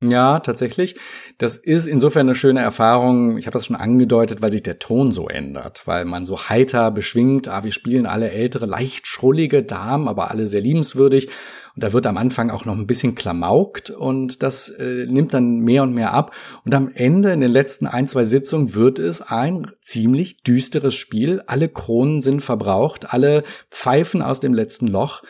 Ja, 0.03 0.39
tatsächlich. 0.39 0.95
Das 1.37 1.57
ist 1.57 1.85
insofern 1.85 2.21
eine 2.21 2.33
schöne 2.33 2.59
Erfahrung. 2.59 3.37
Ich 3.37 3.45
habe 3.45 3.53
das 3.53 3.67
schon 3.67 3.75
angedeutet, 3.75 4.41
weil 4.41 4.51
sich 4.51 4.63
der 4.63 4.79
Ton 4.79 5.11
so 5.11 5.27
ändert, 5.27 5.83
weil 5.85 6.05
man 6.05 6.25
so 6.25 6.49
heiter 6.49 6.89
beschwingt, 6.89 7.47
ah, 7.47 7.63
wir 7.63 7.71
spielen 7.71 8.07
alle 8.07 8.31
ältere, 8.31 8.65
leicht 8.65 9.05
schrullige 9.05 9.61
Damen, 9.61 10.07
aber 10.07 10.31
alle 10.31 10.47
sehr 10.47 10.61
liebenswürdig. 10.61 11.27
Und 11.75 11.83
da 11.83 11.93
wird 11.93 12.07
am 12.07 12.17
Anfang 12.17 12.49
auch 12.49 12.65
noch 12.65 12.75
ein 12.75 12.87
bisschen 12.87 13.13
klamaukt 13.13 13.91
und 13.91 14.41
das 14.41 14.69
äh, 14.69 15.05
nimmt 15.07 15.35
dann 15.35 15.59
mehr 15.59 15.83
und 15.83 15.93
mehr 15.93 16.13
ab. 16.13 16.33
Und 16.65 16.73
am 16.73 16.91
Ende, 16.93 17.31
in 17.31 17.39
den 17.39 17.51
letzten 17.51 17.85
ein, 17.85 18.07
zwei 18.07 18.23
Sitzungen, 18.23 18.73
wird 18.73 18.97
es 18.97 19.21
ein 19.21 19.71
ziemlich 19.81 20.41
düsteres 20.41 20.95
Spiel. 20.95 21.43
Alle 21.45 21.69
Kronen 21.69 22.21
sind 22.21 22.41
verbraucht, 22.41 23.13
alle 23.13 23.43
Pfeifen 23.69 24.23
aus 24.23 24.39
dem 24.39 24.53
letzten 24.53 24.87
Loch. 24.87 25.21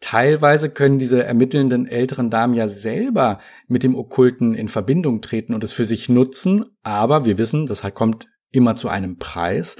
Teilweise 0.00 0.70
können 0.70 0.98
diese 0.98 1.24
ermittelnden 1.24 1.86
älteren 1.86 2.30
Damen 2.30 2.54
ja 2.54 2.68
selber 2.68 3.40
mit 3.66 3.82
dem 3.82 3.94
Okkulten 3.94 4.54
in 4.54 4.68
Verbindung 4.68 5.22
treten 5.22 5.54
und 5.54 5.64
es 5.64 5.72
für 5.72 5.86
sich 5.86 6.08
nutzen, 6.08 6.66
aber 6.82 7.24
wir 7.24 7.38
wissen, 7.38 7.66
das 7.66 7.82
kommt 7.94 8.28
immer 8.50 8.76
zu 8.76 8.88
einem 8.88 9.18
Preis, 9.18 9.76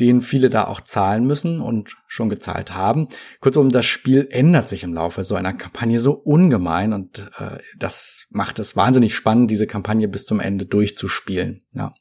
den 0.00 0.20
viele 0.20 0.50
da 0.50 0.64
auch 0.64 0.80
zahlen 0.80 1.26
müssen 1.26 1.60
und 1.60 1.96
schon 2.06 2.28
gezahlt 2.28 2.74
haben. 2.74 3.08
Kurzum, 3.40 3.68
das 3.68 3.86
Spiel 3.86 4.26
ändert 4.30 4.68
sich 4.68 4.82
im 4.82 4.94
Laufe 4.94 5.22
so 5.22 5.34
einer 5.36 5.52
Kampagne 5.52 6.00
so 6.00 6.12
ungemein 6.12 6.92
und 6.92 7.30
äh, 7.38 7.58
das 7.78 8.26
macht 8.30 8.58
es 8.58 8.74
wahnsinnig 8.74 9.14
spannend, 9.14 9.50
diese 9.50 9.66
Kampagne 9.66 10.08
bis 10.08 10.24
zum 10.24 10.40
Ende 10.40 10.66
durchzuspielen. 10.66 11.62
Ja. 11.72 11.94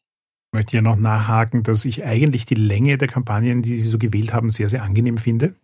Ich 0.54 0.58
möchte 0.58 0.72
hier 0.72 0.82
noch 0.82 0.98
nachhaken, 0.98 1.64
dass 1.64 1.86
ich 1.86 2.04
eigentlich 2.04 2.46
die 2.46 2.56
Länge 2.56 2.98
der 2.98 3.08
Kampagnen, 3.08 3.62
die 3.62 3.78
Sie 3.78 3.90
so 3.90 3.98
gewählt 3.98 4.34
haben, 4.34 4.50
sehr, 4.50 4.68
sehr 4.68 4.84
angenehm 4.84 5.18
finde. 5.18 5.56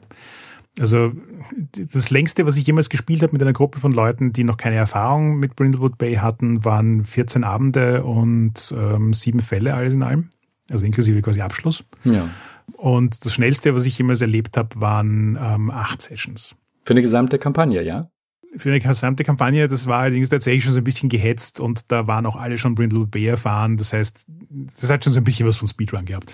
Also 0.79 1.11
das 1.73 2.09
längste, 2.09 2.45
was 2.45 2.57
ich 2.57 2.67
jemals 2.67 2.89
gespielt 2.89 3.23
habe 3.23 3.33
mit 3.33 3.41
einer 3.41 3.53
Gruppe 3.53 3.79
von 3.79 3.91
Leuten, 3.91 4.31
die 4.31 4.43
noch 4.43 4.57
keine 4.57 4.75
Erfahrung 4.75 5.37
mit 5.37 5.55
Brindlewood 5.55 5.97
Bay 5.97 6.15
hatten, 6.15 6.63
waren 6.63 7.03
14 7.03 7.43
Abende 7.43 8.03
und 8.03 8.73
ähm, 8.77 9.13
sieben 9.13 9.39
Fälle 9.39 9.73
alles 9.73 9.93
in 9.93 10.03
allem. 10.03 10.29
Also 10.69 10.85
inklusive 10.85 11.21
quasi 11.21 11.41
Abschluss. 11.41 11.83
Ja. 12.03 12.29
Und 12.73 13.25
das 13.25 13.33
schnellste, 13.33 13.73
was 13.73 13.85
ich 13.85 13.97
jemals 13.97 14.21
erlebt 14.21 14.57
habe, 14.57 14.69
waren 14.79 15.37
ähm, 15.41 15.71
acht 15.71 16.01
Sessions. 16.01 16.55
Für 16.83 16.91
eine 16.91 17.01
gesamte 17.01 17.39
Kampagne, 17.39 17.81
ja? 17.83 18.09
Für 18.55 18.69
eine 18.69 18.79
gesamte 18.79 19.23
Kampagne, 19.23 19.67
das 19.67 19.87
war 19.87 19.99
allerdings 19.99 20.29
tatsächlich 20.29 20.63
schon 20.63 20.73
so 20.73 20.79
ein 20.79 20.83
bisschen 20.83 21.09
gehetzt 21.09 21.59
und 21.59 21.91
da 21.91 22.07
waren 22.07 22.25
auch 22.25 22.35
alle 22.35 22.57
schon 22.57 22.75
Brindlewood 22.75 23.11
Bay 23.11 23.25
erfahren. 23.25 23.77
Das 23.77 23.93
heißt, 23.93 24.25
das 24.79 24.89
hat 24.89 25.03
schon 25.03 25.13
so 25.13 25.19
ein 25.19 25.23
bisschen 25.23 25.47
was 25.47 25.57
von 25.57 25.67
Speedrun 25.67 26.05
gehabt. 26.05 26.33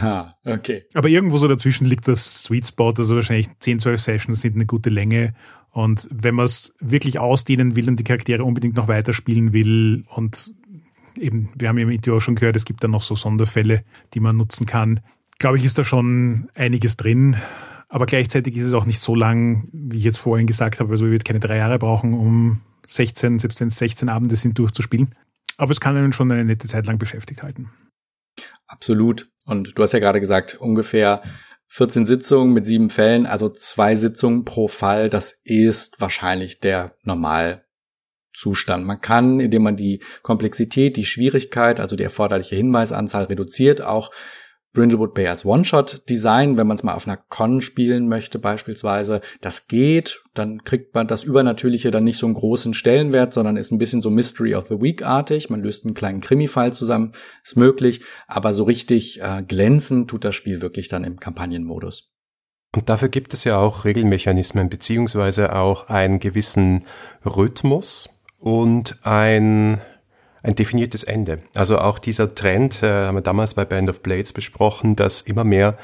Ah, 0.00 0.32
okay. 0.44 0.84
Aber 0.94 1.08
irgendwo 1.08 1.38
so 1.38 1.48
dazwischen 1.48 1.86
liegt 1.86 2.08
das 2.08 2.42
Sweet 2.42 2.66
Spot, 2.66 2.94
also 2.96 3.14
wahrscheinlich 3.14 3.48
10, 3.60 3.80
12 3.80 4.00
Sessions 4.00 4.40
sind 4.40 4.54
eine 4.54 4.66
gute 4.66 4.90
Länge. 4.90 5.34
Und 5.70 6.08
wenn 6.10 6.34
man 6.34 6.46
es 6.46 6.74
wirklich 6.80 7.18
ausdehnen 7.18 7.76
will 7.76 7.88
und 7.88 7.98
die 7.98 8.04
Charaktere 8.04 8.44
unbedingt 8.44 8.76
noch 8.76 8.88
weiterspielen 8.88 9.52
will 9.52 10.04
und 10.08 10.54
eben, 11.16 11.50
wir 11.58 11.68
haben 11.68 11.78
ja 11.78 11.88
im 11.88 12.12
auch 12.12 12.20
schon 12.20 12.36
gehört, 12.36 12.56
es 12.56 12.64
gibt 12.64 12.82
dann 12.84 12.92
noch 12.92 13.02
so 13.02 13.14
Sonderfälle, 13.14 13.84
die 14.14 14.20
man 14.20 14.36
nutzen 14.36 14.66
kann, 14.66 15.00
glaube 15.38 15.58
ich, 15.58 15.64
ist 15.64 15.78
da 15.78 15.84
schon 15.84 16.48
einiges 16.54 16.96
drin. 16.96 17.36
Aber 17.88 18.06
gleichzeitig 18.06 18.56
ist 18.56 18.66
es 18.66 18.74
auch 18.74 18.86
nicht 18.86 19.00
so 19.00 19.14
lang, 19.14 19.68
wie 19.72 19.98
ich 19.98 20.04
jetzt 20.04 20.18
vorhin 20.18 20.46
gesagt 20.46 20.80
habe. 20.80 20.90
Also 20.90 21.06
wir 21.06 21.12
wird 21.12 21.24
keine 21.24 21.40
drei 21.40 21.56
Jahre 21.56 21.78
brauchen, 21.78 22.12
um 22.12 22.60
16, 22.84 23.38
selbst 23.38 23.60
wenn 23.60 23.68
es 23.68 23.78
16 23.78 24.08
Abende 24.08 24.36
sind, 24.36 24.58
durchzuspielen. 24.58 25.14
Aber 25.56 25.70
es 25.70 25.80
kann 25.80 25.96
einen 25.96 26.12
schon 26.12 26.30
eine 26.30 26.44
nette 26.44 26.68
Zeit 26.68 26.86
lang 26.86 26.98
beschäftigt 26.98 27.42
halten. 27.42 27.70
Absolut. 28.68 29.28
Und 29.46 29.76
du 29.76 29.82
hast 29.82 29.92
ja 29.92 29.98
gerade 29.98 30.20
gesagt, 30.20 30.56
ungefähr 30.60 31.22
14 31.68 32.06
Sitzungen 32.06 32.54
mit 32.54 32.66
sieben 32.66 32.90
Fällen, 32.90 33.26
also 33.26 33.48
zwei 33.48 33.96
Sitzungen 33.96 34.44
pro 34.44 34.68
Fall. 34.68 35.10
Das 35.10 35.40
ist 35.44 36.00
wahrscheinlich 36.00 36.60
der 36.60 36.94
Normalzustand. 37.02 38.86
Man 38.86 39.00
kann, 39.00 39.40
indem 39.40 39.62
man 39.62 39.76
die 39.76 40.02
Komplexität, 40.22 40.96
die 40.96 41.04
Schwierigkeit, 41.04 41.80
also 41.80 41.96
die 41.96 42.04
erforderliche 42.04 42.56
Hinweisanzahl 42.56 43.24
reduziert, 43.24 43.82
auch 43.82 44.10
Brindlewood 44.78 45.12
Bay 45.12 45.26
als 45.26 45.44
One-Shot-Design, 45.44 46.56
wenn 46.56 46.68
man 46.68 46.76
es 46.76 46.84
mal 46.84 46.94
auf 46.94 47.08
einer 47.08 47.16
Con 47.16 47.62
spielen 47.62 48.06
möchte 48.06 48.38
beispielsweise, 48.38 49.22
das 49.40 49.66
geht, 49.66 50.22
dann 50.34 50.62
kriegt 50.62 50.94
man 50.94 51.08
das 51.08 51.24
Übernatürliche 51.24 51.90
dann 51.90 52.04
nicht 52.04 52.18
so 52.18 52.26
einen 52.26 52.36
großen 52.36 52.74
Stellenwert, 52.74 53.34
sondern 53.34 53.56
ist 53.56 53.72
ein 53.72 53.78
bisschen 53.78 54.02
so 54.02 54.08
Mystery 54.08 54.54
of 54.54 54.68
the 54.68 54.80
Week-artig. 54.80 55.50
Man 55.50 55.62
löst 55.62 55.84
einen 55.84 55.94
kleinen 55.94 56.20
Krimi-Fall 56.20 56.74
zusammen, 56.74 57.12
ist 57.42 57.56
möglich, 57.56 58.02
aber 58.28 58.54
so 58.54 58.62
richtig 58.62 59.20
äh, 59.20 59.42
glänzen 59.42 60.06
tut 60.06 60.24
das 60.24 60.36
Spiel 60.36 60.62
wirklich 60.62 60.86
dann 60.86 61.02
im 61.02 61.18
Kampagnenmodus. 61.18 62.12
Und 62.76 62.88
dafür 62.88 63.08
gibt 63.08 63.34
es 63.34 63.42
ja 63.42 63.58
auch 63.58 63.84
Regelmechanismen 63.84 64.68
beziehungsweise 64.68 65.56
auch 65.56 65.88
einen 65.88 66.20
gewissen 66.20 66.84
Rhythmus 67.24 68.10
und 68.38 69.00
ein 69.02 69.80
ein 70.42 70.54
definiertes 70.54 71.04
Ende. 71.04 71.38
Also 71.54 71.78
auch 71.78 71.98
dieser 71.98 72.34
Trend, 72.34 72.82
äh, 72.82 73.06
haben 73.06 73.16
wir 73.16 73.22
damals 73.22 73.54
bei 73.54 73.64
Band 73.64 73.90
of 73.90 74.02
Blades 74.02 74.32
besprochen, 74.32 74.96
dass 74.96 75.22
immer 75.22 75.44
mehr 75.44 75.76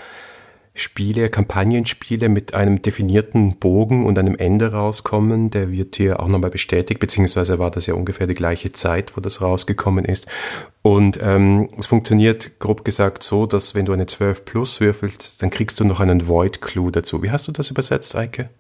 Spiele, 0.76 1.30
Kampagnenspiele 1.30 2.28
mit 2.28 2.55
einem 2.55 2.82
definierten 2.82 3.59
Bogen 3.59 4.05
und 4.05 4.18
einem 4.18 4.34
Ende 4.34 4.72
rauskommen. 4.72 5.50
Der 5.50 5.70
wird 5.70 5.94
hier 5.94 6.18
auch 6.18 6.26
nochmal 6.26 6.50
bestätigt, 6.50 6.98
beziehungsweise 6.98 7.61
war 7.61 7.70
das 7.70 7.86
ja 7.86 7.94
ungefähr 7.94 8.26
die 8.26 8.34
gleiche 8.34 8.72
Zeit, 8.72 9.16
wo 9.16 9.20
das 9.20 9.40
rausgekommen 9.40 10.05
ist. 10.05 10.26
Und 10.82 11.18
ähm, 11.22 11.68
es 11.78 11.86
funktioniert 11.86 12.59
grob 12.59 12.84
gesagt 12.84 13.22
so, 13.22 13.46
dass 13.46 13.76
wenn 13.76 13.84
du 13.84 13.92
eine 13.92 14.07
12 14.07 14.44
Plus 14.44 14.80
würfelst, 14.80 15.40
dann 15.42 15.50
kriegst 15.50 15.78
du 15.78 15.84
noch 15.84 16.00
einen 16.00 16.26
Void 16.26 16.61
Clue 16.61 16.90
dazu. 16.90 17.22
Wie 17.22 17.30
hast 17.30 17.46
du 17.46 17.52
das 17.52 17.70
übersetzt, 17.70 18.16
Eike? 18.16 18.50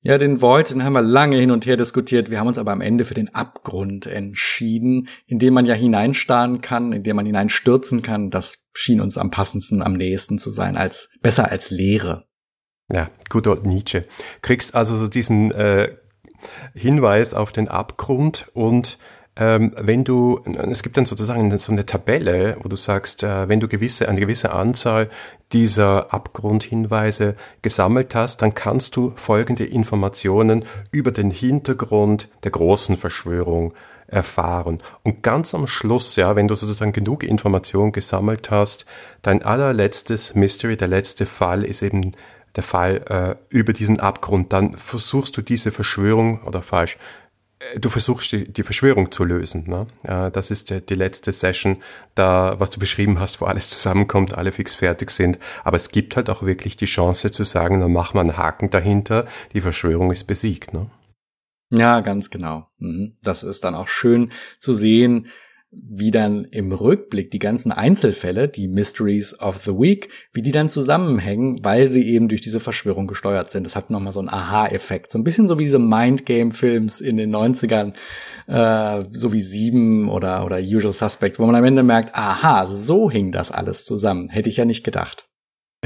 Ja, 0.00 0.16
den 0.16 0.40
Void, 0.40 0.70
den 0.70 0.84
haben 0.84 0.92
wir 0.92 1.02
lange 1.02 1.38
hin 1.38 1.50
und 1.50 1.66
her 1.66 1.76
diskutiert. 1.76 2.30
Wir 2.30 2.38
haben 2.38 2.46
uns 2.46 2.58
aber 2.58 2.70
am 2.70 2.80
Ende 2.80 3.04
für 3.04 3.14
den 3.14 3.34
Abgrund 3.34 4.06
entschieden, 4.06 5.08
in 5.26 5.40
dem 5.40 5.54
man 5.54 5.66
ja 5.66 5.74
hineinstarren 5.74 6.60
kann, 6.60 6.92
in 6.92 7.02
dem 7.02 7.16
man 7.16 7.26
hineinstürzen 7.26 8.02
kann. 8.02 8.30
Das 8.30 8.68
schien 8.74 9.00
uns 9.00 9.18
am 9.18 9.30
passendsten, 9.30 9.82
am 9.82 9.94
nächsten 9.94 10.38
zu 10.38 10.52
sein, 10.52 10.76
als 10.76 11.10
besser 11.20 11.50
als 11.50 11.70
Leere. 11.70 12.28
Ja, 12.92 13.08
gut 13.28 13.46
old 13.48 13.66
Nietzsche. 13.66 14.06
Kriegst 14.40 14.74
also 14.74 14.96
so 14.96 15.08
diesen 15.08 15.50
äh, 15.50 15.96
Hinweis 16.74 17.34
auf 17.34 17.52
den 17.52 17.68
Abgrund 17.68 18.50
und 18.54 18.98
ähm, 19.38 19.72
wenn 19.76 20.02
du, 20.02 20.40
es 20.70 20.82
gibt 20.82 20.96
dann 20.96 21.06
sozusagen 21.06 21.56
so 21.56 21.70
eine 21.70 21.86
Tabelle, 21.86 22.56
wo 22.60 22.68
du 22.68 22.74
sagst, 22.74 23.22
äh, 23.22 23.48
wenn 23.48 23.60
du 23.60 23.68
gewisse, 23.68 24.08
eine 24.08 24.20
gewisse 24.20 24.52
Anzahl 24.52 25.08
dieser 25.52 26.12
Abgrundhinweise 26.12 27.36
gesammelt 27.62 28.14
hast, 28.16 28.42
dann 28.42 28.54
kannst 28.54 28.96
du 28.96 29.12
folgende 29.14 29.64
Informationen 29.64 30.64
über 30.90 31.12
den 31.12 31.30
Hintergrund 31.30 32.28
der 32.42 32.50
großen 32.50 32.96
Verschwörung 32.96 33.74
erfahren. 34.08 34.80
Und 35.04 35.22
ganz 35.22 35.54
am 35.54 35.68
Schluss, 35.68 36.16
ja, 36.16 36.34
wenn 36.34 36.48
du 36.48 36.54
sozusagen 36.54 36.92
genug 36.92 37.22
Informationen 37.22 37.92
gesammelt 37.92 38.50
hast, 38.50 38.86
dein 39.22 39.42
allerletztes 39.44 40.34
Mystery, 40.34 40.76
der 40.76 40.88
letzte 40.88 41.26
Fall 41.26 41.64
ist 41.64 41.82
eben 41.82 42.12
der 42.56 42.62
Fall 42.64 43.04
äh, 43.08 43.54
über 43.54 43.72
diesen 43.72 44.00
Abgrund. 44.00 44.52
Dann 44.52 44.74
versuchst 44.74 45.36
du 45.36 45.42
diese 45.42 45.70
Verschwörung 45.70 46.42
oder 46.42 46.62
falsch, 46.62 46.96
du 47.76 47.88
versuchst 47.88 48.32
die, 48.32 48.52
die 48.52 48.62
Verschwörung 48.62 49.10
zu 49.10 49.24
lösen. 49.24 49.64
Ne? 49.68 49.86
Das 50.30 50.50
ist 50.50 50.70
die, 50.70 50.80
die 50.80 50.94
letzte 50.94 51.32
Session, 51.32 51.82
da, 52.14 52.58
was 52.58 52.70
du 52.70 52.78
beschrieben 52.78 53.20
hast, 53.20 53.40
wo 53.40 53.46
alles 53.46 53.70
zusammenkommt, 53.70 54.34
alle 54.34 54.52
fix 54.52 54.74
fertig 54.74 55.10
sind. 55.10 55.38
Aber 55.64 55.76
es 55.76 55.90
gibt 55.90 56.16
halt 56.16 56.30
auch 56.30 56.42
wirklich 56.42 56.76
die 56.76 56.86
Chance 56.86 57.30
zu 57.30 57.44
sagen, 57.44 57.80
dann 57.80 57.92
mach 57.92 58.14
mal 58.14 58.22
einen 58.22 58.36
Haken 58.36 58.70
dahinter, 58.70 59.26
die 59.52 59.60
Verschwörung 59.60 60.12
ist 60.12 60.24
besiegt. 60.24 60.72
Ne? 60.72 60.90
Ja, 61.70 62.00
ganz 62.00 62.30
genau. 62.30 62.68
Mhm. 62.78 63.14
Das 63.22 63.42
ist 63.42 63.64
dann 63.64 63.74
auch 63.74 63.88
schön 63.88 64.32
zu 64.58 64.72
sehen, 64.72 65.26
wie 65.70 66.10
dann 66.10 66.44
im 66.44 66.72
Rückblick 66.72 67.30
die 67.30 67.38
ganzen 67.38 67.72
Einzelfälle, 67.72 68.48
die 68.48 68.68
Mysteries 68.68 69.38
of 69.38 69.62
the 69.64 69.72
Week, 69.72 70.08
wie 70.32 70.40
die 70.40 70.50
dann 70.50 70.70
zusammenhängen, 70.70 71.62
weil 71.62 71.90
sie 71.90 72.08
eben 72.08 72.28
durch 72.28 72.40
diese 72.40 72.58
Verschwörung 72.58 73.06
gesteuert 73.06 73.50
sind. 73.50 73.66
Das 73.66 73.76
hat 73.76 73.90
nochmal 73.90 74.14
so 74.14 74.20
einen 74.20 74.30
Aha-Effekt. 74.30 75.10
So 75.12 75.18
ein 75.18 75.24
bisschen 75.24 75.46
so 75.46 75.58
wie 75.58 75.64
diese 75.64 75.78
Mindgame-Films 75.78 77.02
in 77.02 77.18
den 77.18 77.34
90ern, 77.34 77.92
äh, 78.46 79.04
so 79.10 79.32
wie 79.34 79.40
Sieben 79.40 80.08
oder, 80.08 80.46
oder 80.46 80.58
Usual 80.58 80.94
Suspects, 80.94 81.38
wo 81.38 81.44
man 81.44 81.54
am 81.54 81.64
Ende 81.64 81.82
merkt, 81.82 82.14
aha, 82.14 82.66
so 82.66 83.10
hing 83.10 83.30
das 83.30 83.50
alles 83.50 83.84
zusammen. 83.84 84.30
Hätte 84.30 84.48
ich 84.48 84.56
ja 84.56 84.64
nicht 84.64 84.84
gedacht. 84.84 85.26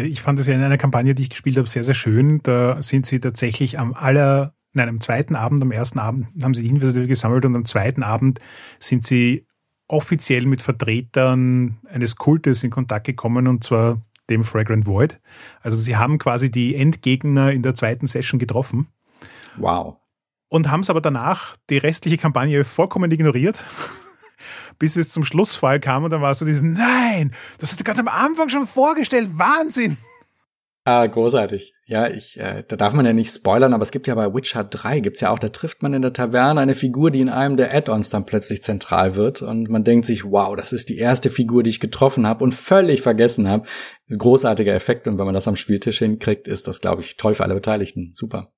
Ich 0.01 0.23
fand 0.23 0.39
es 0.39 0.47
ja 0.47 0.55
in 0.55 0.63
einer 0.63 0.79
Kampagne, 0.79 1.15
die 1.15 1.23
ich 1.23 1.31
gespielt 1.31 1.57
habe, 1.57 1.69
sehr, 1.69 1.85
sehr 1.85 1.95
schön. 1.95 2.41
Da 2.45 2.81
sind 2.81 3.05
sie 3.05 3.19
tatsächlich 3.19 3.79
am 3.79 3.95
aller 3.95 4.55
Nein, 4.75 4.89
am 4.89 5.01
zweiten 5.01 5.37
Abend, 5.37 5.61
am 5.61 5.71
ersten 5.71 5.99
Abend 5.99 6.29
haben 6.43 6.55
sie 6.55 6.63
die 6.63 6.69
Hinweise 6.69 7.07
gesammelt 7.07 7.45
und 7.45 7.55
am 7.55 7.67
zweiten 7.67 8.03
Abend 8.03 8.41
sind 8.79 9.07
sie 9.07 9.47
offiziell 9.93 10.47
mit 10.47 10.63
Vertretern 10.63 11.79
eines 11.87 12.17
Kultes 12.17 12.65
in 12.65 12.71
Kontakt 12.71 13.07
gekommen 13.07 13.47
und 13.47 13.63
zwar 13.63 14.01
dem 14.31 14.43
Fragrant 14.43 14.87
Void. 14.87 15.21
Also 15.61 15.77
sie 15.77 15.97
haben 15.97 16.19
quasi 16.19 16.51
die 16.51 16.75
Endgegner 16.75 17.53
in 17.53 17.63
der 17.63 17.75
zweiten 17.75 18.07
Session 18.07 18.41
getroffen. 18.41 18.89
Wow. 19.59 19.99
Und 20.49 20.71
haben 20.71 20.81
es 20.81 20.89
aber 20.89 21.03
danach 21.03 21.57
die 21.69 21.77
restliche 21.77 22.17
Kampagne 22.17 22.65
vollkommen 22.65 23.11
ignoriert, 23.11 23.63
bis 24.79 24.97
es 24.97 25.11
zum 25.11 25.27
Schlussfall 25.27 25.79
kam 25.79 26.05
und 26.05 26.11
dann 26.11 26.23
war 26.23 26.35
so 26.35 26.47
dieses, 26.47 26.63
nein, 26.63 27.33
das 27.59 27.71
hast 27.71 27.81
du 27.81 27.85
ganz 27.85 27.99
am 27.99 28.09
Anfang 28.09 28.49
schon 28.49 28.67
vorgestellt, 28.67 29.31
Wahnsinn. 29.35 29.99
Ah, 30.85 31.07
großartig. 31.07 31.75
Ja, 31.87 32.09
ich, 32.09 32.41
äh, 32.41 32.65
da 32.67 32.75
darf 32.75 32.93
man 32.93 33.07
ja 33.07 33.13
nicht 33.13 33.33
spoilern, 33.33 33.73
aber 33.73 33.85
es 33.85 33.93
gibt 33.93 34.09
ja 34.09 34.17
bei 34.17 34.35
Witcher 34.35 34.65
3, 34.65 34.99
gibt's 34.99 35.21
ja 35.21 35.31
auch, 35.31 35.39
da 35.39 35.49
trifft 35.49 35.81
man 35.81 35.95
in 35.95 36.03
der 36.03 36.13
Taverne 36.13 36.61
eine 36.61 36.75
Figur, 36.75 37.13
die 37.13 37.21
in 37.21 37.29
einem 37.29 37.57
der 37.57 37.73
Add-ons 37.73 38.11
dann 38.11 38.27
plötzlich 38.27 38.65
zentral 38.65 39.15
wird 39.15 39.43
und 39.43 39.69
man 39.69 39.85
denkt 39.85 40.07
sich, 40.07 40.25
wow, 40.25 40.57
das 40.57 40.73
ist 40.73 40.89
die 40.89 40.99
erste 40.99 41.31
Figur, 41.31 41.63
die 41.63 41.71
ich 41.71 41.79
getroffen 41.79 42.27
habe 42.27 42.43
und 42.43 42.53
völlig 42.53 43.01
vergessen 43.01 43.49
habe. 43.49 43.69
Großartiger 44.11 44.75
Effekt 44.75 45.07
und 45.07 45.19
wenn 45.19 45.27
man 45.27 45.35
das 45.35 45.47
am 45.47 45.55
Spieltisch 45.55 46.01
hinkriegt, 46.01 46.49
ist 46.49 46.67
das, 46.67 46.81
glaube 46.81 47.03
ich, 47.03 47.17
toll 47.17 47.35
für 47.35 47.45
alle 47.45 47.55
Beteiligten. 47.55 48.11
Super. 48.15 48.53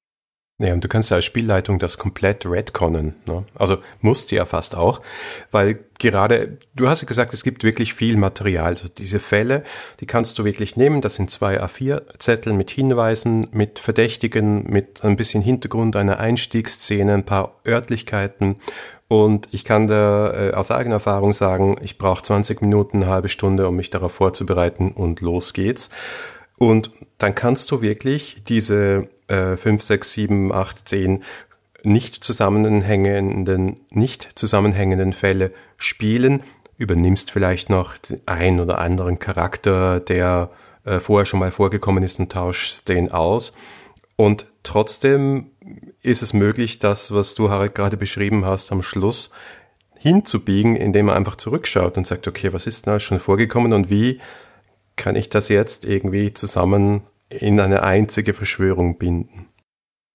Ja, 0.61 0.73
und 0.73 0.85
du 0.85 0.89
kannst 0.89 1.11
als 1.11 1.25
Spielleitung 1.25 1.81
das 1.81 1.99
komplett 1.99 2.47
retconnen. 2.47 3.17
Ne? 3.27 3.45
Also 3.57 3.79
musst 4.01 4.31
du 4.31 4.37
ja 4.37 4.45
fast 4.45 4.77
auch, 4.77 5.01
weil 5.51 5.81
gerade, 5.99 6.59
du 6.77 6.89
hast 6.89 7.03
ja 7.03 7.09
gesagt, 7.09 7.35
es 7.35 7.43
gibt 7.43 7.65
wirklich 7.65 7.93
viel 7.93 8.17
Material. 8.17 8.67
Also 8.67 8.87
diese 8.87 9.19
Fälle, 9.19 9.65
die 9.99 10.07
kannst 10.07 10.39
du 10.39 10.45
wirklich 10.45 10.77
nehmen. 10.77 11.01
Das 11.01 11.17
sind 11.17 11.33
zwei 11.33 11.61
A4-Zettel 11.61 12.53
mit 12.53 12.71
Hinweisen, 12.71 13.49
mit 13.51 13.81
Verdächtigen, 13.81 14.63
mit 14.71 15.03
ein 15.03 15.17
bisschen 15.17 15.43
Hintergrund, 15.43 15.97
einer 15.97 16.21
Einstiegsszene, 16.21 17.15
ein 17.15 17.25
paar 17.25 17.61
Örtlichkeiten. 17.67 18.61
Und 19.09 19.53
ich 19.53 19.65
kann 19.65 19.89
da 19.89 20.51
äh, 20.51 20.55
aus 20.55 20.71
eigener 20.71 20.97
Erfahrung 20.97 21.33
sagen, 21.33 21.77
ich 21.83 21.99
brauche 21.99 22.23
20 22.23 22.63
Minuten, 22.63 23.03
eine 23.03 23.11
halbe 23.11 23.29
Stunde, 23.29 23.67
um 23.67 23.75
mich 23.75 23.91
darauf 23.91 24.13
vorzubereiten 24.13 24.93
und 24.93 25.21
los 25.21 25.53
geht's. 25.53 25.91
Und 26.59 26.91
dann 27.19 27.35
kannst 27.35 27.71
du 27.71 27.83
wirklich 27.83 28.43
diese 28.49 29.09
äh, 29.29 29.57
5, 29.57 29.83
6, 29.83 30.13
7, 30.13 30.53
8, 30.53 30.89
10 30.89 31.25
nicht 31.83 32.25
zusammenhängenden, 32.25 33.81
nicht 33.91 34.39
zusammenhängenden 34.39 35.13
Fälle 35.13 35.53
spielen, 35.77 36.43
übernimmst 36.79 37.31
vielleicht 37.31 37.71
noch 37.71 37.95
einen 38.27 38.61
oder 38.61 38.79
anderen 38.79 39.19
Charakter, 39.19 40.01
der 40.01 40.51
äh, 40.85 40.99
vorher 41.01 41.27
schon 41.27 41.41
mal 41.41 41.51
vorgekommen 41.51 42.03
ist 42.03 42.19
und 42.19 42.33
tauschst 42.33 42.89
den 42.89 43.13
aus. 43.13 43.55
Und 44.17 44.47
trotzdem 44.63 45.51
ist 46.03 46.23
es 46.23 46.33
möglich, 46.33 46.79
das, 46.79 47.13
was 47.13 47.35
du 47.35 47.51
Harald 47.51 47.75
gerade 47.75 47.97
beschrieben 47.97 48.45
hast, 48.45 48.73
am 48.73 48.83
Schluss 48.83 49.31
hinzubiegen, 49.97 50.77
indem 50.77 51.07
man 51.07 51.17
einfach 51.17 51.37
zurückschaut 51.37 51.97
und 51.97 52.07
sagt, 52.07 52.29
okay, 52.29 52.53
was 52.53 52.67
ist 52.67 52.87
da 52.87 53.01
schon 53.01 53.19
vorgekommen 53.19 53.73
und 53.73 53.91
wie 53.91 54.21
kann 54.97 55.17
ich 55.17 55.29
das 55.29 55.49
jetzt 55.49 55.85
irgendwie 55.85 56.33
zusammen 56.33 57.03
in 57.31 57.59
eine 57.61 57.83
einzige 57.83 58.35
Verschwörung 58.35 58.99
binden. 58.99 59.49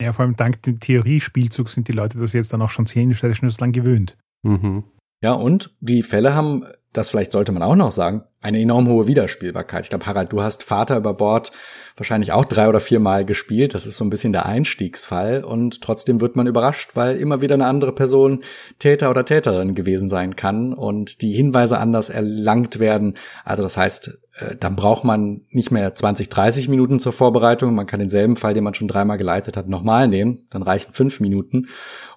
Ja, 0.01 0.13
vor 0.13 0.23
allem 0.23 0.35
dank 0.35 0.61
dem 0.63 0.79
Theoriespielzug 0.79 1.69
sind 1.69 1.87
die 1.87 1.93
Leute 1.93 2.17
das 2.17 2.33
jetzt 2.33 2.53
dann 2.53 2.61
auch 2.61 2.69
schon 2.69 2.85
zehn 2.85 3.13
Sessions 3.13 3.59
lang 3.59 3.73
gewöhnt. 3.73 4.17
Mhm. 4.43 4.83
Ja, 5.21 5.33
und 5.33 5.75
die 5.81 6.03
Fälle 6.03 6.33
haben, 6.33 6.65
das 6.93 7.09
vielleicht 7.09 7.33
sollte 7.33 7.51
man 7.51 7.63
auch 7.63 7.75
noch 7.75 7.91
sagen, 7.91 8.23
eine 8.41 8.61
enorm 8.61 8.87
hohe 8.87 9.07
Wiederspielbarkeit. 9.07 9.83
Ich 9.83 9.89
glaube, 9.89 10.05
Harald, 10.05 10.31
du 10.31 10.41
hast 10.41 10.63
Vater 10.63 10.97
über 10.97 11.13
Bord 11.13 11.51
wahrscheinlich 11.99 12.31
auch 12.31 12.45
drei 12.45 12.67
oder 12.67 12.79
vier 12.79 12.99
Mal 12.99 13.25
gespielt. 13.25 13.73
Das 13.73 13.85
ist 13.85 13.97
so 13.97 14.03
ein 14.03 14.09
bisschen 14.09 14.33
der 14.33 14.45
Einstiegsfall. 14.45 15.43
Und 15.43 15.81
trotzdem 15.81 16.21
wird 16.21 16.35
man 16.35 16.47
überrascht, 16.47 16.91
weil 16.95 17.17
immer 17.17 17.41
wieder 17.41 17.55
eine 17.55 17.65
andere 17.65 17.93
Person 17.93 18.43
Täter 18.79 19.09
oder 19.09 19.25
Täterin 19.25 19.75
gewesen 19.75 20.09
sein 20.09 20.35
kann 20.35 20.73
und 20.73 21.21
die 21.21 21.33
Hinweise 21.33 21.77
anders 21.77 22.09
erlangt 22.09 22.79
werden. 22.79 23.15
Also 23.43 23.63
das 23.63 23.77
heißt, 23.77 24.19
äh, 24.39 24.55
dann 24.55 24.75
braucht 24.75 25.03
man 25.03 25.41
nicht 25.49 25.71
mehr 25.71 25.93
20, 25.93 26.29
30 26.29 26.67
Minuten 26.69 26.99
zur 26.99 27.13
Vorbereitung. 27.13 27.75
Man 27.75 27.85
kann 27.85 27.99
denselben 27.99 28.35
Fall, 28.35 28.53
den 28.53 28.63
man 28.63 28.73
schon 28.73 28.87
dreimal 28.87 29.17
geleitet 29.17 29.57
hat, 29.57 29.67
nochmal 29.67 30.07
nehmen. 30.07 30.47
Dann 30.49 30.63
reichen 30.63 30.93
fünf 30.93 31.19
Minuten 31.19 31.67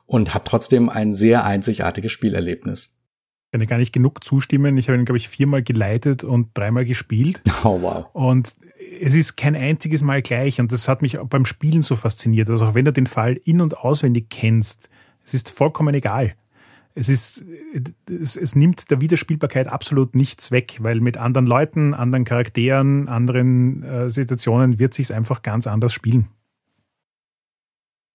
und 0.06 0.34
hat 0.34 0.46
trotzdem 0.46 0.88
ein 0.88 1.14
sehr 1.14 1.44
einzigartiges 1.44 2.12
Spielerlebnis. 2.12 2.96
Ich 3.54 3.58
kann 3.58 3.66
gar 3.66 3.78
nicht 3.78 3.92
genug 3.92 4.24
zustimmen. 4.24 4.78
Ich 4.78 4.88
habe 4.88 4.98
ihn, 4.98 5.04
glaube 5.04 5.18
ich, 5.18 5.28
viermal 5.28 5.62
geleitet 5.62 6.24
und 6.24 6.48
dreimal 6.54 6.84
gespielt. 6.84 7.40
Oh, 7.64 7.80
wow. 7.80 8.06
Und 8.12 8.56
es 9.04 9.14
ist 9.14 9.36
kein 9.36 9.56
einziges 9.56 10.02
Mal 10.02 10.22
gleich. 10.22 10.60
Und 10.60 10.72
das 10.72 10.88
hat 10.88 11.02
mich 11.02 11.18
beim 11.18 11.44
Spielen 11.44 11.82
so 11.82 11.96
fasziniert. 11.96 12.48
Also 12.48 12.66
auch 12.66 12.74
wenn 12.74 12.84
du 12.84 12.92
den 12.92 13.06
Fall 13.06 13.40
in- 13.44 13.60
und 13.60 13.76
auswendig 13.76 14.30
kennst, 14.30 14.88
es 15.24 15.34
ist 15.34 15.50
vollkommen 15.50 15.94
egal 15.94 16.34
es 16.94 17.08
ist, 17.08 17.44
es, 18.06 18.36
es 18.36 18.54
nimmt 18.54 18.90
der 18.90 19.00
Wiederspielbarkeit 19.00 19.68
absolut 19.68 20.14
nichts 20.14 20.50
weg, 20.50 20.78
weil 20.80 21.00
mit 21.00 21.16
anderen 21.16 21.46
Leuten, 21.46 21.94
anderen 21.94 22.24
Charakteren, 22.24 23.08
anderen 23.08 23.82
äh, 23.82 24.10
Situationen 24.10 24.78
wird 24.78 24.92
sich 24.94 25.12
einfach 25.14 25.42
ganz 25.42 25.66
anders 25.66 25.92
spielen. 25.92 26.28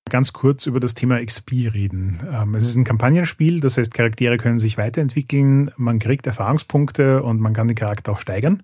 Ganz 0.09 0.31
kurz 0.31 0.67
über 0.67 0.79
das 0.79 0.93
Thema 0.93 1.23
XP 1.23 1.73
reden. 1.73 2.19
Ähm, 2.31 2.55
es 2.55 2.69
ist 2.69 2.75
ein 2.75 2.83
Kampagnenspiel, 2.83 3.59
das 3.59 3.77
heißt, 3.77 3.93
Charaktere 3.93 4.38
können 4.38 4.59
sich 4.59 4.77
weiterentwickeln, 4.77 5.71
man 5.75 5.99
kriegt 5.99 6.27
Erfahrungspunkte 6.27 7.23
und 7.23 7.41
man 7.41 7.53
kann 7.53 7.67
den 7.67 7.75
Charakter 7.75 8.13
auch 8.13 8.19
steigern. 8.19 8.63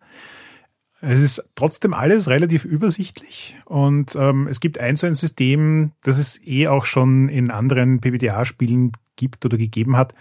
Es 1.05 1.21
ist 1.21 1.43
trotzdem 1.55 1.93
alles 1.93 2.29
relativ 2.29 2.63
übersichtlich 2.63 3.57
und 3.65 4.15
ähm, 4.15 4.47
es 4.47 4.61
gibt 4.61 4.79
ein 4.79 4.95
so 4.95 5.05
ein 5.05 5.13
System, 5.13 5.91
das 6.01 6.17
es 6.17 6.39
eh 6.47 6.69
auch 6.69 6.85
schon 6.85 7.27
in 7.27 7.51
anderen 7.51 7.99
PBTA-Spielen 7.99 8.93
gibt 9.17 9.43
oder 9.43 9.57
gegeben 9.57 9.97
hat. 9.97 10.15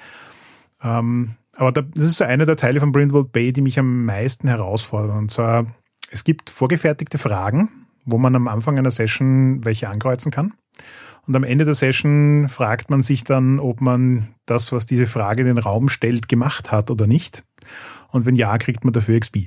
Ähm, 0.83 1.37
aber 1.55 1.71
das 1.71 2.05
ist 2.05 2.17
so 2.17 2.25
einer 2.25 2.47
der 2.47 2.57
Teile 2.57 2.81
von 2.81 2.91
Brindlewood 2.91 3.31
Bay, 3.31 3.53
die 3.53 3.61
mich 3.61 3.79
am 3.79 4.05
meisten 4.07 4.49
herausfordern. 4.49 5.19
Und 5.19 5.31
zwar, 5.31 5.67
es 6.11 6.25
gibt 6.25 6.51
vorgefertigte 6.51 7.17
Fragen, 7.17 7.71
wo 8.05 8.19
man 8.19 8.35
am 8.35 8.49
Anfang 8.49 8.77
einer 8.77 8.91
Session 8.91 9.65
welche 9.65 9.89
ankreuzen 9.89 10.33
kann. 10.33 10.53
Und 11.29 11.37
am 11.37 11.45
Ende 11.45 11.65
der 11.65 11.75
Session 11.75 12.49
fragt 12.49 12.91
man 12.91 13.05
sich 13.05 13.23
dann, 13.23 13.61
ob 13.61 13.81
man 13.81 14.35
das, 14.47 14.73
was 14.73 14.87
diese 14.87 15.07
Frage 15.07 15.43
in 15.43 15.47
den 15.47 15.59
Raum 15.59 15.89
stellt, 15.89 16.29
gemacht 16.29 16.73
hat 16.73 16.91
oder 16.91 17.07
nicht. 17.07 17.45
Und 18.09 18.27
wenn 18.27 18.35
ja, 18.35 18.59
kriegt 18.59 18.83
man 18.83 18.93
dafür 18.93 19.21
XP. 19.21 19.47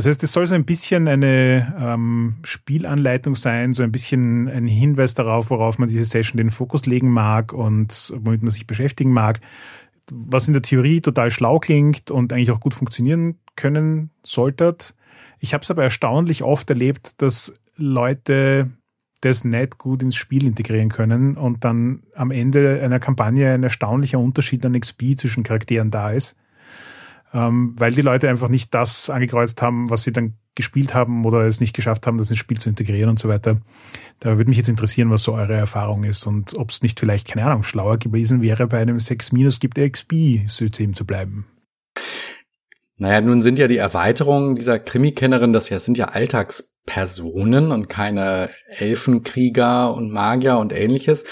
Das 0.00 0.06
heißt, 0.06 0.22
es 0.22 0.32
soll 0.32 0.46
so 0.46 0.54
ein 0.54 0.64
bisschen 0.64 1.08
eine 1.08 1.76
ähm, 1.78 2.36
Spielanleitung 2.42 3.36
sein, 3.36 3.74
so 3.74 3.82
ein 3.82 3.92
bisschen 3.92 4.48
ein 4.48 4.66
Hinweis 4.66 5.12
darauf, 5.12 5.50
worauf 5.50 5.78
man 5.78 5.90
diese 5.90 6.06
Session 6.06 6.38
den 6.38 6.50
Fokus 6.50 6.86
legen 6.86 7.10
mag 7.10 7.52
und 7.52 8.14
womit 8.16 8.40
man 8.40 8.48
sich 8.48 8.66
beschäftigen 8.66 9.12
mag. 9.12 9.42
Was 10.10 10.46
in 10.46 10.54
der 10.54 10.62
Theorie 10.62 11.02
total 11.02 11.30
schlau 11.30 11.58
klingt 11.58 12.10
und 12.10 12.32
eigentlich 12.32 12.50
auch 12.50 12.60
gut 12.60 12.72
funktionieren 12.72 13.40
können 13.56 14.08
sollte. 14.22 14.74
Ich 15.38 15.52
habe 15.52 15.64
es 15.64 15.70
aber 15.70 15.84
erstaunlich 15.84 16.44
oft 16.44 16.70
erlebt, 16.70 17.20
dass 17.20 17.52
Leute 17.76 18.70
das 19.20 19.44
nicht 19.44 19.76
gut 19.76 20.02
ins 20.02 20.16
Spiel 20.16 20.46
integrieren 20.46 20.88
können 20.88 21.36
und 21.36 21.62
dann 21.62 22.04
am 22.14 22.30
Ende 22.30 22.80
einer 22.82 23.00
Kampagne 23.00 23.52
ein 23.52 23.64
erstaunlicher 23.64 24.18
Unterschied 24.18 24.64
an 24.64 24.80
XP 24.80 25.18
zwischen 25.18 25.42
Charakteren 25.42 25.90
da 25.90 26.10
ist 26.10 26.36
ähm, 27.32 27.74
weil 27.78 27.92
die 27.92 28.02
Leute 28.02 28.28
einfach 28.28 28.48
nicht 28.48 28.74
das 28.74 29.10
angekreuzt 29.10 29.62
haben, 29.62 29.90
was 29.90 30.02
sie 30.02 30.12
dann 30.12 30.34
gespielt 30.54 30.94
haben 30.94 31.24
oder 31.24 31.46
es 31.46 31.60
nicht 31.60 31.74
geschafft 31.74 32.06
haben, 32.06 32.18
das 32.18 32.30
ins 32.30 32.38
Spiel 32.38 32.58
zu 32.58 32.68
integrieren 32.68 33.10
und 33.10 33.18
so 33.18 33.28
weiter. 33.28 33.60
Da 34.18 34.36
würde 34.36 34.48
mich 34.48 34.58
jetzt 34.58 34.68
interessieren, 34.68 35.10
was 35.10 35.22
so 35.22 35.34
eure 35.34 35.54
Erfahrung 35.54 36.04
ist 36.04 36.26
und 36.26 36.54
ob 36.54 36.70
es 36.70 36.82
nicht 36.82 36.98
vielleicht, 36.98 37.28
keine 37.28 37.46
Ahnung, 37.46 37.62
schlauer 37.62 37.98
gewesen 37.98 38.42
wäre, 38.42 38.66
bei 38.66 38.78
einem 38.78 39.00
6 39.00 39.32
Minus 39.32 39.60
gibt 39.60 39.78
XP-System 39.78 40.94
zu 40.94 41.06
bleiben. 41.06 41.46
Naja, 42.98 43.22
nun 43.22 43.40
sind 43.40 43.58
ja 43.58 43.66
die 43.66 43.78
Erweiterungen 43.78 44.56
dieser 44.56 44.78
Krimikennerin, 44.78 45.54
das 45.54 45.70
ja 45.70 45.78
sind 45.78 45.96
ja 45.96 46.06
Alltagspersonen 46.06 47.72
und 47.72 47.88
keine 47.88 48.50
Elfenkrieger 48.68 49.94
und 49.94 50.12
Magier 50.12 50.58
und 50.58 50.74
ähnliches 50.74 51.24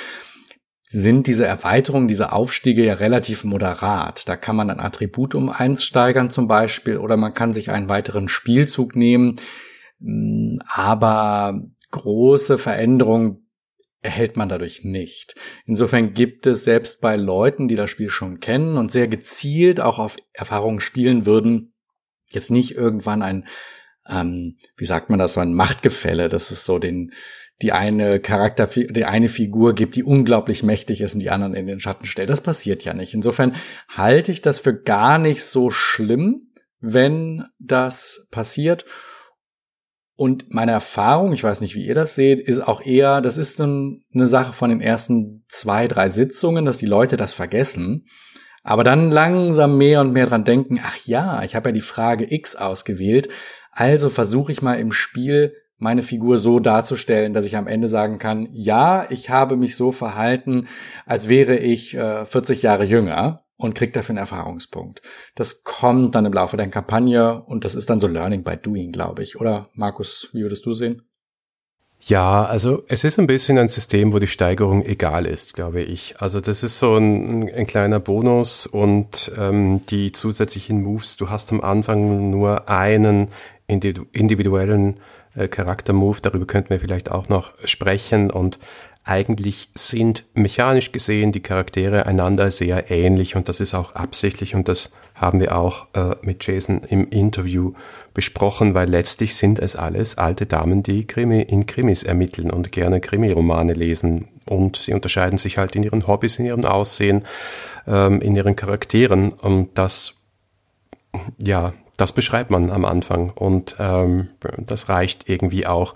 sind 0.91 1.27
diese 1.27 1.45
Erweiterungen, 1.45 2.09
diese 2.09 2.33
Aufstiege 2.33 2.83
ja 2.83 2.95
relativ 2.95 3.45
moderat. 3.45 4.27
Da 4.27 4.37
kann 4.37 4.57
man 4.57 4.71
ein 4.71 4.81
Attribut 4.81 5.35
um 5.35 5.51
eins 5.51 5.85
steigern 5.85 6.31
zum 6.31 6.49
Beispiel 6.49 6.97
oder 6.97 7.19
man 7.19 7.35
kann 7.35 7.53
sich 7.53 7.71
einen 7.71 7.91
weiteren 7.91 8.29
Spielzug 8.29 8.97
nehmen. 8.97 9.37
Mm, 9.99 10.55
aber 10.67 11.61
große 11.91 12.57
Veränderungen 12.57 13.49
erhält 14.01 14.39
man 14.39 14.49
dadurch 14.49 14.83
nicht. 14.83 15.35
Insofern 15.67 16.15
gibt 16.15 16.47
es 16.47 16.65
selbst 16.65 17.03
bei 17.03 17.17
Leuten, 17.17 17.69
die 17.69 17.77
das 17.77 17.91
Spiel 17.91 18.09
schon 18.09 18.41
kennen 18.41 18.79
und 18.79 18.91
sehr 18.91 19.09
gezielt 19.09 19.81
auch 19.81 19.99
auf 19.99 20.17
Erfahrungen 20.33 20.81
spielen 20.81 21.27
würden, 21.27 21.75
jetzt 22.31 22.51
nicht 22.51 22.75
irgendwann 22.75 23.21
ein, 23.23 23.47
ähm, 24.09 24.57
wie 24.77 24.87
sagt 24.87 25.11
man 25.11 25.19
das, 25.19 25.35
so 25.35 25.41
ein 25.41 25.53
Machtgefälle, 25.53 26.29
das 26.29 26.51
ist 26.51 26.65
so 26.65 26.79
den, 26.79 27.13
die 27.63 27.73
eine 27.73 28.21
Charakter, 28.21 28.67
die 28.67 29.05
eine 29.05 29.29
Figur 29.29 29.75
gibt, 29.75 29.97
die 29.97 30.05
unglaublich 30.05 30.63
mächtig 30.63 31.01
ist 31.01 31.15
und 31.15 31.21
die 31.21 31.31
anderen 31.31 31.55
in 31.55 31.67
den 31.67 31.81
Schatten 31.81 32.07
stellt. 32.07 32.31
Das 32.31 32.41
passiert 32.41 32.85
ja 32.85 32.95
nicht. 32.95 33.15
Insofern 33.15 33.55
halte 33.89 34.31
ich 34.31 34.43
das 34.43 34.61
für 34.61 34.81
gar 34.81 35.19
nicht 35.19 35.43
so 35.45 35.71
schlimm, 35.71 36.53
wenn 36.81 37.45
das 37.59 38.29
passiert. 38.31 38.85
Und 40.15 40.53
meine 40.53 40.73
Erfahrung, 40.73 41.33
ich 41.33 41.45
weiß 41.45 41.61
nicht, 41.61 41.75
wie 41.75 41.87
ihr 41.87 41.95
das 41.95 42.15
seht, 42.15 42.41
ist 42.41 42.61
auch 42.61 42.81
eher, 42.81 43.21
das 43.21 43.37
ist 43.37 43.61
eine 43.61 44.01
Sache 44.13 44.53
von 44.53 44.71
den 44.71 44.81
ersten 44.81 45.45
zwei, 45.49 45.89
drei 45.89 46.11
Sitzungen, 46.11 46.65
dass 46.65 46.79
die 46.79 46.87
Leute 46.87 47.17
das 47.17 47.33
vergessen. 47.33 48.07
Aber 48.63 48.85
dann 48.85 49.11
langsam 49.11 49.79
mehr 49.79 50.01
und 50.01 50.13
mehr 50.13 50.27
dran 50.27 50.45
denken, 50.45 50.81
ach 50.83 50.97
ja, 51.07 51.43
ich 51.43 51.55
habe 51.57 51.71
ja 51.71 51.73
die 51.73 51.81
Frage 51.81 52.33
X 52.33 52.55
ausgewählt, 52.57 53.29
also 53.71 54.11
versuche 54.11 54.51
ich 54.53 54.61
mal 54.63 54.75
im 54.75 54.93
Spiel 54.93 55.55
meine 55.79 56.03
Figur 56.03 56.39
so 56.39 56.59
darzustellen, 56.59 57.35
dass 57.35 57.47
ich 57.47 57.57
am 57.57 57.67
Ende 57.67 57.89
sagen 57.89 58.19
kann, 58.19 58.49
ja, 58.53 59.07
ich 59.11 59.31
habe 59.31 59.57
mich 59.57 59.77
so 59.77 59.93
verhalten, 59.93 60.67
als 61.07 61.29
wäre 61.29 61.57
ich 61.57 61.95
äh, 61.95 62.25
40 62.25 62.63
Jahre 62.63 62.85
jünger 62.85 63.45
und 63.57 63.75
krieg 63.75 63.93
dafür 63.93 64.15
einen 64.15 64.19
Erfahrungspunkt. 64.19 65.03
Das 65.35 65.65
kommt 65.65 66.15
dann 66.15 66.27
im 66.27 66.33
Laufe 66.33 66.57
der 66.57 66.69
Kampagne 66.69 67.43
und 67.43 67.65
das 67.65 67.75
ist 67.75 67.91
dann 67.91 68.01
so 68.01 68.07
Learning 68.07 68.45
by 68.45 68.57
Doing, 68.57 68.93
glaube 68.93 69.23
ich. 69.23 69.41
Oder 69.41 69.69
Markus, 69.75 70.29
wie 70.33 70.43
würdest 70.43 70.67
du 70.67 70.73
sehen? 70.73 71.03
Ja, 72.01 72.45
also 72.45 72.85
es 72.89 73.03
ist 73.03 73.19
ein 73.19 73.27
bisschen 73.27 73.59
ein 73.59 73.69
System, 73.69 74.13
wo 74.13 74.21
die 74.21 74.29
Steigerung 74.29 74.85
egal 74.85 75.27
ist, 75.27 75.55
glaube 75.55 75.83
ich. 75.83 76.15
Also 76.21 76.41
das 76.41 76.63
ist 76.63 76.79
so 76.79 76.97
ein, 76.97 77.53
ein 77.53 77.67
kleiner 77.67 77.99
Bonus 77.99 78.67
und 78.69 79.33
ähm, 79.37 79.81
die 79.87 80.13
zusätzlichen 80.13 80.81
Moves, 80.83 81.17
du 81.17 81.29
hast 81.29 81.51
am 81.53 81.61
Anfang 81.61 82.31
nur 82.31 82.69
einen 82.69 83.29
individuellen 83.67 85.01
äh, 85.39 85.49
Charaktermove, 85.49 86.21
darüber 86.21 86.47
könnten 86.47 86.71
wir 86.71 86.81
vielleicht 86.81 87.11
auch 87.11 87.29
noch 87.29 87.53
sprechen. 87.65 88.31
Und 88.31 88.59
eigentlich 89.05 89.71
sind 89.75 90.25
mechanisch 90.35 90.93
gesehen 90.93 91.33
die 91.33 91.41
Charaktere 91.41 92.07
einander 92.07 92.51
sehr 92.51 92.91
ähnlich. 92.91 93.37
Und 93.37 93.49
das 93.49 93.61
ist 93.61 93.75
auch 93.75 93.95
absichtlich. 93.95 94.55
Und 94.55 94.69
das 94.69 94.93
haben 95.15 95.41
wir 95.41 95.57
auch 95.57 95.87
äh, 95.95 96.17
mit 96.23 96.47
Jason 96.47 96.83
im 96.85 97.09
Interview 97.09 97.73
besprochen, 98.15 98.75
weil 98.75 98.89
letztlich 98.89 99.35
sind 99.35 99.59
es 99.59 99.77
alles 99.77 100.19
alte 100.19 100.47
Damen, 100.47 100.83
die 100.83 101.07
Krimi 101.07 101.41
in 101.43 101.67
Krimis 101.67 102.03
ermitteln 102.03 102.51
und 102.51 102.73
gerne 102.73 103.01
Krimiromane 103.01 103.73
lesen. 103.73 104.29
Und 104.47 104.77
sie 104.77 104.93
unterscheiden 104.93 105.39
sich 105.39 105.59
halt 105.59 105.77
in 105.77 105.83
ihren 105.83 106.07
Hobbys, 106.07 106.39
in 106.39 106.47
ihrem 106.47 106.65
Aussehen, 106.65 107.25
ähm, 107.87 108.21
in 108.21 108.35
ihren 108.35 108.57
Charakteren. 108.57 109.33
Und 109.33 109.77
das 109.79 110.15
ja, 111.43 111.73
das 111.99 112.13
beschreibt 112.13 112.51
man 112.51 112.71
am 112.71 112.87
Anfang 112.87 113.31
und 113.31 113.77
ähm, 113.79 114.29
das 114.65 114.89
reicht 114.89 115.29
irgendwie 115.29 115.67
auch. 115.67 115.95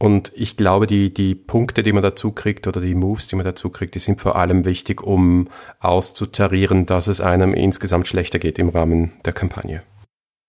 Und 0.00 0.30
ich 0.36 0.56
glaube, 0.56 0.86
die, 0.86 1.12
die 1.12 1.34
Punkte, 1.34 1.82
die 1.82 1.92
man 1.92 2.04
dazu 2.04 2.30
kriegt 2.30 2.68
oder 2.68 2.80
die 2.80 2.94
Moves, 2.94 3.26
die 3.26 3.34
man 3.34 3.44
dazu 3.44 3.68
kriegt, 3.68 3.96
die 3.96 3.98
sind 3.98 4.20
vor 4.20 4.36
allem 4.36 4.64
wichtig, 4.64 5.02
um 5.02 5.48
auszutarieren, 5.80 6.86
dass 6.86 7.08
es 7.08 7.20
einem 7.20 7.52
insgesamt 7.52 8.06
schlechter 8.06 8.38
geht 8.38 8.60
im 8.60 8.68
Rahmen 8.68 9.14
der 9.24 9.32
Kampagne. 9.32 9.82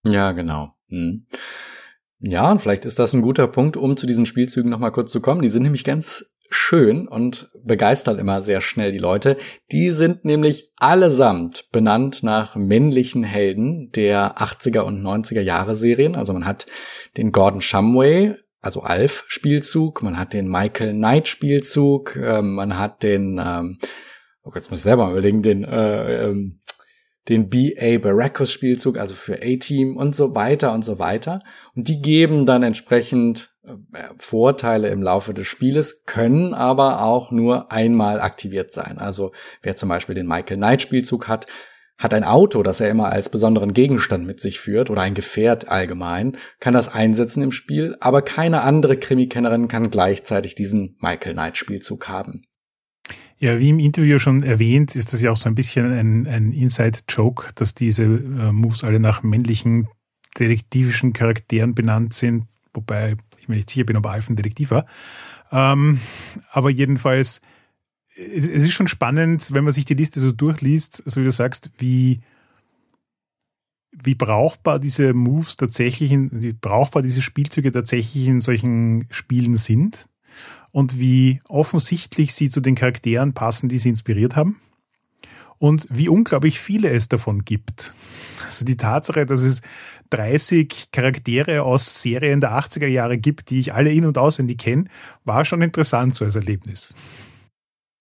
Ja, 0.05 0.33
genau. 0.33 0.75
Hm. 0.89 1.25
Ja, 2.19 2.51
und 2.51 2.61
vielleicht 2.61 2.85
ist 2.85 2.99
das 2.99 3.13
ein 3.13 3.21
guter 3.21 3.47
Punkt, 3.47 3.77
um 3.77 3.97
zu 3.97 4.05
diesen 4.05 4.27
Spielzügen 4.27 4.69
nochmal 4.69 4.91
kurz 4.91 5.11
zu 5.11 5.21
kommen. 5.21 5.41
Die 5.41 5.49
sind 5.49 5.63
nämlich 5.63 5.83
ganz 5.83 6.35
schön 6.49 7.07
und 7.07 7.51
begeistert 7.63 8.19
immer 8.19 8.41
sehr 8.41 8.61
schnell 8.61 8.91
die 8.91 8.97
Leute. 8.97 9.37
Die 9.71 9.91
sind 9.91 10.25
nämlich 10.25 10.71
allesamt 10.77 11.69
benannt 11.71 12.23
nach 12.23 12.55
männlichen 12.55 13.23
Helden 13.23 13.91
der 13.91 14.37
80er 14.37 14.81
und 14.81 15.01
90er 15.01 15.41
Jahre 15.41 15.75
Serien. 15.75 16.15
Also 16.15 16.33
man 16.33 16.45
hat 16.45 16.65
den 17.17 17.31
Gordon 17.31 17.61
Shumway, 17.61 18.35
also 18.61 18.81
Alf-Spielzug, 18.81 20.01
man 20.01 20.17
hat 20.17 20.33
den 20.33 20.49
Michael 20.49 20.93
Knight-Spielzug, 20.93 22.15
äh, 22.15 22.41
man 22.41 22.77
hat 22.77 23.03
den, 23.03 23.39
ähm, 23.43 23.77
oh, 24.43 24.51
jetzt 24.55 24.71
muss 24.71 24.79
ich 24.79 24.83
selber 24.83 25.05
mal 25.05 25.11
überlegen, 25.11 25.43
den, 25.43 25.63
äh, 25.63 26.25
ähm, 26.25 26.59
den 27.29 27.49
B.A. 27.49 27.99
Baracus-Spielzug, 27.99 28.97
also 28.97 29.13
für 29.13 29.35
A-Team 29.35 29.95
und 29.95 30.15
so 30.15 30.33
weiter 30.33 30.73
und 30.73 30.83
so 30.83 30.97
weiter. 30.97 31.43
Und 31.75 31.87
die 31.87 32.01
geben 32.01 32.45
dann 32.45 32.63
entsprechend 32.63 33.53
Vorteile 34.17 34.89
im 34.89 35.01
Laufe 35.01 35.33
des 35.33 35.47
Spieles, 35.47 36.05
können 36.05 36.53
aber 36.53 37.03
auch 37.03 37.31
nur 37.31 37.71
einmal 37.71 38.21
aktiviert 38.21 38.71
sein. 38.71 38.97
Also 38.97 39.31
wer 39.61 39.75
zum 39.75 39.89
Beispiel 39.89 40.15
den 40.15 40.27
Michael 40.27 40.57
Knight 40.57 40.81
Spielzug 40.81 41.27
hat, 41.27 41.47
hat 41.97 42.13
ein 42.13 42.23
Auto, 42.23 42.63
das 42.63 42.79
er 42.79 42.89
immer 42.89 43.11
als 43.11 43.29
besonderen 43.29 43.73
Gegenstand 43.73 44.25
mit 44.25 44.39
sich 44.39 44.59
führt 44.59 44.89
oder 44.89 45.01
ein 45.01 45.15
Gefährt 45.15 45.67
allgemein, 45.67 46.37
kann 46.59 46.73
das 46.73 46.87
einsetzen 46.87 47.43
im 47.43 47.51
Spiel, 47.51 47.97
aber 47.99 48.21
keine 48.21 48.61
andere 48.61 48.95
Krimikennerin 48.95 49.67
kann 49.67 49.91
gleichzeitig 49.91 50.55
diesen 50.55 50.95
Michael 51.01 51.33
Knight 51.33 51.57
Spielzug 51.57 52.07
haben. 52.07 52.43
Ja, 53.37 53.59
wie 53.59 53.69
im 53.69 53.79
Interview 53.79 54.17
schon 54.19 54.43
erwähnt, 54.43 54.95
ist 54.95 55.13
das 55.13 55.21
ja 55.21 55.31
auch 55.31 55.37
so 55.37 55.49
ein 55.49 55.55
bisschen 55.55 55.91
ein, 55.91 56.27
ein 56.27 56.51
Inside-Joke, 56.51 57.51
dass 57.55 57.75
diese 57.75 58.03
äh, 58.03 58.51
Moves 58.51 58.83
alle 58.83 58.99
nach 58.99 59.23
männlichen 59.23 59.87
detektivischen 60.37 61.13
Charakteren 61.13 61.75
benannt 61.75 62.13
sind, 62.13 62.47
wobei 62.73 63.15
ich 63.49 63.55
mir 63.55 63.55
nicht 63.55 63.69
sicher 63.69 63.85
bin, 63.85 63.97
ob 63.97 64.05
Alf 64.05 64.29
ein 64.29 64.35
Detektiv 64.35 64.71
war. 64.71 64.85
Ähm, 65.51 65.99
aber 66.51 66.69
jedenfalls 66.69 67.41
es, 68.19 68.47
es 68.47 68.63
ist 68.63 68.73
schon 68.73 68.87
spannend, 68.87 69.53
wenn 69.53 69.63
man 69.63 69.73
sich 69.73 69.85
die 69.85 69.93
Liste 69.93 70.19
so 70.19 70.31
durchliest, 70.31 71.03
so 71.05 71.21
wie 71.21 71.25
du 71.25 71.31
sagst, 71.31 71.71
wie, 71.77 72.19
wie 73.91 74.15
brauchbar 74.15 74.79
diese 74.79 75.13
Moves 75.13 75.55
tatsächlich, 75.57 76.11
in, 76.11 76.29
wie 76.41 76.53
brauchbar 76.53 77.01
diese 77.01 77.21
Spielzüge 77.21 77.71
tatsächlich 77.71 78.27
in 78.27 78.41
solchen 78.41 79.07
Spielen 79.11 79.55
sind 79.55 80.09
und 80.71 80.99
wie 80.99 81.41
offensichtlich 81.47 82.33
sie 82.33 82.49
zu 82.49 82.61
den 82.61 82.75
Charakteren 82.75 83.33
passen, 83.33 83.69
die 83.69 83.77
sie 83.77 83.89
inspiriert 83.89 84.35
haben 84.35 84.57
und 85.59 85.85
wie 85.89 86.09
unglaublich 86.09 86.59
viele 86.59 86.89
es 86.89 87.09
davon 87.09 87.45
gibt. 87.45 87.93
Also 88.43 88.65
die 88.65 88.77
Tatsache, 88.77 89.25
dass 89.25 89.43
es 89.43 89.61
30 90.09 90.91
Charaktere 90.91 91.63
aus 91.63 92.01
Serien 92.01 92.39
der 92.39 92.51
80er 92.51 92.87
Jahre 92.87 93.17
gibt, 93.17 93.49
die 93.51 93.59
ich 93.59 93.73
alle 93.73 93.91
in- 93.91 94.05
und 94.05 94.17
auswendig 94.17 94.57
kenne, 94.57 94.85
war 95.23 95.45
schon 95.45 95.61
interessant 95.61 96.15
so 96.15 96.25
als 96.25 96.35
Erlebnis. 96.35 96.95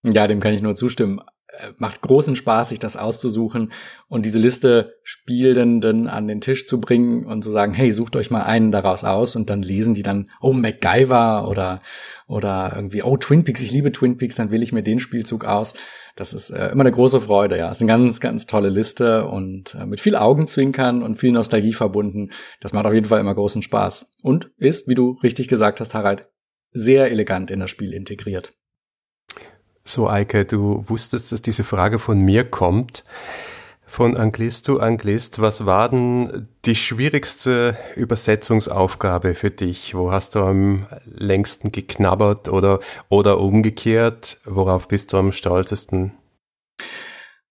Ja, 0.05 0.27
dem 0.27 0.41
kann 0.41 0.55
ich 0.55 0.63
nur 0.63 0.77
zustimmen. 0.77 1.21
Äh, 1.59 1.73
macht 1.79 2.03
großen 2.03 2.37
Spaß, 2.37 2.69
sich 2.69 2.79
das 2.79 2.97
auszusuchen 2.97 3.73
und 4.07 4.25
diese 4.25 4.39
Liste 4.39 4.95
Spielenden 5.03 6.07
an 6.07 6.29
den 6.29 6.41
Tisch 6.41 6.67
zu 6.67 6.81
bringen 6.81 7.27
und 7.27 7.43
zu 7.43 7.51
sagen, 7.51 7.75
hey, 7.75 7.93
sucht 7.93 8.15
euch 8.17 8.31
mal 8.31 8.43
einen 8.43 8.71
daraus 8.71 9.03
aus 9.03 9.35
und 9.35 9.51
dann 9.51 9.63
lesen 9.63 9.95
die 9.95 10.03
dann, 10.03 10.31
oh, 10.41 10.53
MacGyver 10.53 11.49
oder, 11.49 11.83
oder 12.27 12.73
irgendwie, 12.77 13.03
oh, 13.03 13.17
Twin 13.17 13.45
Peaks, 13.45 13.63
ich 13.63 13.73
liebe 13.73 13.91
Twin 13.91 14.19
Peaks, 14.19 14.37
dann 14.37 14.51
wähle 14.51 14.63
ich 14.63 14.73
mir 14.73 14.83
den 14.83 15.01
Spielzug 15.01 15.45
aus. 15.45 15.75
Das 16.19 16.33
ist 16.33 16.51
äh, 16.51 16.71
immer 16.71 16.81
eine 16.81 16.91
große 16.91 17.21
Freude, 17.21 17.57
ja. 17.57 17.71
Es 17.71 17.77
ist 17.77 17.83
eine 17.83 17.93
ganz, 17.93 18.19
ganz 18.19 18.47
tolle 18.47 18.71
Liste 18.71 19.29
und 19.29 19.77
äh, 19.77 19.87
mit 19.87 20.01
viel 20.01 20.16
Augenzwinkern 20.16 21.05
und 21.05 21.14
viel 21.14 21.31
Nostalgie 21.31 21.73
verbunden. 21.73 22.31
Das 22.61 22.73
macht 22.73 22.87
auf 22.87 22.93
jeden 22.93 23.07
Fall 23.07 23.21
immer 23.21 23.37
großen 23.37 23.62
Spaß 23.62 24.11
und 24.23 24.51
ist, 24.57 24.89
wie 24.89 24.97
du 24.97 25.12
richtig 25.23 25.47
gesagt 25.47 25.79
hast, 25.79 25.95
Harald, 25.95 26.29
sehr 26.73 27.12
elegant 27.12 27.53
in 27.53 27.61
das 27.61 27.71
Spiel 27.71 27.93
integriert. 27.93 28.53
So, 29.85 30.09
Eike, 30.09 30.45
du 30.45 30.89
wusstest, 30.89 31.31
dass 31.31 31.41
diese 31.41 31.62
Frage 31.62 32.01
von 32.01 32.19
mir 32.19 32.43
kommt. 32.45 33.05
Von 33.91 34.18
Anglist 34.18 34.66
zu 34.66 34.80
Anglist, 34.80 35.41
was 35.41 35.64
war 35.64 35.89
denn 35.89 36.47
die 36.66 36.74
schwierigste 36.74 37.76
Übersetzungsaufgabe 37.97 39.34
für 39.34 39.51
dich? 39.51 39.95
Wo 39.95 40.12
hast 40.12 40.34
du 40.34 40.41
am 40.41 40.86
längsten 41.07 41.72
geknabbert 41.72 42.49
oder, 42.51 42.80
oder 43.09 43.41
umgekehrt? 43.41 44.39
Worauf 44.45 44.89
bist 44.89 45.12
du 45.12 45.16
am 45.16 45.32
stolzesten? 45.32 46.12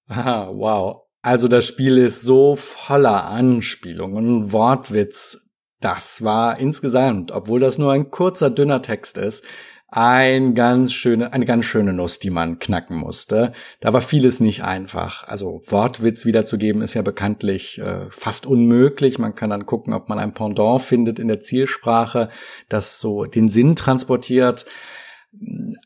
Ah, 0.07 0.49
wow. 0.53 1.07
Also 1.21 1.47
das 1.47 1.65
Spiel 1.65 1.97
ist 1.97 2.21
so 2.21 2.55
voller 2.55 3.25
Anspielungen 3.25 4.53
Wortwitz. 4.53 5.49
Das 5.81 6.23
war 6.23 6.59
insgesamt, 6.59 7.31
obwohl 7.31 7.59
das 7.59 7.79
nur 7.79 7.91
ein 7.91 8.11
kurzer, 8.11 8.51
dünner 8.51 8.83
Text 8.83 9.17
ist, 9.17 9.43
ein 9.89 10.53
ganz 10.53 10.91
schöne, 10.91 11.31
eine 11.31 11.45
ganz 11.45 11.65
schöne 11.65 11.93
Nuss, 11.93 12.19
die 12.19 12.29
man 12.29 12.59
knacken 12.59 12.97
musste. 12.97 13.53
Da 13.79 13.93
war 13.93 14.01
vieles 14.01 14.41
nicht 14.41 14.63
einfach. 14.63 15.25
Also 15.27 15.63
Wortwitz 15.67 16.25
wiederzugeben 16.25 16.81
ist 16.81 16.93
ja 16.93 17.01
bekanntlich 17.01 17.79
äh, 17.79 18.07
fast 18.09 18.45
unmöglich. 18.45 19.17
Man 19.17 19.33
kann 19.33 19.49
dann 19.49 19.65
gucken, 19.65 19.93
ob 19.93 20.09
man 20.09 20.19
ein 20.19 20.33
Pendant 20.33 20.81
findet 20.81 21.19
in 21.19 21.29
der 21.29 21.39
Zielsprache, 21.39 22.29
das 22.67 22.99
so 22.99 23.23
den 23.23 23.47
Sinn 23.47 23.77
transportiert. 23.77 24.65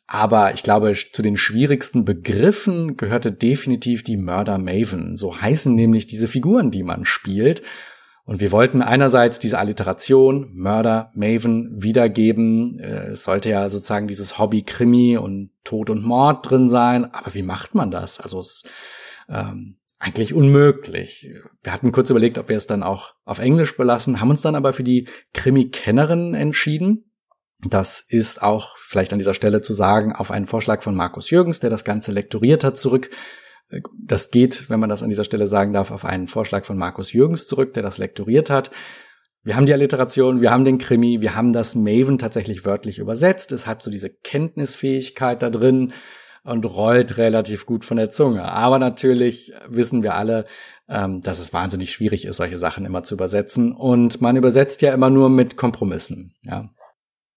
Aber 0.08 0.54
ich 0.54 0.64
glaube, 0.64 0.94
zu 0.94 1.22
den 1.22 1.38
schwierigsten 1.38 2.04
Begriffen 2.04 2.98
gehörte 2.98 3.32
definitiv 3.32 4.04
die 4.04 4.18
Murder 4.18 4.58
Maven. 4.58 5.16
So 5.16 5.40
heißen 5.40 5.76
nämlich 5.76 6.08
diese 6.08 6.28
Figuren, 6.28 6.72
die 6.72 6.84
man 6.84 7.06
spielt. 7.06 7.62
Und 8.24 8.40
wir 8.40 8.52
wollten 8.52 8.82
einerseits 8.82 9.40
diese 9.40 9.58
Alliteration 9.58 10.52
Mörder, 10.54 11.12
Maven 11.14 11.82
wiedergeben. 11.82 12.80
Äh, 12.80 13.12
es 13.12 13.24
sollte 13.24 13.50
ja 13.50 13.70
sozusagen 13.70 14.08
dieses 14.08 14.38
Hobby 14.38 14.64
Krimi 14.64 15.18
und 15.18 15.52
Tod 15.64 15.90
und 15.90 16.04
Mord 16.04 16.50
drin 16.50 16.70
sein. 16.70 17.06
Aber 17.14 17.34
wie 17.34 17.44
macht 17.44 17.76
man 17.76 17.92
das? 17.92 18.20
Also 18.20 18.40
es 18.40 18.64
ähm, 19.28 19.78
eigentlich 20.00 20.34
unmöglich. 20.34 21.30
Wir 21.62 21.74
hatten 21.74 21.92
kurz 21.92 22.10
überlegt, 22.10 22.38
ob 22.38 22.50
wir 22.50 22.58
es 22.58 22.68
dann 22.68 22.84
auch 22.84 23.14
auf 23.24 23.40
Englisch 23.40 23.78
belassen, 23.78 24.20
haben 24.20 24.32
uns 24.32 24.42
dann 24.42 24.56
aber 24.56 24.74
für 24.74 24.84
die 24.84 25.08
Krimi-Kennerin 25.34 26.34
entschieden. 26.34 27.12
Das 27.70 28.00
ist 28.00 28.42
auch 28.42 28.78
vielleicht 28.78 29.14
an 29.14 29.20
dieser 29.20 29.36
Stelle 29.36 29.62
zu 29.62 29.74
sagen 29.74 30.14
auf 30.14 30.32
einen 30.32 30.48
Vorschlag 30.48 30.82
von 30.82 30.96
Markus 30.96 31.30
Jürgens, 31.30 31.60
der 31.60 31.70
das 31.70 31.86
Ganze 31.86 32.12
lektoriert 32.12 32.64
hat, 32.64 32.78
zurück 32.78 33.12
das 33.98 34.32
geht, 34.32 34.70
wenn 34.70 34.80
man 34.80 34.90
das 34.90 35.04
an 35.04 35.10
dieser 35.10 35.24
Stelle 35.24 35.48
sagen 35.48 35.74
darf, 35.74 35.92
auf 35.92 36.06
einen 36.06 36.28
Vorschlag 36.28 36.66
von 36.66 36.78
Markus 36.78 37.14
Jürgens 37.14 37.48
zurück, 37.48 37.74
der 37.74 37.84
das 37.84 37.98
lektoriert 37.98 38.50
hat. 38.50 38.72
Wir 39.44 39.56
haben 39.56 39.66
die 39.66 39.74
Alliteration, 39.74 40.42
wir 40.42 40.52
haben 40.52 40.66
den 40.66 40.78
Krimi, 40.78 41.22
wir 41.22 41.36
haben 41.36 41.52
das 41.52 41.74
Maven 41.74 42.20
tatsächlich 42.20 42.64
wörtlich 42.64 43.00
übersetzt. 43.00 43.52
Es 43.52 43.66
hat 43.66 43.82
so 43.82 43.90
diese 43.90 44.10
Kenntnisfähigkeit 44.10 45.42
da 45.42 45.50
drin 45.50 45.94
und 46.44 46.66
rollt 46.66 47.18
relativ 47.18 47.66
gut 47.66 47.86
von 47.86 47.98
der 47.98 48.10
Zunge. 48.10 48.44
Aber 48.44 48.80
natürlich 48.80 49.54
wissen 49.68 50.04
wir 50.04 50.16
alle, 50.16 50.46
ähm, 50.90 51.22
dass 51.22 51.40
es 51.40 51.54
wahnsinnig 51.54 51.92
schwierig 51.92 52.26
ist, 52.26 52.38
solche 52.38 52.58
Sachen 52.58 52.86
immer 52.86 53.04
zu 53.04 53.16
übersetzen. 53.16 53.74
Und 53.74 54.22
man 54.22 54.36
übersetzt 54.36 54.82
ja 54.82 54.94
immer 54.94 55.10
nur 55.10 55.30
mit 55.30 55.58
Kompromissen. 55.58 56.34
Ja. 56.44 56.70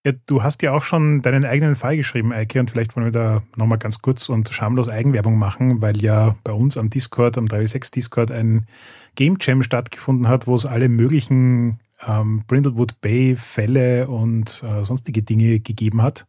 Ja, 0.06 0.12
du 0.26 0.42
hast 0.42 0.60
ja 0.62 0.72
auch 0.72 0.82
schon 0.82 1.22
deinen 1.22 1.46
eigenen 1.46 1.76
Fall 1.76 1.96
geschrieben, 1.96 2.30
Eike, 2.32 2.60
und 2.60 2.70
vielleicht 2.70 2.94
wollen 2.94 3.06
wir 3.06 3.12
da 3.12 3.42
nochmal 3.56 3.78
ganz 3.78 4.02
kurz 4.02 4.28
und 4.28 4.50
schamlos 4.50 4.88
Eigenwerbung 4.88 5.38
machen, 5.38 5.80
weil 5.80 6.02
ja 6.02 6.36
bei 6.44 6.52
uns 6.52 6.76
am 6.76 6.90
Discord, 6.90 7.38
am 7.38 7.46
36 7.46 7.90
Discord 7.90 8.30
ein 8.30 8.66
Game 9.14 9.38
Jam 9.40 9.62
stattgefunden 9.62 10.28
hat, 10.28 10.46
wo 10.46 10.54
es 10.56 10.66
alle 10.66 10.90
möglichen 10.90 11.80
ähm, 12.06 12.44
Brindlewood 12.46 13.00
Bay 13.00 13.34
Fälle 13.34 14.08
und 14.08 14.62
äh, 14.62 14.84
sonstige 14.84 15.22
Dinge 15.22 15.60
gegeben 15.60 16.02
hat. 16.02 16.26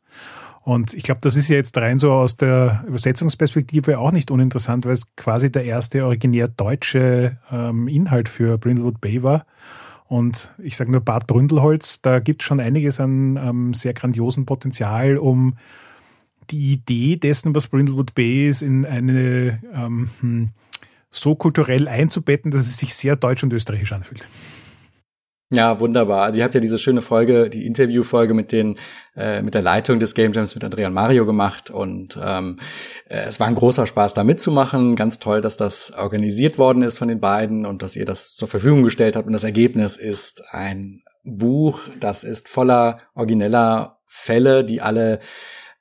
Und 0.61 0.93
ich 0.93 1.03
glaube, 1.03 1.19
das 1.21 1.35
ist 1.35 1.49
ja 1.49 1.57
jetzt 1.57 1.77
rein 1.77 1.99
so 1.99 2.13
aus 2.13 2.37
der 2.37 2.83
Übersetzungsperspektive 2.87 3.99
auch 3.99 4.13
nicht 4.13 4.31
uninteressant, 4.31 4.85
weil 4.85 4.93
es 4.93 5.13
quasi 5.17 5.51
der 5.51 5.65
erste 5.65 6.05
originär 6.05 6.47
deutsche 6.47 7.37
ähm, 7.51 7.89
Inhalt 7.89 8.29
für 8.29 8.57
Brindlewood 8.57 9.01
Bay 9.01 9.21
war. 9.21 9.45
Und 10.07 10.53
ich 10.59 10.75
sage 10.75 10.91
nur 10.91 11.01
Bad 11.01 11.27
Bründelholz, 11.27 12.01
da 12.01 12.19
gibt 12.19 12.41
es 12.41 12.47
schon 12.47 12.59
einiges 12.59 12.99
an 12.99 13.37
ähm, 13.37 13.73
sehr 13.73 13.93
grandiosen 13.93 14.45
Potenzial, 14.45 15.17
um 15.17 15.57
die 16.51 16.73
Idee 16.73 17.17
dessen, 17.17 17.55
was 17.55 17.67
Brindlewood 17.67 18.13
Bay 18.13 18.47
ist, 18.47 18.61
in 18.61 18.85
eine 18.85 19.59
ähm, 19.73 20.09
hm, 20.19 20.49
so 21.09 21.33
kulturell 21.33 21.87
einzubetten, 21.87 22.51
dass 22.51 22.67
es 22.67 22.77
sich 22.77 22.93
sehr 22.93 23.15
deutsch 23.15 23.43
und 23.43 23.53
österreichisch 23.53 23.93
anfühlt. 23.93 24.27
Ja, 25.51 25.79
wunderbar. 25.79 26.23
Also 26.23 26.39
ihr 26.39 26.43
habt 26.43 26.55
ja 26.55 26.61
diese 26.61 26.79
schöne 26.79 27.03
Folge, 27.03 27.51
die 27.51 27.67
Interviewfolge 27.67 28.33
mit 28.33 28.51
den 28.51 28.77
äh, 29.15 29.43
mit 29.43 29.53
der 29.53 29.61
Leitung 29.61 29.99
des 29.99 30.15
Game 30.15 30.33
Jams 30.33 30.55
mit 30.55 30.63
Andrea 30.63 30.87
und 30.87 30.95
Mario 30.95 31.25
gemacht 31.25 31.69
und 31.69 32.17
ähm, 32.21 32.59
äh, 33.07 33.27
es 33.27 33.39
war 33.39 33.47
ein 33.47 33.53
großer 33.53 33.85
Spaß, 33.85 34.15
da 34.15 34.23
mitzumachen. 34.23 34.95
Ganz 34.95 35.19
toll, 35.19 35.41
dass 35.41 35.55
das 35.55 35.93
organisiert 35.95 36.57
worden 36.57 36.81
ist 36.81 36.97
von 36.97 37.09
den 37.09 37.19
beiden 37.19 37.67
und 37.67 37.83
dass 37.83 37.95
ihr 37.95 38.05
das 38.05 38.35
zur 38.35 38.47
Verfügung 38.47 38.81
gestellt 38.81 39.15
habt. 39.15 39.27
Und 39.27 39.33
das 39.33 39.43
Ergebnis 39.43 39.97
ist 39.97 40.43
ein 40.49 41.03
Buch, 41.23 41.81
das 41.99 42.23
ist 42.23 42.49
voller 42.49 42.99
origineller 43.13 43.99
Fälle, 44.07 44.63
die 44.63 44.81
alle 44.81 45.19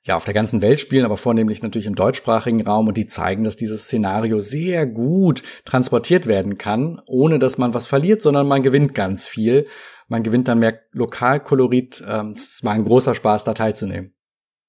ja, 0.05 0.15
auf 0.15 0.23
der 0.23 0.35
ganzen 0.35 0.61
Welt 0.61 0.79
spielen, 0.79 1.03
aber 1.03 1.17
vornehmlich 1.17 1.63
natürlich 1.63 1.87
im 1.87 1.95
deutschsprachigen 1.95 2.61
Raum 2.61 2.87
und 2.87 2.95
die 2.95 3.07
zeigen, 3.07 3.43
dass 3.43 3.57
dieses 3.57 3.85
Szenario 3.85 4.39
sehr 4.39 4.85
gut 4.85 5.41
transportiert 5.65 6.27
werden 6.27 6.59
kann, 6.59 7.01
ohne 7.07 7.39
dass 7.39 7.57
man 7.57 7.73
was 7.73 7.87
verliert, 7.87 8.21
sondern 8.21 8.47
man 8.47 8.61
gewinnt 8.61 8.93
ganz 8.93 9.27
viel. 9.27 9.67
Man 10.07 10.21
gewinnt 10.21 10.47
dann 10.47 10.59
mehr 10.59 10.79
Lokalkolorit. 10.91 12.03
Ähm, 12.07 12.33
es 12.35 12.63
war 12.63 12.73
ein 12.73 12.83
großer 12.83 13.15
Spaß, 13.15 13.45
da 13.45 13.55
teilzunehmen. 13.55 14.13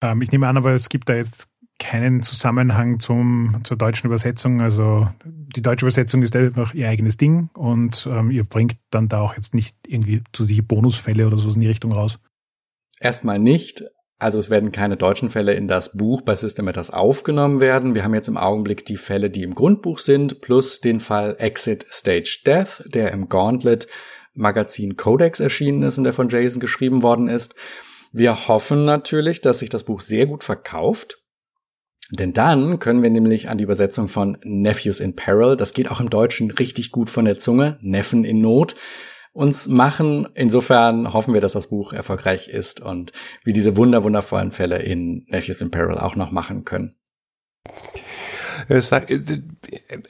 Ähm, 0.00 0.22
ich 0.22 0.32
nehme 0.32 0.48
an, 0.48 0.56
aber 0.56 0.72
es 0.72 0.88
gibt 0.88 1.10
da 1.10 1.14
jetzt 1.14 1.48
keinen 1.78 2.22
Zusammenhang 2.22 3.00
zum, 3.00 3.60
zur 3.64 3.76
deutschen 3.76 4.06
Übersetzung. 4.06 4.62
Also 4.62 5.08
die 5.26 5.60
deutsche 5.60 5.84
Übersetzung 5.84 6.22
ist 6.22 6.34
einfach 6.34 6.72
ihr 6.72 6.88
eigenes 6.88 7.18
Ding 7.18 7.50
und 7.52 8.08
ähm, 8.10 8.30
ihr 8.30 8.44
bringt 8.44 8.78
dann 8.90 9.08
da 9.08 9.20
auch 9.20 9.34
jetzt 9.34 9.54
nicht 9.54 9.76
irgendwie 9.86 10.22
zusätzliche 10.32 10.62
Bonusfälle 10.62 11.26
oder 11.26 11.36
so 11.36 11.50
in 11.50 11.60
die 11.60 11.68
Richtung 11.68 11.92
raus. 11.92 12.18
Erstmal 12.98 13.38
nicht, 13.38 13.82
also 14.18 14.38
es 14.38 14.48
werden 14.48 14.72
keine 14.72 14.96
deutschen 14.96 15.30
Fälle 15.30 15.54
in 15.54 15.68
das 15.68 15.96
Buch 15.96 16.22
bei 16.22 16.34
System 16.34 16.64
Matters 16.64 16.90
aufgenommen 16.90 17.60
werden. 17.60 17.94
Wir 17.94 18.02
haben 18.02 18.14
jetzt 18.14 18.28
im 18.28 18.38
Augenblick 18.38 18.86
die 18.86 18.96
Fälle, 18.96 19.28
die 19.30 19.42
im 19.42 19.54
Grundbuch 19.54 19.98
sind, 19.98 20.40
plus 20.40 20.80
den 20.80 21.00
Fall 21.00 21.36
Exit 21.38 21.86
Stage 21.90 22.40
Death, 22.46 22.82
der 22.86 23.12
im 23.12 23.28
Gauntlet 23.28 23.86
Magazin 24.32 24.96
Codex 24.96 25.40
erschienen 25.40 25.82
ist 25.82 25.98
und 25.98 26.04
der 26.04 26.12
von 26.12 26.28
Jason 26.28 26.60
geschrieben 26.60 27.02
worden 27.02 27.28
ist. 27.28 27.54
Wir 28.12 28.48
hoffen 28.48 28.86
natürlich, 28.86 29.42
dass 29.42 29.58
sich 29.58 29.68
das 29.68 29.84
Buch 29.84 30.00
sehr 30.00 30.26
gut 30.26 30.44
verkauft. 30.44 31.18
Denn 32.10 32.32
dann 32.32 32.78
können 32.78 33.02
wir 33.02 33.10
nämlich 33.10 33.48
an 33.48 33.58
die 33.58 33.64
Übersetzung 33.64 34.08
von 34.08 34.38
Nephews 34.44 35.00
in 35.00 35.16
Peril, 35.16 35.56
das 35.56 35.74
geht 35.74 35.90
auch 35.90 36.00
im 36.00 36.08
Deutschen 36.08 36.52
richtig 36.52 36.92
gut 36.92 37.10
von 37.10 37.24
der 37.24 37.38
Zunge, 37.38 37.78
Neffen 37.82 38.24
in 38.24 38.40
Not, 38.40 38.76
uns 39.36 39.68
machen. 39.68 40.26
Insofern 40.34 41.12
hoffen 41.12 41.34
wir, 41.34 41.40
dass 41.40 41.52
das 41.52 41.68
Buch 41.68 41.92
erfolgreich 41.92 42.48
ist 42.48 42.80
und 42.80 43.12
wir 43.44 43.52
diese 43.52 43.76
wunder 43.76 44.02
wundervollen 44.02 44.50
Fälle 44.50 44.82
in 44.82 45.26
Nephews 45.28 45.60
in 45.60 45.70
Peril 45.70 45.98
auch 45.98 46.16
noch 46.16 46.32
machen 46.32 46.64
können. 46.64 46.96
Äh, 48.68 48.80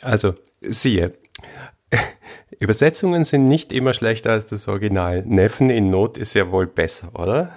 also, 0.00 0.34
siehe, 0.60 1.12
Übersetzungen 2.60 3.24
sind 3.24 3.48
nicht 3.48 3.72
immer 3.72 3.94
schlechter 3.94 4.30
als 4.30 4.46
das 4.46 4.68
Original. 4.68 5.24
Neffen 5.26 5.70
in 5.70 5.90
Not 5.90 6.16
ist 6.16 6.34
ja 6.34 6.52
wohl 6.52 6.68
besser, 6.68 7.10
oder? 7.18 7.56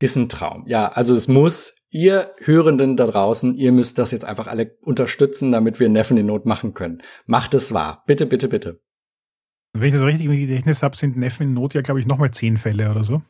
Ist 0.00 0.16
ein 0.16 0.28
Traum. 0.28 0.64
Ja, 0.66 0.88
also 0.88 1.16
es 1.16 1.28
muss, 1.28 1.76
ihr 1.88 2.32
Hörenden 2.40 2.98
da 2.98 3.06
draußen, 3.06 3.56
ihr 3.56 3.72
müsst 3.72 3.98
das 3.98 4.10
jetzt 4.10 4.26
einfach 4.26 4.48
alle 4.48 4.76
unterstützen, 4.82 5.50
damit 5.50 5.80
wir 5.80 5.88
Neffen 5.88 6.18
in 6.18 6.26
Not 6.26 6.44
machen 6.44 6.74
können. 6.74 7.02
Macht 7.24 7.54
es 7.54 7.72
wahr. 7.72 8.02
Bitte, 8.06 8.26
bitte, 8.26 8.48
bitte. 8.48 8.83
Wenn 9.76 9.88
ich 9.88 9.94
das 9.94 10.04
richtig 10.04 10.26
im 10.26 10.32
Gedächtnis 10.32 10.82
habe, 10.82 10.96
sind 10.96 11.16
Neffen 11.16 11.48
in 11.48 11.54
Not 11.54 11.74
ja, 11.74 11.82
glaube 11.82 11.98
ich, 11.98 12.06
nochmal 12.06 12.30
zehn 12.30 12.56
Fälle 12.56 12.90
oder 12.90 13.02
so. 13.02 13.22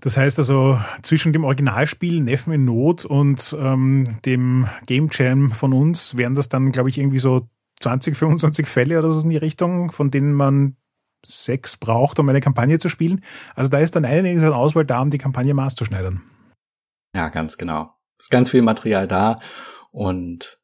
Das 0.00 0.16
heißt 0.16 0.38
also, 0.38 0.80
zwischen 1.02 1.32
dem 1.32 1.44
Originalspiel 1.44 2.20
Neffen 2.20 2.52
in 2.54 2.64
Not 2.64 3.04
und 3.04 3.54
ähm, 3.60 4.18
dem 4.24 4.66
Game 4.86 5.10
Jam 5.12 5.52
von 5.52 5.72
uns 5.72 6.16
wären 6.16 6.34
das 6.34 6.48
dann, 6.48 6.72
glaube 6.72 6.88
ich, 6.88 6.98
irgendwie 6.98 7.20
so 7.20 7.48
20, 7.80 8.16
25 8.16 8.66
Fälle 8.66 8.98
oder 8.98 9.12
so 9.12 9.22
in 9.22 9.30
die 9.30 9.36
Richtung, 9.36 9.92
von 9.92 10.10
denen 10.10 10.32
man 10.32 10.76
sechs 11.24 11.76
braucht, 11.76 12.18
um 12.18 12.28
eine 12.28 12.40
Kampagne 12.40 12.78
zu 12.78 12.88
spielen. 12.88 13.22
Also 13.54 13.70
da 13.70 13.78
ist 13.78 13.94
dann 13.94 14.04
einiges 14.04 14.42
an 14.42 14.54
Auswahl 14.54 14.86
da, 14.86 15.02
um 15.02 15.10
die 15.10 15.18
Kampagne 15.18 15.54
maßzuschneidern. 15.54 16.22
Ja, 17.14 17.28
ganz 17.28 17.58
genau. 17.58 17.94
Ist 18.18 18.30
ganz 18.30 18.50
viel 18.50 18.62
Material 18.62 19.06
da 19.06 19.40
und 19.90 20.60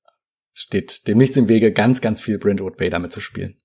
steht 0.52 1.06
dem 1.06 1.18
nichts 1.18 1.36
im 1.36 1.48
Wege, 1.48 1.72
ganz, 1.72 2.00
ganz 2.00 2.20
viel 2.20 2.38
Brentwood 2.38 2.76
Bay 2.76 2.90
damit 2.90 3.12
zu 3.12 3.20
spielen. 3.20 3.56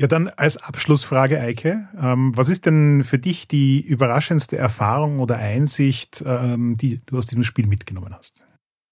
Ja, 0.00 0.08
dann 0.08 0.28
als 0.28 0.56
Abschlussfrage, 0.56 1.40
Eike. 1.40 1.88
Ähm, 2.00 2.36
was 2.36 2.48
ist 2.48 2.66
denn 2.66 3.04
für 3.04 3.18
dich 3.18 3.46
die 3.46 3.80
überraschendste 3.80 4.56
Erfahrung 4.56 5.20
oder 5.20 5.36
Einsicht, 5.36 6.22
ähm, 6.26 6.76
die 6.76 7.00
du 7.06 7.18
aus 7.18 7.26
diesem 7.26 7.44
Spiel 7.44 7.66
mitgenommen 7.66 8.12
hast? 8.12 8.44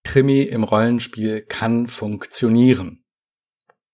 Krimi 0.05 0.43
im 0.43 0.63
Rollenspiel 0.63 1.43
kann 1.43 1.89
funktionieren. 1.89 3.05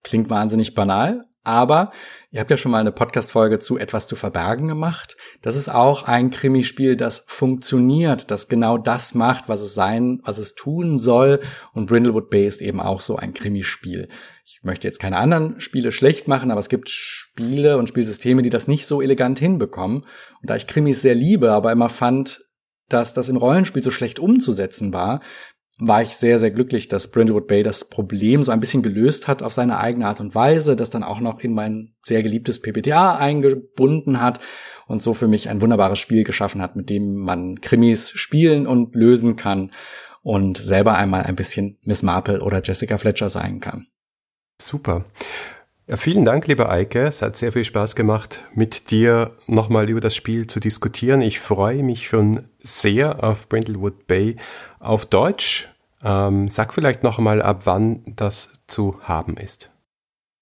Klingt 0.03 0.29
wahnsinnig 0.29 0.75
banal, 0.75 1.28
aber 1.49 1.91
Ihr 2.31 2.41
habt 2.41 2.51
ja 2.51 2.59
schon 2.59 2.73
mal 2.73 2.81
eine 2.81 2.93
Podcast-Folge 2.93 3.59
zu 3.59 3.79
etwas 3.79 4.07
zu 4.07 4.15
verbergen 4.15 4.69
gemacht. 4.69 5.17
Das 5.41 5.57
ist 5.57 5.71
auch 5.71 6.03
ein 6.03 6.29
Krimispiel, 6.29 6.95
das 6.95 7.25
funktioniert, 7.27 8.31
das 8.31 8.49
genau 8.49 8.77
das 8.77 9.15
macht, 9.15 9.49
was 9.49 9.63
es 9.63 9.73
sein, 9.73 10.21
was 10.25 10.37
es 10.37 10.55
tun 10.55 10.99
soll. 10.99 11.41
Und 11.73 11.87
Brindlewood 11.87 12.29
Bay 12.29 12.47
ist 12.47 12.61
eben 12.61 12.81
auch 12.81 13.01
so 13.01 13.17
ein 13.17 13.33
Krimispiel. 13.33 14.11
Ich 14.45 14.61
möchte 14.63 14.87
jetzt 14.87 15.01
keine 15.01 15.17
anderen 15.17 15.59
Spiele 15.63 15.91
schlecht 15.91 16.29
machen, 16.29 16.51
aber 16.51 16.61
es 16.61 16.69
gibt 16.69 16.91
Spiele 16.91 17.79
und 17.79 17.89
Spielsysteme, 17.89 18.43
die 18.43 18.51
das 18.51 18.69
nicht 18.69 18.85
so 18.85 19.01
elegant 19.01 19.39
hinbekommen. 19.39 20.01
Und 20.03 20.51
da 20.51 20.55
ich 20.55 20.67
Krimis 20.67 21.01
sehr 21.01 21.15
liebe, 21.15 21.53
aber 21.53 21.73
immer 21.73 21.89
fand, 21.89 22.45
dass 22.91 23.15
das 23.15 23.31
im 23.31 23.39
Rollenspiel 23.39 23.83
so 23.83 23.91
schlecht 23.91 24.19
umzusetzen 24.19 24.93
war, 24.93 25.21
war 25.79 26.03
ich 26.03 26.17
sehr, 26.17 26.39
sehr 26.39 26.51
glücklich, 26.51 26.89
dass 26.89 27.11
Brentwood 27.11 27.47
Bay 27.47 27.63
das 27.63 27.85
Problem 27.85 28.43
so 28.43 28.51
ein 28.51 28.61
bisschen 28.61 28.83
gelöst 28.83 29.29
hat 29.29 29.43
auf 29.43 29.53
seine 29.53 29.79
eigene 29.79 30.07
Art 30.07 30.21
und 30.21 30.35
Weise, 30.35 30.75
das 30.75 30.91
dann 30.91 31.05
auch 31.05 31.21
noch 31.21 31.41
in 31.41 31.55
mein 31.55 31.95
sehr 32.03 32.23
geliebtes 32.23 32.61
PPTA 32.61 33.17
eingebunden 33.17 34.21
hat 34.21 34.41
und 34.89 35.03
so 35.03 35.15
für 35.15 35.29
mich 35.29 35.49
ein 35.49 35.61
wunderbares 35.61 36.01
Spiel 36.01 36.25
geschaffen 36.25 36.61
hat, 36.61 36.75
mit 36.75 36.91
dem 36.91 37.17
man 37.17 37.61
Krimis 37.61 38.11
spielen 38.11 38.67
und 38.67 38.95
lösen 38.95 39.37
kann 39.37 39.71
und 40.23 40.59
selber 40.59 40.97
einmal 40.97 41.23
ein 41.23 41.37
bisschen 41.37 41.79
Miss 41.83 42.03
Marple 42.03 42.41
oder 42.43 42.61
Jessica 42.63 42.99
Fletcher 42.99 43.31
sein 43.31 43.61
kann. 43.61 43.87
Super. 44.61 45.05
Ja, 45.87 45.97
vielen 45.97 46.27
Dank, 46.27 46.47
lieber 46.49 46.71
Eike. 46.71 47.07
Es 47.07 47.23
hat 47.23 47.37
sehr 47.37 47.53
viel 47.53 47.65
Spaß 47.65 47.97
gemacht, 47.97 48.43
mit 48.55 48.91
dir 48.91 49.33
nochmal 49.47 49.89
über 49.89 50.01
das 50.01 50.15
Spiel 50.15 50.47
zu 50.47 50.61
diskutieren. 50.61 51.23
Ich 51.23 51.41
freue 51.41 51.83
mich 51.83 52.07
schon 52.09 52.47
sehr 52.59 53.25
auf 53.25 53.49
Brindlewood 53.49 54.07
Bay 54.07 54.37
auf 54.81 55.07
Deutsch. 55.07 55.69
Ähm, 56.03 56.49
sag 56.49 56.75
vielleicht 56.75 57.03
noch 57.03 57.19
einmal, 57.19 57.43
ab 57.43 57.63
wann 57.65 58.03
das 58.17 58.53
zu 58.67 59.01
haben 59.03 59.37
ist. 59.37 59.71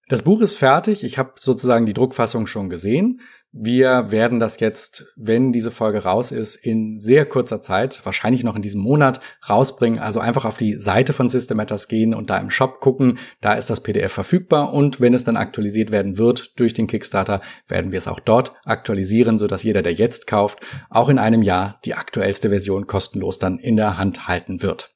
Das 0.09 0.23
Buch 0.23 0.41
ist 0.41 0.55
fertig. 0.55 1.03
Ich 1.03 1.19
habe 1.19 1.35
sozusagen 1.37 1.87
die 1.87 1.95
Druckfassung 1.95 2.47
schon 2.47 2.71
gesehen. 2.71 3.21
Wir 3.59 4.11
werden 4.11 4.39
das 4.39 4.61
jetzt, 4.61 5.07
wenn 5.17 5.51
diese 5.51 5.71
Folge 5.71 6.03
raus 6.03 6.31
ist, 6.31 6.57
in 6.57 7.01
sehr 7.01 7.25
kurzer 7.25 7.63
Zeit, 7.63 8.05
wahrscheinlich 8.05 8.45
noch 8.45 8.55
in 8.55 8.61
diesem 8.61 8.83
Monat, 8.83 9.21
rausbringen. 9.49 9.99
Also 9.99 10.21
einfach 10.21 10.45
auf 10.45 10.59
die 10.59 10.79
Seite 10.79 11.15
von 11.15 11.31
System 11.31 11.57
Matters 11.57 11.89
gehen 11.89 12.13
und 12.13 12.29
da 12.29 12.37
im 12.37 12.51
Shop 12.51 12.81
gucken. 12.81 13.19
Da 13.41 13.55
ist 13.55 13.71
das 13.71 13.83
PDF 13.83 14.13
verfügbar 14.13 14.75
und 14.75 15.01
wenn 15.01 15.15
es 15.15 15.25
dann 15.25 15.39
aktualisiert 15.39 15.91
werden 15.91 16.19
wird 16.19 16.61
durch 16.61 16.75
den 16.75 16.87
Kickstarter, 16.87 17.41
werden 17.67 17.93
wir 17.93 17.99
es 17.99 18.09
auch 18.09 18.21
dort 18.21 18.53
aktualisieren, 18.67 19.39
sodass 19.39 19.63
jeder, 19.63 19.81
der 19.81 19.95
jetzt 19.95 20.27
kauft, 20.27 20.59
auch 20.91 21.09
in 21.09 21.19
einem 21.19 21.41
Jahr 21.41 21.81
die 21.87 21.95
aktuellste 21.95 22.51
Version 22.51 22.87
kostenlos 22.87 23.39
dann 23.39 23.59
in 23.59 23.77
der 23.77 23.97
Hand 23.97 24.29
halten 24.29 24.61
wird. 24.61 24.95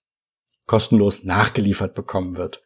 Kostenlos 0.67 1.25
nachgeliefert 1.25 1.95
bekommen 1.95 2.37
wird. 2.37 2.63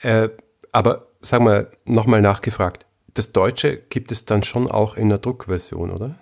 Äh, 0.00 0.30
aber 0.72 1.08
sag 1.20 1.42
mal, 1.42 1.70
nochmal 1.84 2.22
nachgefragt 2.22 2.86
das 3.14 3.32
Deutsche 3.32 3.76
gibt 3.76 4.12
es 4.12 4.24
dann 4.24 4.42
schon 4.42 4.70
auch 4.70 4.96
in 4.96 5.08
der 5.08 5.18
Druckversion, 5.18 5.90
oder? 5.90 6.18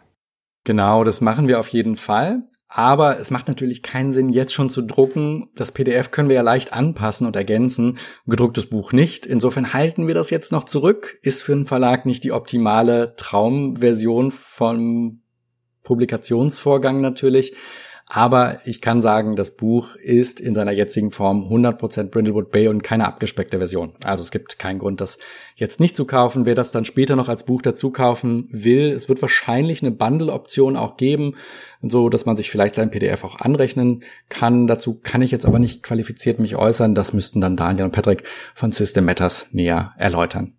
Genau, 0.64 1.04
das 1.04 1.20
machen 1.20 1.48
wir 1.48 1.60
auf 1.60 1.68
jeden 1.68 1.96
Fall. 1.96 2.42
Aber 2.70 3.18
es 3.18 3.30
macht 3.30 3.48
natürlich 3.48 3.82
keinen 3.82 4.12
Sinn, 4.12 4.28
jetzt 4.28 4.52
schon 4.52 4.68
zu 4.68 4.82
drucken. 4.82 5.48
Das 5.56 5.72
PDF 5.72 6.10
können 6.10 6.28
wir 6.28 6.36
ja 6.36 6.42
leicht 6.42 6.74
anpassen 6.74 7.26
und 7.26 7.34
ergänzen. 7.34 7.96
Gedrucktes 8.26 8.66
Buch 8.66 8.92
nicht. 8.92 9.24
Insofern 9.24 9.72
halten 9.72 10.06
wir 10.06 10.14
das 10.14 10.28
jetzt 10.28 10.52
noch 10.52 10.64
zurück. 10.64 11.18
Ist 11.22 11.42
für 11.42 11.52
einen 11.52 11.64
Verlag 11.64 12.04
nicht 12.04 12.24
die 12.24 12.32
optimale 12.32 13.14
Traumversion 13.16 14.32
vom 14.32 15.22
Publikationsvorgang 15.82 17.00
natürlich. 17.00 17.56
Aber 18.10 18.60
ich 18.64 18.80
kann 18.80 19.02
sagen, 19.02 19.36
das 19.36 19.54
Buch 19.54 19.94
ist 19.96 20.40
in 20.40 20.54
seiner 20.54 20.72
jetzigen 20.72 21.10
Form 21.10 21.46
100% 21.52 22.04
Brindlewood 22.04 22.50
Bay 22.50 22.68
und 22.68 22.82
keine 22.82 23.06
abgespeckte 23.06 23.58
Version. 23.58 23.92
Also 24.02 24.22
es 24.22 24.30
gibt 24.30 24.58
keinen 24.58 24.78
Grund, 24.78 25.02
das 25.02 25.18
jetzt 25.56 25.78
nicht 25.78 25.94
zu 25.94 26.06
kaufen. 26.06 26.46
Wer 26.46 26.54
das 26.54 26.70
dann 26.70 26.86
später 26.86 27.16
noch 27.16 27.28
als 27.28 27.44
Buch 27.44 27.60
dazu 27.60 27.90
kaufen 27.90 28.48
will, 28.50 28.92
es 28.92 29.10
wird 29.10 29.20
wahrscheinlich 29.20 29.82
eine 29.82 29.90
Bundle-Option 29.90 30.76
auch 30.76 30.96
geben, 30.96 31.34
so 31.82 32.08
dass 32.08 32.24
man 32.24 32.38
sich 32.38 32.50
vielleicht 32.50 32.76
sein 32.76 32.90
PDF 32.90 33.24
auch 33.24 33.40
anrechnen 33.40 34.02
kann. 34.30 34.66
Dazu 34.66 34.98
kann 35.02 35.20
ich 35.20 35.30
jetzt 35.30 35.44
aber 35.44 35.58
nicht 35.58 35.82
qualifiziert 35.82 36.40
mich 36.40 36.56
äußern. 36.56 36.94
Das 36.94 37.12
müssten 37.12 37.42
dann 37.42 37.58
Daniel 37.58 37.84
und 37.84 37.92
Patrick 37.92 38.22
von 38.54 38.72
System 38.72 39.04
Matters 39.04 39.48
näher 39.52 39.92
erläutern. 39.98 40.57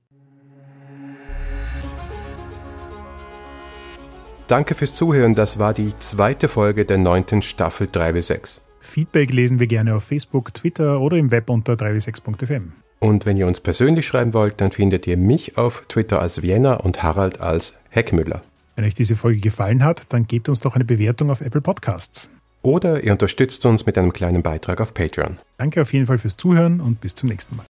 Danke 4.50 4.74
fürs 4.74 4.96
Zuhören. 4.96 5.36
Das 5.36 5.60
war 5.60 5.76
die 5.76 5.94
zweite 6.00 6.48
Folge 6.48 6.84
der 6.84 6.98
neunten 6.98 7.44
Staffel 7.44 7.86
3W6. 7.86 8.62
Feedback 8.80 9.32
lesen 9.32 9.60
wir 9.60 9.68
gerne 9.68 9.94
auf 9.94 10.06
Facebook, 10.06 10.56
Twitter 10.56 11.00
oder 11.00 11.18
im 11.18 11.30
Web 11.30 11.52
unter 11.52 11.74
3w6.fm. 11.74 12.74
Und 12.98 13.28
wenn 13.28 13.38
ihr 13.38 13.46
uns 13.46 13.60
persönlich 13.60 14.08
schreiben 14.08 14.34
wollt, 14.34 14.60
dann 14.60 14.72
findet 14.72 15.06
ihr 15.06 15.18
mich 15.18 15.60
auf 15.60 15.84
Twitter 15.88 16.20
als 16.20 16.42
Vienna 16.42 16.74
und 16.74 17.04
Harald 17.04 17.40
als 17.42 17.80
Heckmüller. 17.90 18.42
Wenn 18.76 18.86
euch 18.86 18.96
diese 18.96 19.16
Folge 19.16 19.40
gefallen 19.40 19.84
hat, 19.84 20.12
dann 20.12 20.26
gebt 20.26 20.50
uns 20.50 20.62
doch 20.62 20.74
eine 20.74 20.86
Bewertung 20.86 21.30
auf 21.30 21.42
Apple 21.42 21.62
Podcasts. 21.62 22.32
Oder 22.64 23.04
ihr 23.04 23.12
unterstützt 23.12 23.68
uns 23.68 23.86
mit 23.86 24.00
einem 24.00 24.14
kleinen 24.14 24.42
Beitrag 24.42 24.82
auf 24.82 24.96
Patreon. 24.96 25.38
Danke 25.60 25.80
auf 25.80 25.94
jeden 25.94 26.08
Fall 26.08 26.18
fürs 26.18 26.38
Zuhören 26.38 26.82
und 26.82 27.02
bis 27.02 27.14
zum 27.14 27.30
nächsten 27.30 27.56
Mal. 27.56 27.68